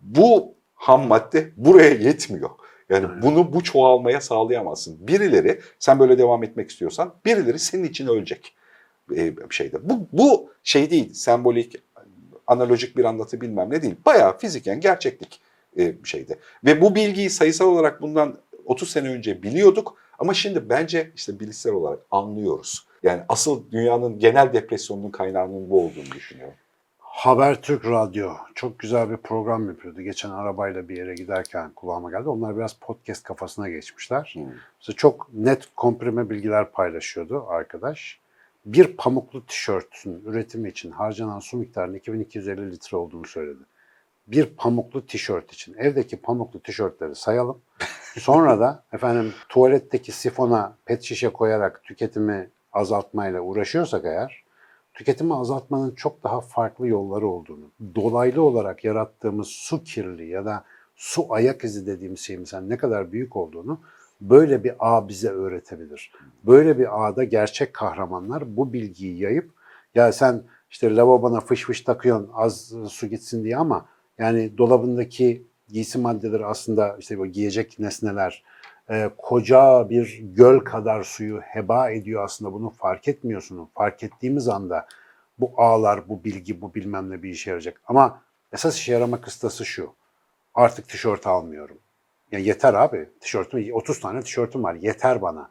Bu 0.00 0.54
ham 0.74 1.06
madde 1.06 1.50
buraya 1.56 1.94
yetmiyor. 1.94 2.50
Yani 2.88 3.22
bunu 3.22 3.52
bu 3.52 3.62
çoğalmaya 3.62 4.20
sağlayamazsın. 4.20 5.08
Birileri 5.08 5.60
sen 5.78 5.98
böyle 5.98 6.18
devam 6.18 6.44
etmek 6.44 6.70
istiyorsan 6.70 7.14
birileri 7.24 7.58
senin 7.58 7.84
için 7.84 8.06
ölecek 8.06 8.54
e, 9.16 9.36
bir 9.36 9.54
şeyde. 9.54 9.90
Bu, 9.90 10.08
bu 10.12 10.50
şey 10.62 10.90
değil, 10.90 11.14
sembolik, 11.14 11.76
analojik 12.46 12.96
bir 12.96 13.04
anlatı 13.04 13.40
bilmem 13.40 13.70
ne 13.70 13.82
değil. 13.82 13.94
Bayağı 14.06 14.38
fiziken 14.38 14.80
gerçeklik 14.80 15.40
e, 15.78 16.04
bir 16.04 16.08
şeyde. 16.08 16.38
Ve 16.64 16.80
bu 16.80 16.94
bilgiyi 16.94 17.30
sayısal 17.30 17.66
olarak 17.66 18.02
bundan 18.02 18.38
30 18.64 18.90
sene 18.90 19.08
önce 19.08 19.42
biliyorduk 19.42 19.94
ama 20.18 20.34
şimdi 20.34 20.68
bence 20.68 21.10
işte 21.16 21.40
bilişsel 21.40 21.72
olarak 21.72 21.98
anlıyoruz. 22.10 22.86
Yani 23.02 23.22
asıl 23.28 23.70
dünyanın 23.70 24.18
genel 24.18 24.52
depresyonunun 24.52 25.10
kaynağının 25.10 25.70
bu 25.70 25.84
olduğunu 25.84 26.10
düşünüyorum. 26.14 26.54
Habertürk 26.98 27.84
Radyo 27.84 28.32
çok 28.54 28.78
güzel 28.78 29.10
bir 29.10 29.16
program 29.16 29.68
yapıyordu. 29.68 30.00
Geçen 30.00 30.30
arabayla 30.30 30.88
bir 30.88 30.96
yere 30.96 31.14
giderken 31.14 31.70
kulağıma 31.70 32.10
geldi. 32.10 32.28
Onlar 32.28 32.56
biraz 32.56 32.72
podcast 32.72 33.22
kafasına 33.22 33.68
geçmişler. 33.68 34.30
Hmm. 34.34 34.42
Mesela 34.80 34.96
çok 34.96 35.28
net 35.34 35.68
komprime 35.76 36.30
bilgiler 36.30 36.70
paylaşıyordu 36.72 37.44
arkadaş. 37.48 38.18
Bir 38.66 38.96
pamuklu 38.96 39.46
tişörtün 39.46 40.22
üretimi 40.24 40.68
için 40.68 40.90
harcanan 40.90 41.38
su 41.38 41.56
miktarının 41.56 41.94
2250 41.94 42.72
litre 42.72 42.96
olduğunu 42.96 43.26
söyledi. 43.26 43.62
Bir 44.26 44.46
pamuklu 44.46 45.06
tişört 45.06 45.52
için. 45.52 45.74
Evdeki 45.74 46.16
pamuklu 46.16 46.60
tişörtleri 46.60 47.14
sayalım. 47.14 47.60
Sonra 48.18 48.60
da 48.60 48.84
efendim 48.92 49.32
tuvaletteki 49.48 50.12
sifona 50.12 50.76
pet 50.84 51.02
şişe 51.02 51.28
koyarak 51.28 51.84
tüketimi 51.84 52.50
azaltmayla 52.72 53.40
uğraşıyorsak 53.40 54.04
eğer 54.04 54.44
tüketimi 54.94 55.34
azaltmanın 55.34 55.94
çok 55.94 56.24
daha 56.24 56.40
farklı 56.40 56.88
yolları 56.88 57.26
olduğunu, 57.26 57.70
dolaylı 57.94 58.42
olarak 58.42 58.84
yarattığımız 58.84 59.48
su 59.48 59.84
kirliliği 59.84 60.30
ya 60.30 60.44
da 60.44 60.64
su 60.96 61.34
ayak 61.34 61.64
izi 61.64 61.86
dediğimiz 61.86 62.20
şeyin 62.20 62.46
ne 62.62 62.76
kadar 62.76 63.12
büyük 63.12 63.36
olduğunu 63.36 63.80
böyle 64.20 64.64
bir 64.64 64.74
ağ 64.78 65.08
bize 65.08 65.28
öğretebilir. 65.28 66.12
Böyle 66.44 66.78
bir 66.78 67.06
ağda 67.06 67.24
gerçek 67.24 67.74
kahramanlar 67.74 68.56
bu 68.56 68.72
bilgiyi 68.72 69.18
yayıp 69.18 69.50
ya 69.94 70.12
sen 70.12 70.42
işte 70.70 70.96
lavabona 70.96 71.40
fış 71.40 71.64
fış 71.64 71.80
takıyorsun 71.80 72.30
az 72.34 72.72
su 72.88 73.06
gitsin 73.06 73.44
diye 73.44 73.56
ama 73.56 73.86
yani 74.18 74.58
dolabındaki 74.58 75.46
giysi 75.68 75.98
maddeleri 75.98 76.46
aslında 76.46 76.96
işte 76.98 77.18
bu 77.18 77.26
giyecek 77.26 77.78
nesneler 77.78 78.44
e, 78.90 79.10
koca 79.18 79.90
bir 79.90 80.20
göl 80.22 80.60
kadar 80.60 81.02
suyu 81.02 81.40
heba 81.40 81.90
ediyor 81.90 82.24
aslında 82.24 82.52
bunu 82.52 82.70
fark 82.70 83.08
etmiyorsun. 83.08 83.68
Fark 83.74 84.02
ettiğimiz 84.02 84.48
anda 84.48 84.86
bu 85.38 85.52
ağlar, 85.56 86.08
bu 86.08 86.24
bilgi, 86.24 86.60
bu 86.60 86.74
bilmem 86.74 87.10
ne 87.10 87.22
bir 87.22 87.30
işe 87.30 87.50
yarayacak. 87.50 87.80
Ama 87.86 88.22
esas 88.52 88.76
işe 88.76 88.92
yarama 88.92 89.20
kıstası 89.20 89.64
şu. 89.64 89.92
Artık 90.54 90.88
tişört 90.88 91.26
almıyorum. 91.26 91.78
Ya 92.32 92.38
yeter 92.38 92.74
abi. 92.74 93.08
Tişörtüm 93.20 93.74
30 93.74 94.00
tane 94.00 94.20
tişörtüm 94.20 94.64
var. 94.64 94.74
Yeter 94.74 95.22
bana. 95.22 95.50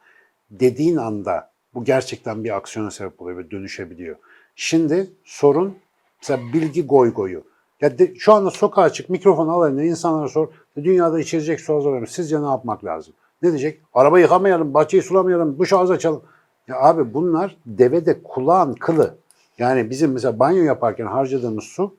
Dediğin 0.51 0.95
anda 0.97 1.49
bu 1.73 1.84
gerçekten 1.84 2.43
bir 2.43 2.55
aksiyona 2.55 2.91
sebep 2.91 3.21
oluyor 3.21 3.38
ve 3.38 3.51
dönüşebiliyor. 3.51 4.15
Şimdi 4.55 5.09
sorun 5.23 5.78
mesela 6.21 6.39
bilgi 6.53 6.88
goy 6.88 7.13
goyu. 7.13 7.43
Ya 7.82 7.97
de- 7.97 8.15
şu 8.15 8.34
anda 8.34 8.49
sokağa 8.51 8.89
çık, 8.89 9.09
mikrofon 9.09 9.47
al 9.47 9.69
eline 9.71 9.86
insanlara 9.88 10.28
sor. 10.28 10.47
Dünyada 10.78 11.19
içilecek 11.19 11.61
su 11.61 11.76
azalıyor. 11.76 12.07
Sizce 12.07 12.41
ne 12.41 12.45
yapmak 12.45 12.86
lazım? 12.86 13.13
Ne 13.41 13.49
diyecek? 13.49 13.82
Araba 13.93 14.19
yıkamayalım, 14.19 14.73
bahçeyi 14.73 15.03
sulamayalım, 15.03 15.59
duş 15.59 15.73
ağzı 15.73 15.93
açalım. 15.93 16.23
Ya 16.67 16.80
abi 16.80 17.13
bunlar 17.13 17.57
devede 17.65 18.23
kulağın 18.23 18.73
kılı. 18.73 19.15
Yani 19.57 19.89
bizim 19.89 20.11
mesela 20.11 20.39
banyo 20.39 20.63
yaparken 20.63 21.05
harcadığımız 21.05 21.63
su 21.63 21.95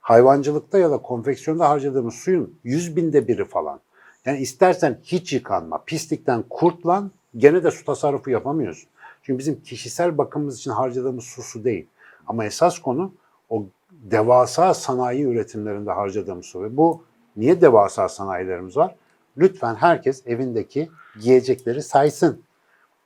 hayvancılıkta 0.00 0.78
ya 0.78 0.90
da 0.90 0.98
konfeksiyonda 0.98 1.68
harcadığımız 1.68 2.14
suyun 2.14 2.58
yüz 2.64 2.96
binde 2.96 3.28
biri 3.28 3.44
falan. 3.44 3.80
Yani 4.28 4.40
istersen 4.40 4.98
hiç 5.02 5.32
yıkanma, 5.32 5.82
pislikten 5.86 6.44
kurtlan 6.50 7.10
gene 7.36 7.64
de 7.64 7.70
su 7.70 7.84
tasarrufu 7.84 8.30
yapamıyorsun. 8.30 8.88
Çünkü 9.22 9.38
bizim 9.38 9.62
kişisel 9.62 10.18
bakımımız 10.18 10.58
için 10.58 10.70
harcadığımız 10.70 11.24
su 11.24 11.42
su 11.42 11.64
değil. 11.64 11.86
Ama 12.26 12.44
esas 12.44 12.78
konu 12.78 13.12
o 13.50 13.64
devasa 13.90 14.74
sanayi 14.74 15.24
üretimlerinde 15.24 15.90
harcadığımız 15.90 16.46
su. 16.46 16.62
Ve 16.62 16.76
bu 16.76 17.02
niye 17.36 17.60
devasa 17.60 18.08
sanayilerimiz 18.08 18.76
var? 18.76 18.94
Lütfen 19.38 19.74
herkes 19.74 20.26
evindeki 20.26 20.90
giyecekleri 21.20 21.82
saysın. 21.82 22.42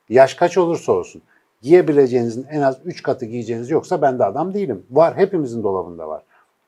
Yaş 0.09 0.33
kaç 0.33 0.57
olursa 0.57 0.91
olsun. 0.91 1.21
Giyebileceğinizin 1.61 2.45
en 2.49 2.61
az 2.61 2.77
3 2.85 3.03
katı 3.03 3.25
giyeceğiniz 3.25 3.69
yoksa 3.69 4.01
ben 4.01 4.19
de 4.19 4.25
adam 4.25 4.53
değilim. 4.53 4.85
Var, 4.91 5.17
hepimizin 5.17 5.63
dolabında 5.63 6.07
var. 6.07 6.23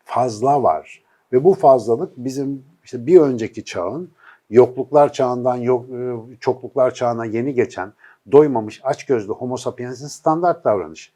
Fazla 0.05 0.63
var. 0.63 1.03
Ve 1.33 1.43
bu 1.43 1.53
fazlalık 1.53 2.13
bizim 2.17 2.63
işte 2.83 3.05
bir 3.05 3.19
önceki 3.19 3.65
çağın 3.65 4.09
yokluklar 4.49 5.13
çağından 5.13 5.55
yok, 5.55 5.85
e, 5.89 6.15
çokluklar 6.39 6.93
çağına 6.93 7.25
yeni 7.25 7.53
geçen 7.53 7.93
doymamış 8.31 8.81
açgözlü 8.83 9.33
homo 9.33 9.57
sapiens'in 9.57 10.07
standart 10.07 10.65
davranışı. 10.65 11.11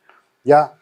Ya 0.46 0.78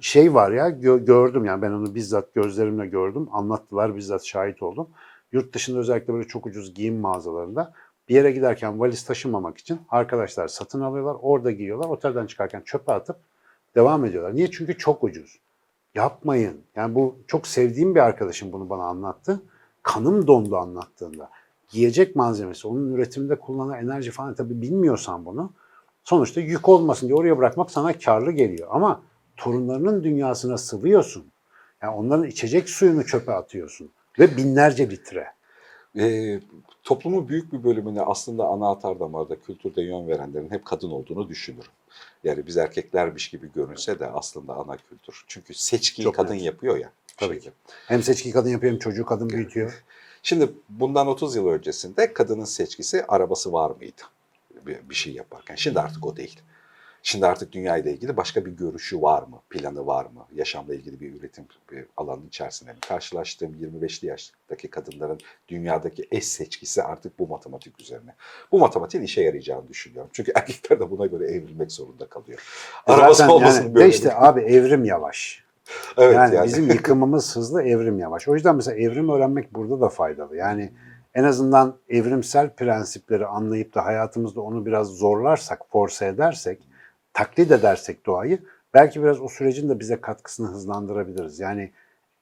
şey 0.00 0.34
var 0.34 0.50
ya 0.50 0.68
gö- 0.70 1.04
gördüm 1.04 1.44
yani 1.44 1.62
ben 1.62 1.70
onu 1.70 1.94
bizzat 1.94 2.34
gözlerimle 2.34 2.86
gördüm. 2.86 3.28
Anlattılar 3.32 3.96
bizzat 3.96 4.24
şahit 4.24 4.62
oldum. 4.62 4.88
Yurt 5.32 5.54
dışında 5.54 5.78
özellikle 5.78 6.14
böyle 6.14 6.28
çok 6.28 6.46
ucuz 6.46 6.74
giyim 6.74 7.00
mağazalarında 7.00 7.72
bir 8.08 8.14
yere 8.14 8.30
giderken 8.30 8.80
valiz 8.80 9.04
taşımamak 9.04 9.58
için 9.58 9.80
arkadaşlar 9.88 10.48
satın 10.48 10.80
alıyorlar. 10.80 11.16
Orada 11.22 11.50
giyiyorlar. 11.50 11.88
Otelden 11.88 12.26
çıkarken 12.26 12.62
çöpe 12.64 12.92
atıp 12.92 13.16
devam 13.74 14.04
ediyorlar. 14.04 14.34
Niye? 14.34 14.50
Çünkü 14.50 14.78
çok 14.78 15.04
ucuz. 15.04 15.38
Yapmayın. 15.94 16.60
Yani 16.76 16.94
bu 16.94 17.16
çok 17.26 17.46
sevdiğim 17.46 17.94
bir 17.94 18.00
arkadaşım 18.00 18.52
bunu 18.52 18.70
bana 18.70 18.84
anlattı. 18.84 19.42
Kanım 19.82 20.26
dondu 20.26 20.56
anlattığında. 20.56 21.30
Giyecek 21.68 22.16
malzemesi, 22.16 22.68
onun 22.68 22.92
üretiminde 22.92 23.38
kullanılan 23.38 23.78
enerji 23.78 24.10
falan 24.10 24.34
tabii 24.34 24.62
bilmiyorsan 24.62 25.24
bunu 25.24 25.52
sonuçta 26.04 26.40
yük 26.40 26.68
olmasın 26.68 27.06
diye 27.08 27.16
oraya 27.16 27.38
bırakmak 27.38 27.70
sana 27.70 27.98
karlı 27.98 28.32
geliyor. 28.32 28.68
Ama 28.70 29.02
torunlarının 29.36 30.04
dünyasına 30.04 30.58
sıvıyorsun. 30.58 31.24
Yani 31.82 31.94
onların 31.96 32.26
içecek 32.26 32.68
suyunu 32.68 33.06
çöpe 33.06 33.32
atıyorsun. 33.32 33.90
Ve 34.18 34.36
binlerce 34.36 34.90
litre. 34.90 35.26
Ee, 35.98 36.40
toplumun 36.82 37.28
büyük 37.28 37.52
bir 37.52 37.64
bölümüne 37.64 38.00
aslında 38.02 38.44
ana 38.46 38.70
atar 38.70 39.00
damarda 39.00 39.40
kültürde 39.40 39.82
yön 39.82 40.08
verenlerin 40.08 40.50
hep 40.50 40.64
kadın 40.64 40.90
olduğunu 40.90 41.28
düşünürüm. 41.28 41.70
Yani 42.24 42.46
biz 42.46 42.56
erkeklermiş 42.56 43.28
gibi 43.28 43.52
görünse 43.52 43.98
de 43.98 44.06
aslında 44.06 44.54
ana 44.54 44.76
kültür. 44.76 45.24
Çünkü 45.26 45.54
seçkiyi 45.54 46.04
Çok 46.04 46.14
kadın 46.14 46.34
net. 46.34 46.42
yapıyor 46.42 46.76
ya. 46.76 46.90
Tabii 47.16 47.34
şeyde. 47.34 47.44
ki. 47.44 47.52
Hem 47.86 48.02
seçki 48.02 48.30
kadın 48.30 48.50
yapıyor 48.50 48.72
hem 48.72 48.78
çocuğu 48.78 49.04
kadın 49.06 49.30
büyütüyor. 49.30 49.84
Şimdi 50.26 50.50
bundan 50.68 51.06
30 51.06 51.36
yıl 51.36 51.48
öncesinde 51.48 52.12
kadının 52.12 52.44
seçkisi 52.44 53.04
arabası 53.04 53.52
var 53.52 53.70
mıydı? 53.70 54.02
Bir, 54.66 54.90
bir 54.90 54.94
şey 54.94 55.12
yaparken. 55.12 55.54
Şimdi 55.54 55.80
artık 55.80 56.06
o 56.06 56.16
değil. 56.16 56.40
Şimdi 57.02 57.26
artık 57.26 57.52
dünya 57.52 57.76
ile 57.76 57.92
ilgili 57.92 58.16
başka 58.16 58.46
bir 58.46 58.50
görüşü 58.50 59.02
var 59.02 59.22
mı? 59.22 59.40
Planı 59.50 59.86
var 59.86 60.04
mı? 60.04 60.26
Yaşamla 60.34 60.74
ilgili 60.74 61.00
bir 61.00 61.20
üretim 61.20 61.44
bir 61.72 61.84
alanın 61.96 62.26
içerisinde 62.26 62.72
mi? 62.72 62.78
Karşılaştığım 62.88 63.54
25'li 63.54 64.06
yaştaki 64.06 64.70
kadınların 64.70 65.20
dünyadaki 65.48 66.08
eş 66.10 66.24
seçkisi 66.24 66.82
artık 66.82 67.18
bu 67.18 67.26
matematik 67.28 67.80
üzerine. 67.80 68.14
Bu 68.52 68.58
matematiğin 68.58 69.04
işe 69.04 69.22
yarayacağını 69.22 69.68
düşünüyorum. 69.68 70.10
Çünkü 70.12 70.32
erkekler 70.34 70.80
de 70.80 70.90
buna 70.90 71.06
göre 71.06 71.26
evrilmek 71.26 71.72
zorunda 71.72 72.08
kalıyor. 72.08 72.42
Arabası 72.86 73.18
Zaten 73.18 73.34
olmasın 73.34 73.62
yani, 73.62 73.74
böyle. 73.74 73.86
de 73.86 73.90
işte 73.90 74.14
abi 74.14 74.40
evrim 74.40 74.84
yavaş. 74.84 75.45
Evet 75.98 76.14
yani, 76.14 76.34
yani. 76.34 76.46
bizim 76.46 76.70
yıkımımız 76.70 77.36
hızlı, 77.36 77.62
evrim 77.62 77.98
yavaş. 77.98 78.28
O 78.28 78.34
yüzden 78.34 78.56
mesela 78.56 78.76
evrim 78.76 79.08
öğrenmek 79.08 79.54
burada 79.54 79.80
da 79.80 79.88
faydalı. 79.88 80.36
Yani 80.36 80.72
en 81.14 81.24
azından 81.24 81.76
evrimsel 81.88 82.50
prensipleri 82.50 83.26
anlayıp 83.26 83.74
da 83.74 83.84
hayatımızda 83.84 84.40
onu 84.40 84.66
biraz 84.66 84.86
zorlarsak, 84.86 85.60
force 85.70 86.06
edersek, 86.06 86.68
taklit 87.12 87.50
edersek 87.50 88.06
doğayı 88.06 88.38
belki 88.74 89.02
biraz 89.02 89.20
o 89.20 89.28
sürecin 89.28 89.68
de 89.68 89.80
bize 89.80 90.00
katkısını 90.00 90.46
hızlandırabiliriz. 90.46 91.40
Yani 91.40 91.72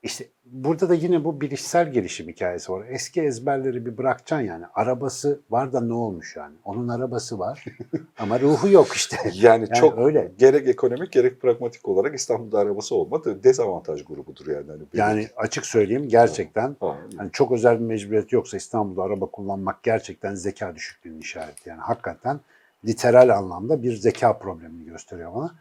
işte 0.05 0.25
burada 0.45 0.89
da 0.89 0.95
yine 0.95 1.25
bu 1.25 1.41
bilişsel 1.41 1.93
gelişim 1.93 2.29
hikayesi 2.29 2.73
var. 2.73 2.85
Eski 2.89 3.23
ezberleri 3.23 3.87
bir 3.87 3.99
bırakacaksın 3.99 4.47
yani. 4.47 4.65
Arabası 4.75 5.41
var 5.51 5.73
da 5.73 5.81
ne 5.81 5.93
olmuş 5.93 6.37
yani? 6.37 6.55
Onun 6.65 6.89
arabası 6.89 7.39
var 7.39 7.65
ama 8.19 8.41
ruhu 8.41 8.69
yok 8.69 8.93
işte. 8.93 9.17
Yani, 9.25 9.41
Yani 9.43 9.69
çok 9.81 9.99
öyle. 9.99 10.33
gerek 10.39 10.69
ekonomik 10.69 11.13
gerek 11.13 11.41
pragmatik 11.41 11.89
olarak 11.89 12.15
İstanbul'da 12.15 12.59
arabası 12.59 12.95
olmadı 12.95 13.45
dezavantaj 13.45 14.05
grubudur 14.05 14.47
yani. 14.47 14.67
Hani 14.71 14.81
benim- 14.81 14.89
Yani 15.05 15.29
açık 15.37 15.67
söyleyeyim 15.67 16.09
gerçekten 16.09 16.77
Ha, 16.81 16.97
Hani 17.17 17.31
çok 17.33 17.53
özel 17.53 17.81
bir 17.81 17.85
mecburiyet 17.85 18.33
yoksa 18.33 18.57
İstanbul'da 18.57 19.03
araba 19.03 19.27
kullanmak 19.27 19.83
gerçekten 19.83 20.35
zeka 20.35 20.75
düşüklüğünün 20.75 21.21
işareti. 21.21 21.69
Yani 21.69 21.81
hakikaten 21.81 22.41
literal 22.87 23.29
anlamda 23.29 23.83
bir 23.83 23.97
zeka 23.97 24.39
problemini 24.39 24.85
gösteriyor 24.85 25.35
bana. 25.35 25.55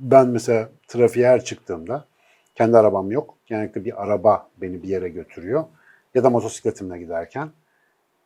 Ben 0.00 0.28
mesela 0.28 0.68
trafiğe 0.88 1.28
her 1.28 1.44
çıktığımda 1.44 2.04
kendi 2.56 2.76
arabam 2.76 3.10
yok. 3.10 3.34
Genellikle 3.46 3.84
bir 3.84 4.02
araba 4.02 4.48
beni 4.56 4.82
bir 4.82 4.88
yere 4.88 5.08
götürüyor. 5.08 5.64
Ya 6.14 6.24
da 6.24 6.30
motosikletimle 6.30 6.98
giderken 6.98 7.50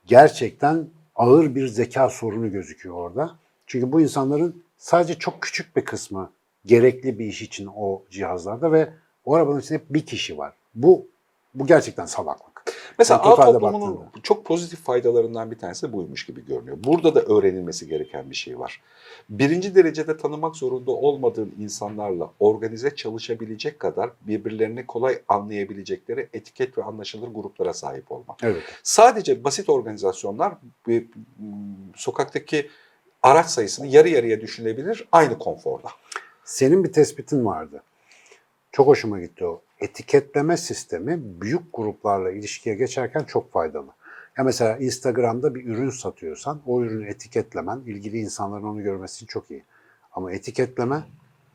gerçekten 0.06 0.86
ağır 1.16 1.54
bir 1.54 1.66
zeka 1.66 2.10
sorunu 2.10 2.50
gözüküyor 2.52 2.94
orada. 2.94 3.36
Çünkü 3.66 3.92
bu 3.92 4.00
insanların 4.00 4.64
sadece 4.78 5.14
çok 5.14 5.42
küçük 5.42 5.76
bir 5.76 5.84
kısmı 5.84 6.30
gerekli 6.64 7.18
bir 7.18 7.24
iş 7.24 7.42
için 7.42 7.68
o 7.76 8.02
cihazlarda 8.10 8.72
ve 8.72 8.88
o 9.24 9.34
arabanın 9.34 9.60
içinde 9.60 9.80
bir 9.90 10.06
kişi 10.06 10.38
var. 10.38 10.52
Bu 10.74 11.06
bu 11.54 11.66
gerçekten 11.66 12.06
salaklık. 12.06 12.69
Mesela 13.00 13.20
ağ 13.22 13.36
toplumunun 13.36 13.96
baktığında. 13.96 14.22
çok 14.22 14.44
pozitif 14.44 14.80
faydalarından 14.80 15.50
bir 15.50 15.58
tanesi 15.58 15.92
buymuş 15.92 16.26
gibi 16.26 16.46
görünüyor. 16.46 16.76
Burada 16.84 17.14
da 17.14 17.22
öğrenilmesi 17.22 17.88
gereken 17.88 18.30
bir 18.30 18.34
şey 18.34 18.58
var. 18.58 18.82
Birinci 19.28 19.74
derecede 19.74 20.16
tanımak 20.16 20.56
zorunda 20.56 20.90
olmadığın 20.90 21.54
insanlarla 21.58 22.30
organize 22.40 22.94
çalışabilecek 22.94 23.78
kadar 23.78 24.10
birbirlerini 24.20 24.86
kolay 24.86 25.22
anlayabilecekleri 25.28 26.28
etiket 26.32 26.78
ve 26.78 26.82
anlaşılır 26.82 27.28
gruplara 27.28 27.74
sahip 27.74 28.12
olmak. 28.12 28.38
Evet. 28.42 28.62
Sadece 28.82 29.44
basit 29.44 29.68
organizasyonlar 29.68 30.54
sokaktaki 31.96 32.70
araç 33.22 33.46
sayısını 33.46 33.86
yarı 33.86 34.08
yarıya 34.08 34.40
düşünebilir 34.40 35.08
aynı 35.12 35.38
konforda. 35.38 35.88
Senin 36.44 36.84
bir 36.84 36.92
tespitin 36.92 37.44
vardı. 37.44 37.82
Çok 38.72 38.86
hoşuma 38.86 39.20
gitti 39.20 39.44
o. 39.46 39.62
Etiketleme 39.80 40.56
sistemi 40.56 41.20
büyük 41.40 41.62
gruplarla 41.72 42.30
ilişkiye 42.30 42.74
geçerken 42.74 43.24
çok 43.24 43.52
faydalı. 43.52 43.90
Ya 44.38 44.44
mesela 44.44 44.76
Instagram'da 44.76 45.54
bir 45.54 45.66
ürün 45.66 45.90
satıyorsan 45.90 46.60
o 46.66 46.82
ürünü 46.82 47.08
etiketlemen 47.08 47.80
ilgili 47.86 48.18
insanların 48.18 48.64
onu 48.64 48.82
görmesi 48.82 49.26
çok 49.26 49.50
iyi. 49.50 49.64
Ama 50.12 50.32
etiketleme 50.32 51.02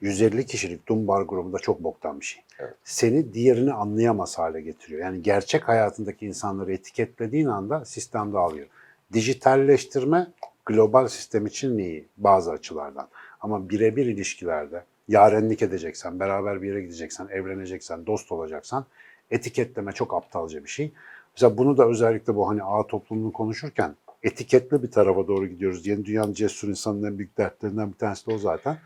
150 0.02 0.46
kişilik 0.46 0.88
Dumbar 0.88 1.22
grubunda 1.22 1.60
çok 1.60 1.84
boktan 1.84 2.20
bir 2.20 2.26
şey. 2.26 2.44
Evet. 2.60 2.74
Seni 2.84 3.34
diğerini 3.34 3.74
anlayamaz 3.74 4.38
hale 4.38 4.62
getiriyor. 4.62 5.02
Yani 5.02 5.22
gerçek 5.22 5.68
hayatındaki 5.68 6.26
insanları 6.26 6.74
etiketlediğin 6.74 7.48
anda 7.48 7.86
sistem 7.86 8.34
dağılıyor. 8.34 8.68
Dijitalleştirme 9.14 10.28
global 10.66 11.08
sistem 11.08 11.46
için 11.46 11.78
iyi 11.78 12.08
bazı 12.18 12.52
açılardan. 12.52 13.08
Ama 13.42 13.70
birebir 13.70 14.06
ilişkilerde 14.06 14.84
yarenlik 15.08 15.62
edeceksen, 15.62 16.20
beraber 16.20 16.62
bir 16.62 16.68
yere 16.68 16.82
gideceksen, 16.82 17.28
evleneceksen, 17.28 18.06
dost 18.06 18.32
olacaksan 18.32 18.86
etiketleme 19.32 19.92
çok 19.92 20.14
aptalca 20.14 20.64
bir 20.64 20.70
şey. 20.70 20.92
Mesela 21.36 21.58
bunu 21.58 21.78
da 21.78 21.88
özellikle 21.88 22.36
bu 22.36 22.50
hani 22.50 22.64
ağ 22.64 22.88
toplumunu 22.88 23.34
konuşurken 23.34 23.96
etiketli 24.24 24.84
bir 24.84 24.92
tarafa 24.92 25.28
doğru 25.28 25.48
gidiyoruz. 25.48 25.88
Yeni 25.88 26.06
dünyanın 26.06 26.34
cesur 26.34 26.68
insanının 26.68 27.08
en 27.08 27.18
büyük 27.18 27.38
dertlerinden 27.38 27.92
bir 27.92 27.98
tanesi 27.98 28.28
de 28.28 28.34
o 28.34 28.38
zaten. 28.38 28.78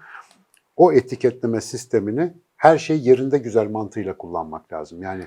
O 0.77 0.91
etiketleme 0.93 1.61
sistemini 1.61 2.33
her 2.57 2.77
şey 2.77 2.99
yerinde 2.99 3.37
güzel 3.37 3.69
mantığıyla 3.69 4.17
kullanmak 4.17 4.73
lazım. 4.73 5.01
Yani 5.01 5.23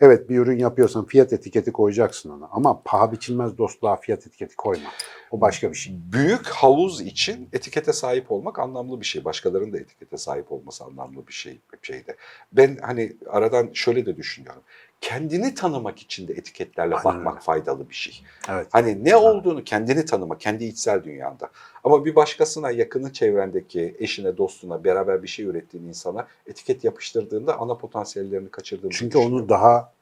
evet 0.00 0.28
bir 0.30 0.38
ürün 0.38 0.58
yapıyorsan 0.58 1.06
fiyat 1.06 1.32
etiketi 1.32 1.72
koyacaksın 1.72 2.30
ona 2.30 2.48
ama 2.52 2.82
paha 2.84 3.12
biçilmez 3.12 3.58
dostluğa 3.58 3.96
fiyat 3.96 4.26
etiketi 4.26 4.56
koyma. 4.56 4.90
O 5.30 5.40
başka 5.40 5.70
bir 5.70 5.76
şey. 5.76 5.94
Büyük 6.12 6.46
havuz 6.46 7.00
için 7.00 7.48
etikete 7.52 7.92
sahip 7.92 8.32
olmak 8.32 8.58
anlamlı 8.58 9.00
bir 9.00 9.06
şey. 9.06 9.24
Başkalarının 9.24 9.72
da 9.72 9.78
etikete 9.78 10.16
sahip 10.16 10.52
olması 10.52 10.84
anlamlı 10.84 11.26
bir 11.26 11.32
şey 11.32 11.60
bir 11.72 11.86
şeyde. 11.86 12.16
Ben 12.52 12.78
hani 12.82 13.16
aradan 13.26 13.70
şöyle 13.72 14.06
de 14.06 14.16
düşünüyorum. 14.16 14.62
Kendini 15.00 15.54
tanımak 15.54 15.98
için 15.98 16.28
de 16.28 16.32
etiketlerle 16.32 16.94
Aynen 16.94 17.04
bakmak 17.04 17.42
faydalı 17.42 17.88
bir 17.88 17.94
şey. 17.94 18.22
Evet. 18.48 18.66
Hani 18.70 19.04
ne 19.04 19.16
olduğunu 19.16 19.64
kendini 19.64 20.04
tanıma, 20.04 20.38
kendi 20.38 20.64
içsel 20.64 21.04
dünyanda. 21.04 21.50
Ama 21.84 22.04
bir 22.04 22.14
başkasına, 22.14 22.70
yakını 22.70 23.12
çevrendeki, 23.12 23.96
eşine, 23.98 24.36
dostuna, 24.36 24.84
beraber 24.84 25.22
bir 25.22 25.28
şey 25.28 25.44
ürettiğin 25.44 25.84
insana 25.84 26.26
etiket 26.46 26.84
yapıştırdığında 26.84 27.58
ana 27.58 27.74
potansiyellerini 27.74 28.50
kaçırdığını 28.50 28.90
Çünkü 28.90 29.18
onu 29.18 29.48
daha 29.48 29.92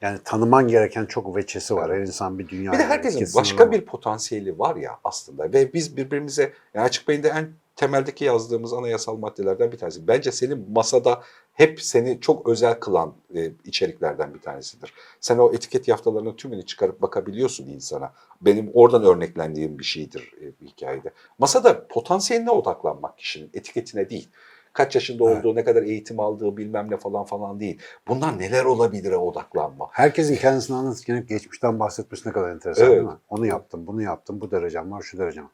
yani 0.00 0.18
tanıman 0.24 0.68
gereken 0.68 1.06
çok 1.06 1.36
veçesi 1.36 1.76
var. 1.76 1.92
Her 1.92 2.00
insan 2.00 2.38
bir 2.38 2.48
dünya. 2.48 2.72
Bir 2.72 2.78
de 2.78 2.84
herkesin 2.84 3.18
kesin 3.18 3.40
başka 3.40 3.62
ama. 3.62 3.72
bir 3.72 3.80
potansiyeli 3.80 4.58
var 4.58 4.76
ya 4.76 4.98
aslında 5.04 5.52
ve 5.52 5.72
biz 5.72 5.96
birbirimize 5.96 6.52
yani 6.74 6.84
açık 6.84 7.08
beyinde 7.08 7.28
en 7.28 7.48
temeldeki 7.76 8.24
yazdığımız 8.24 8.72
anayasal 8.72 9.16
maddelerden 9.16 9.72
bir 9.72 9.78
tanesi. 9.78 10.08
Bence 10.08 10.32
senin 10.32 10.72
masada 10.72 11.22
hep 11.54 11.82
seni 11.82 12.20
çok 12.20 12.48
özel 12.48 12.74
kılan 12.80 13.14
e, 13.34 13.50
içeriklerden 13.64 14.34
bir 14.34 14.40
tanesidir. 14.40 14.92
Sen 15.20 15.38
o 15.38 15.52
etiket 15.52 15.88
yaftalarının 15.88 16.36
tümünü 16.36 16.66
çıkarıp 16.66 17.02
bakabiliyorsun 17.02 17.66
insana. 17.66 18.12
Benim 18.40 18.70
oradan 18.74 19.04
örneklendiğim 19.04 19.78
bir 19.78 19.84
şeydir 19.84 20.34
e, 20.40 20.60
bir 20.60 20.66
hikayede. 20.66 21.12
Masada 21.38 21.86
potansiyeline 21.88 22.50
odaklanmak 22.50 23.18
kişinin 23.18 23.50
etiketine 23.54 24.10
değil. 24.10 24.28
Kaç 24.72 24.94
yaşında 24.94 25.24
Evet. 25.30 25.38
olduğu, 25.44 25.54
ne 25.54 25.64
kadar 25.64 25.82
eğitim 25.82 26.20
aldığı 26.20 26.56
bilmem 26.56 26.90
ne 26.90 26.96
falan 26.96 27.24
falan 27.24 27.60
değil. 27.60 27.78
Bundan 28.08 28.38
neler 28.38 28.64
olabilire 28.64 29.16
odaklanma. 29.16 29.88
Herkesin 29.92 30.36
kendisini 30.36 30.76
anlatırken 30.76 31.26
geçmişten 31.26 31.80
bahsetmesi 31.80 32.28
ne 32.28 32.32
kadar 32.32 32.50
enteresan 32.50 32.84
Evet. 32.86 32.96
değil 32.96 33.08
mi? 33.08 33.16
Onu 33.28 33.46
yaptım, 33.46 33.86
bunu 33.86 34.02
yaptım, 34.02 34.40
bu 34.40 34.50
derecem 34.50 34.92
var, 34.92 35.02
şu 35.02 35.18
derecem 35.18 35.44
var. 35.44 35.50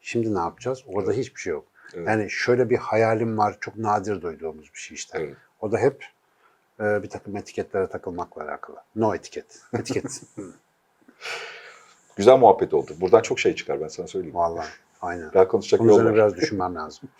Şimdi 0.00 0.34
ne 0.34 0.38
yapacağız? 0.38 0.82
Orada 0.86 1.12
hiçbir 1.12 1.40
şey 1.40 1.50
yok. 1.52 1.64
Evet. 1.94 2.08
Yani 2.08 2.30
şöyle 2.30 2.70
bir 2.70 2.76
hayalim 2.76 3.38
var, 3.38 3.56
çok 3.60 3.76
nadir 3.76 4.22
duyduğumuz 4.22 4.72
bir 4.74 4.78
şey 4.78 4.94
işte. 4.94 5.18
Evet. 5.18 5.36
O 5.60 5.72
da 5.72 5.78
hep 5.78 6.04
e, 6.80 7.02
bir 7.02 7.08
takım 7.08 7.36
etiketlere 7.36 7.86
takılmakla 7.86 8.42
alakalı. 8.44 8.76
No 8.96 9.14
etiket. 9.14 9.60
Etiket. 9.74 10.22
Güzel 12.16 12.36
muhabbet 12.38 12.74
oldu. 12.74 12.92
Buradan 13.00 13.22
çok 13.22 13.40
şey 13.40 13.54
çıkar 13.54 13.80
ben 13.80 13.88
sana 13.88 14.06
söyleyeyim. 14.06 14.34
Vallahi 14.36 14.68
aynen. 15.02 15.32
Daha 15.32 15.48
konuşacak 15.48 15.80
Bunun 15.80 15.88
yol 15.88 15.96
üzerine 15.96 16.10
var. 16.10 16.16
biraz 16.16 16.36
düşünmem 16.36 16.74
lazım. 16.74 17.08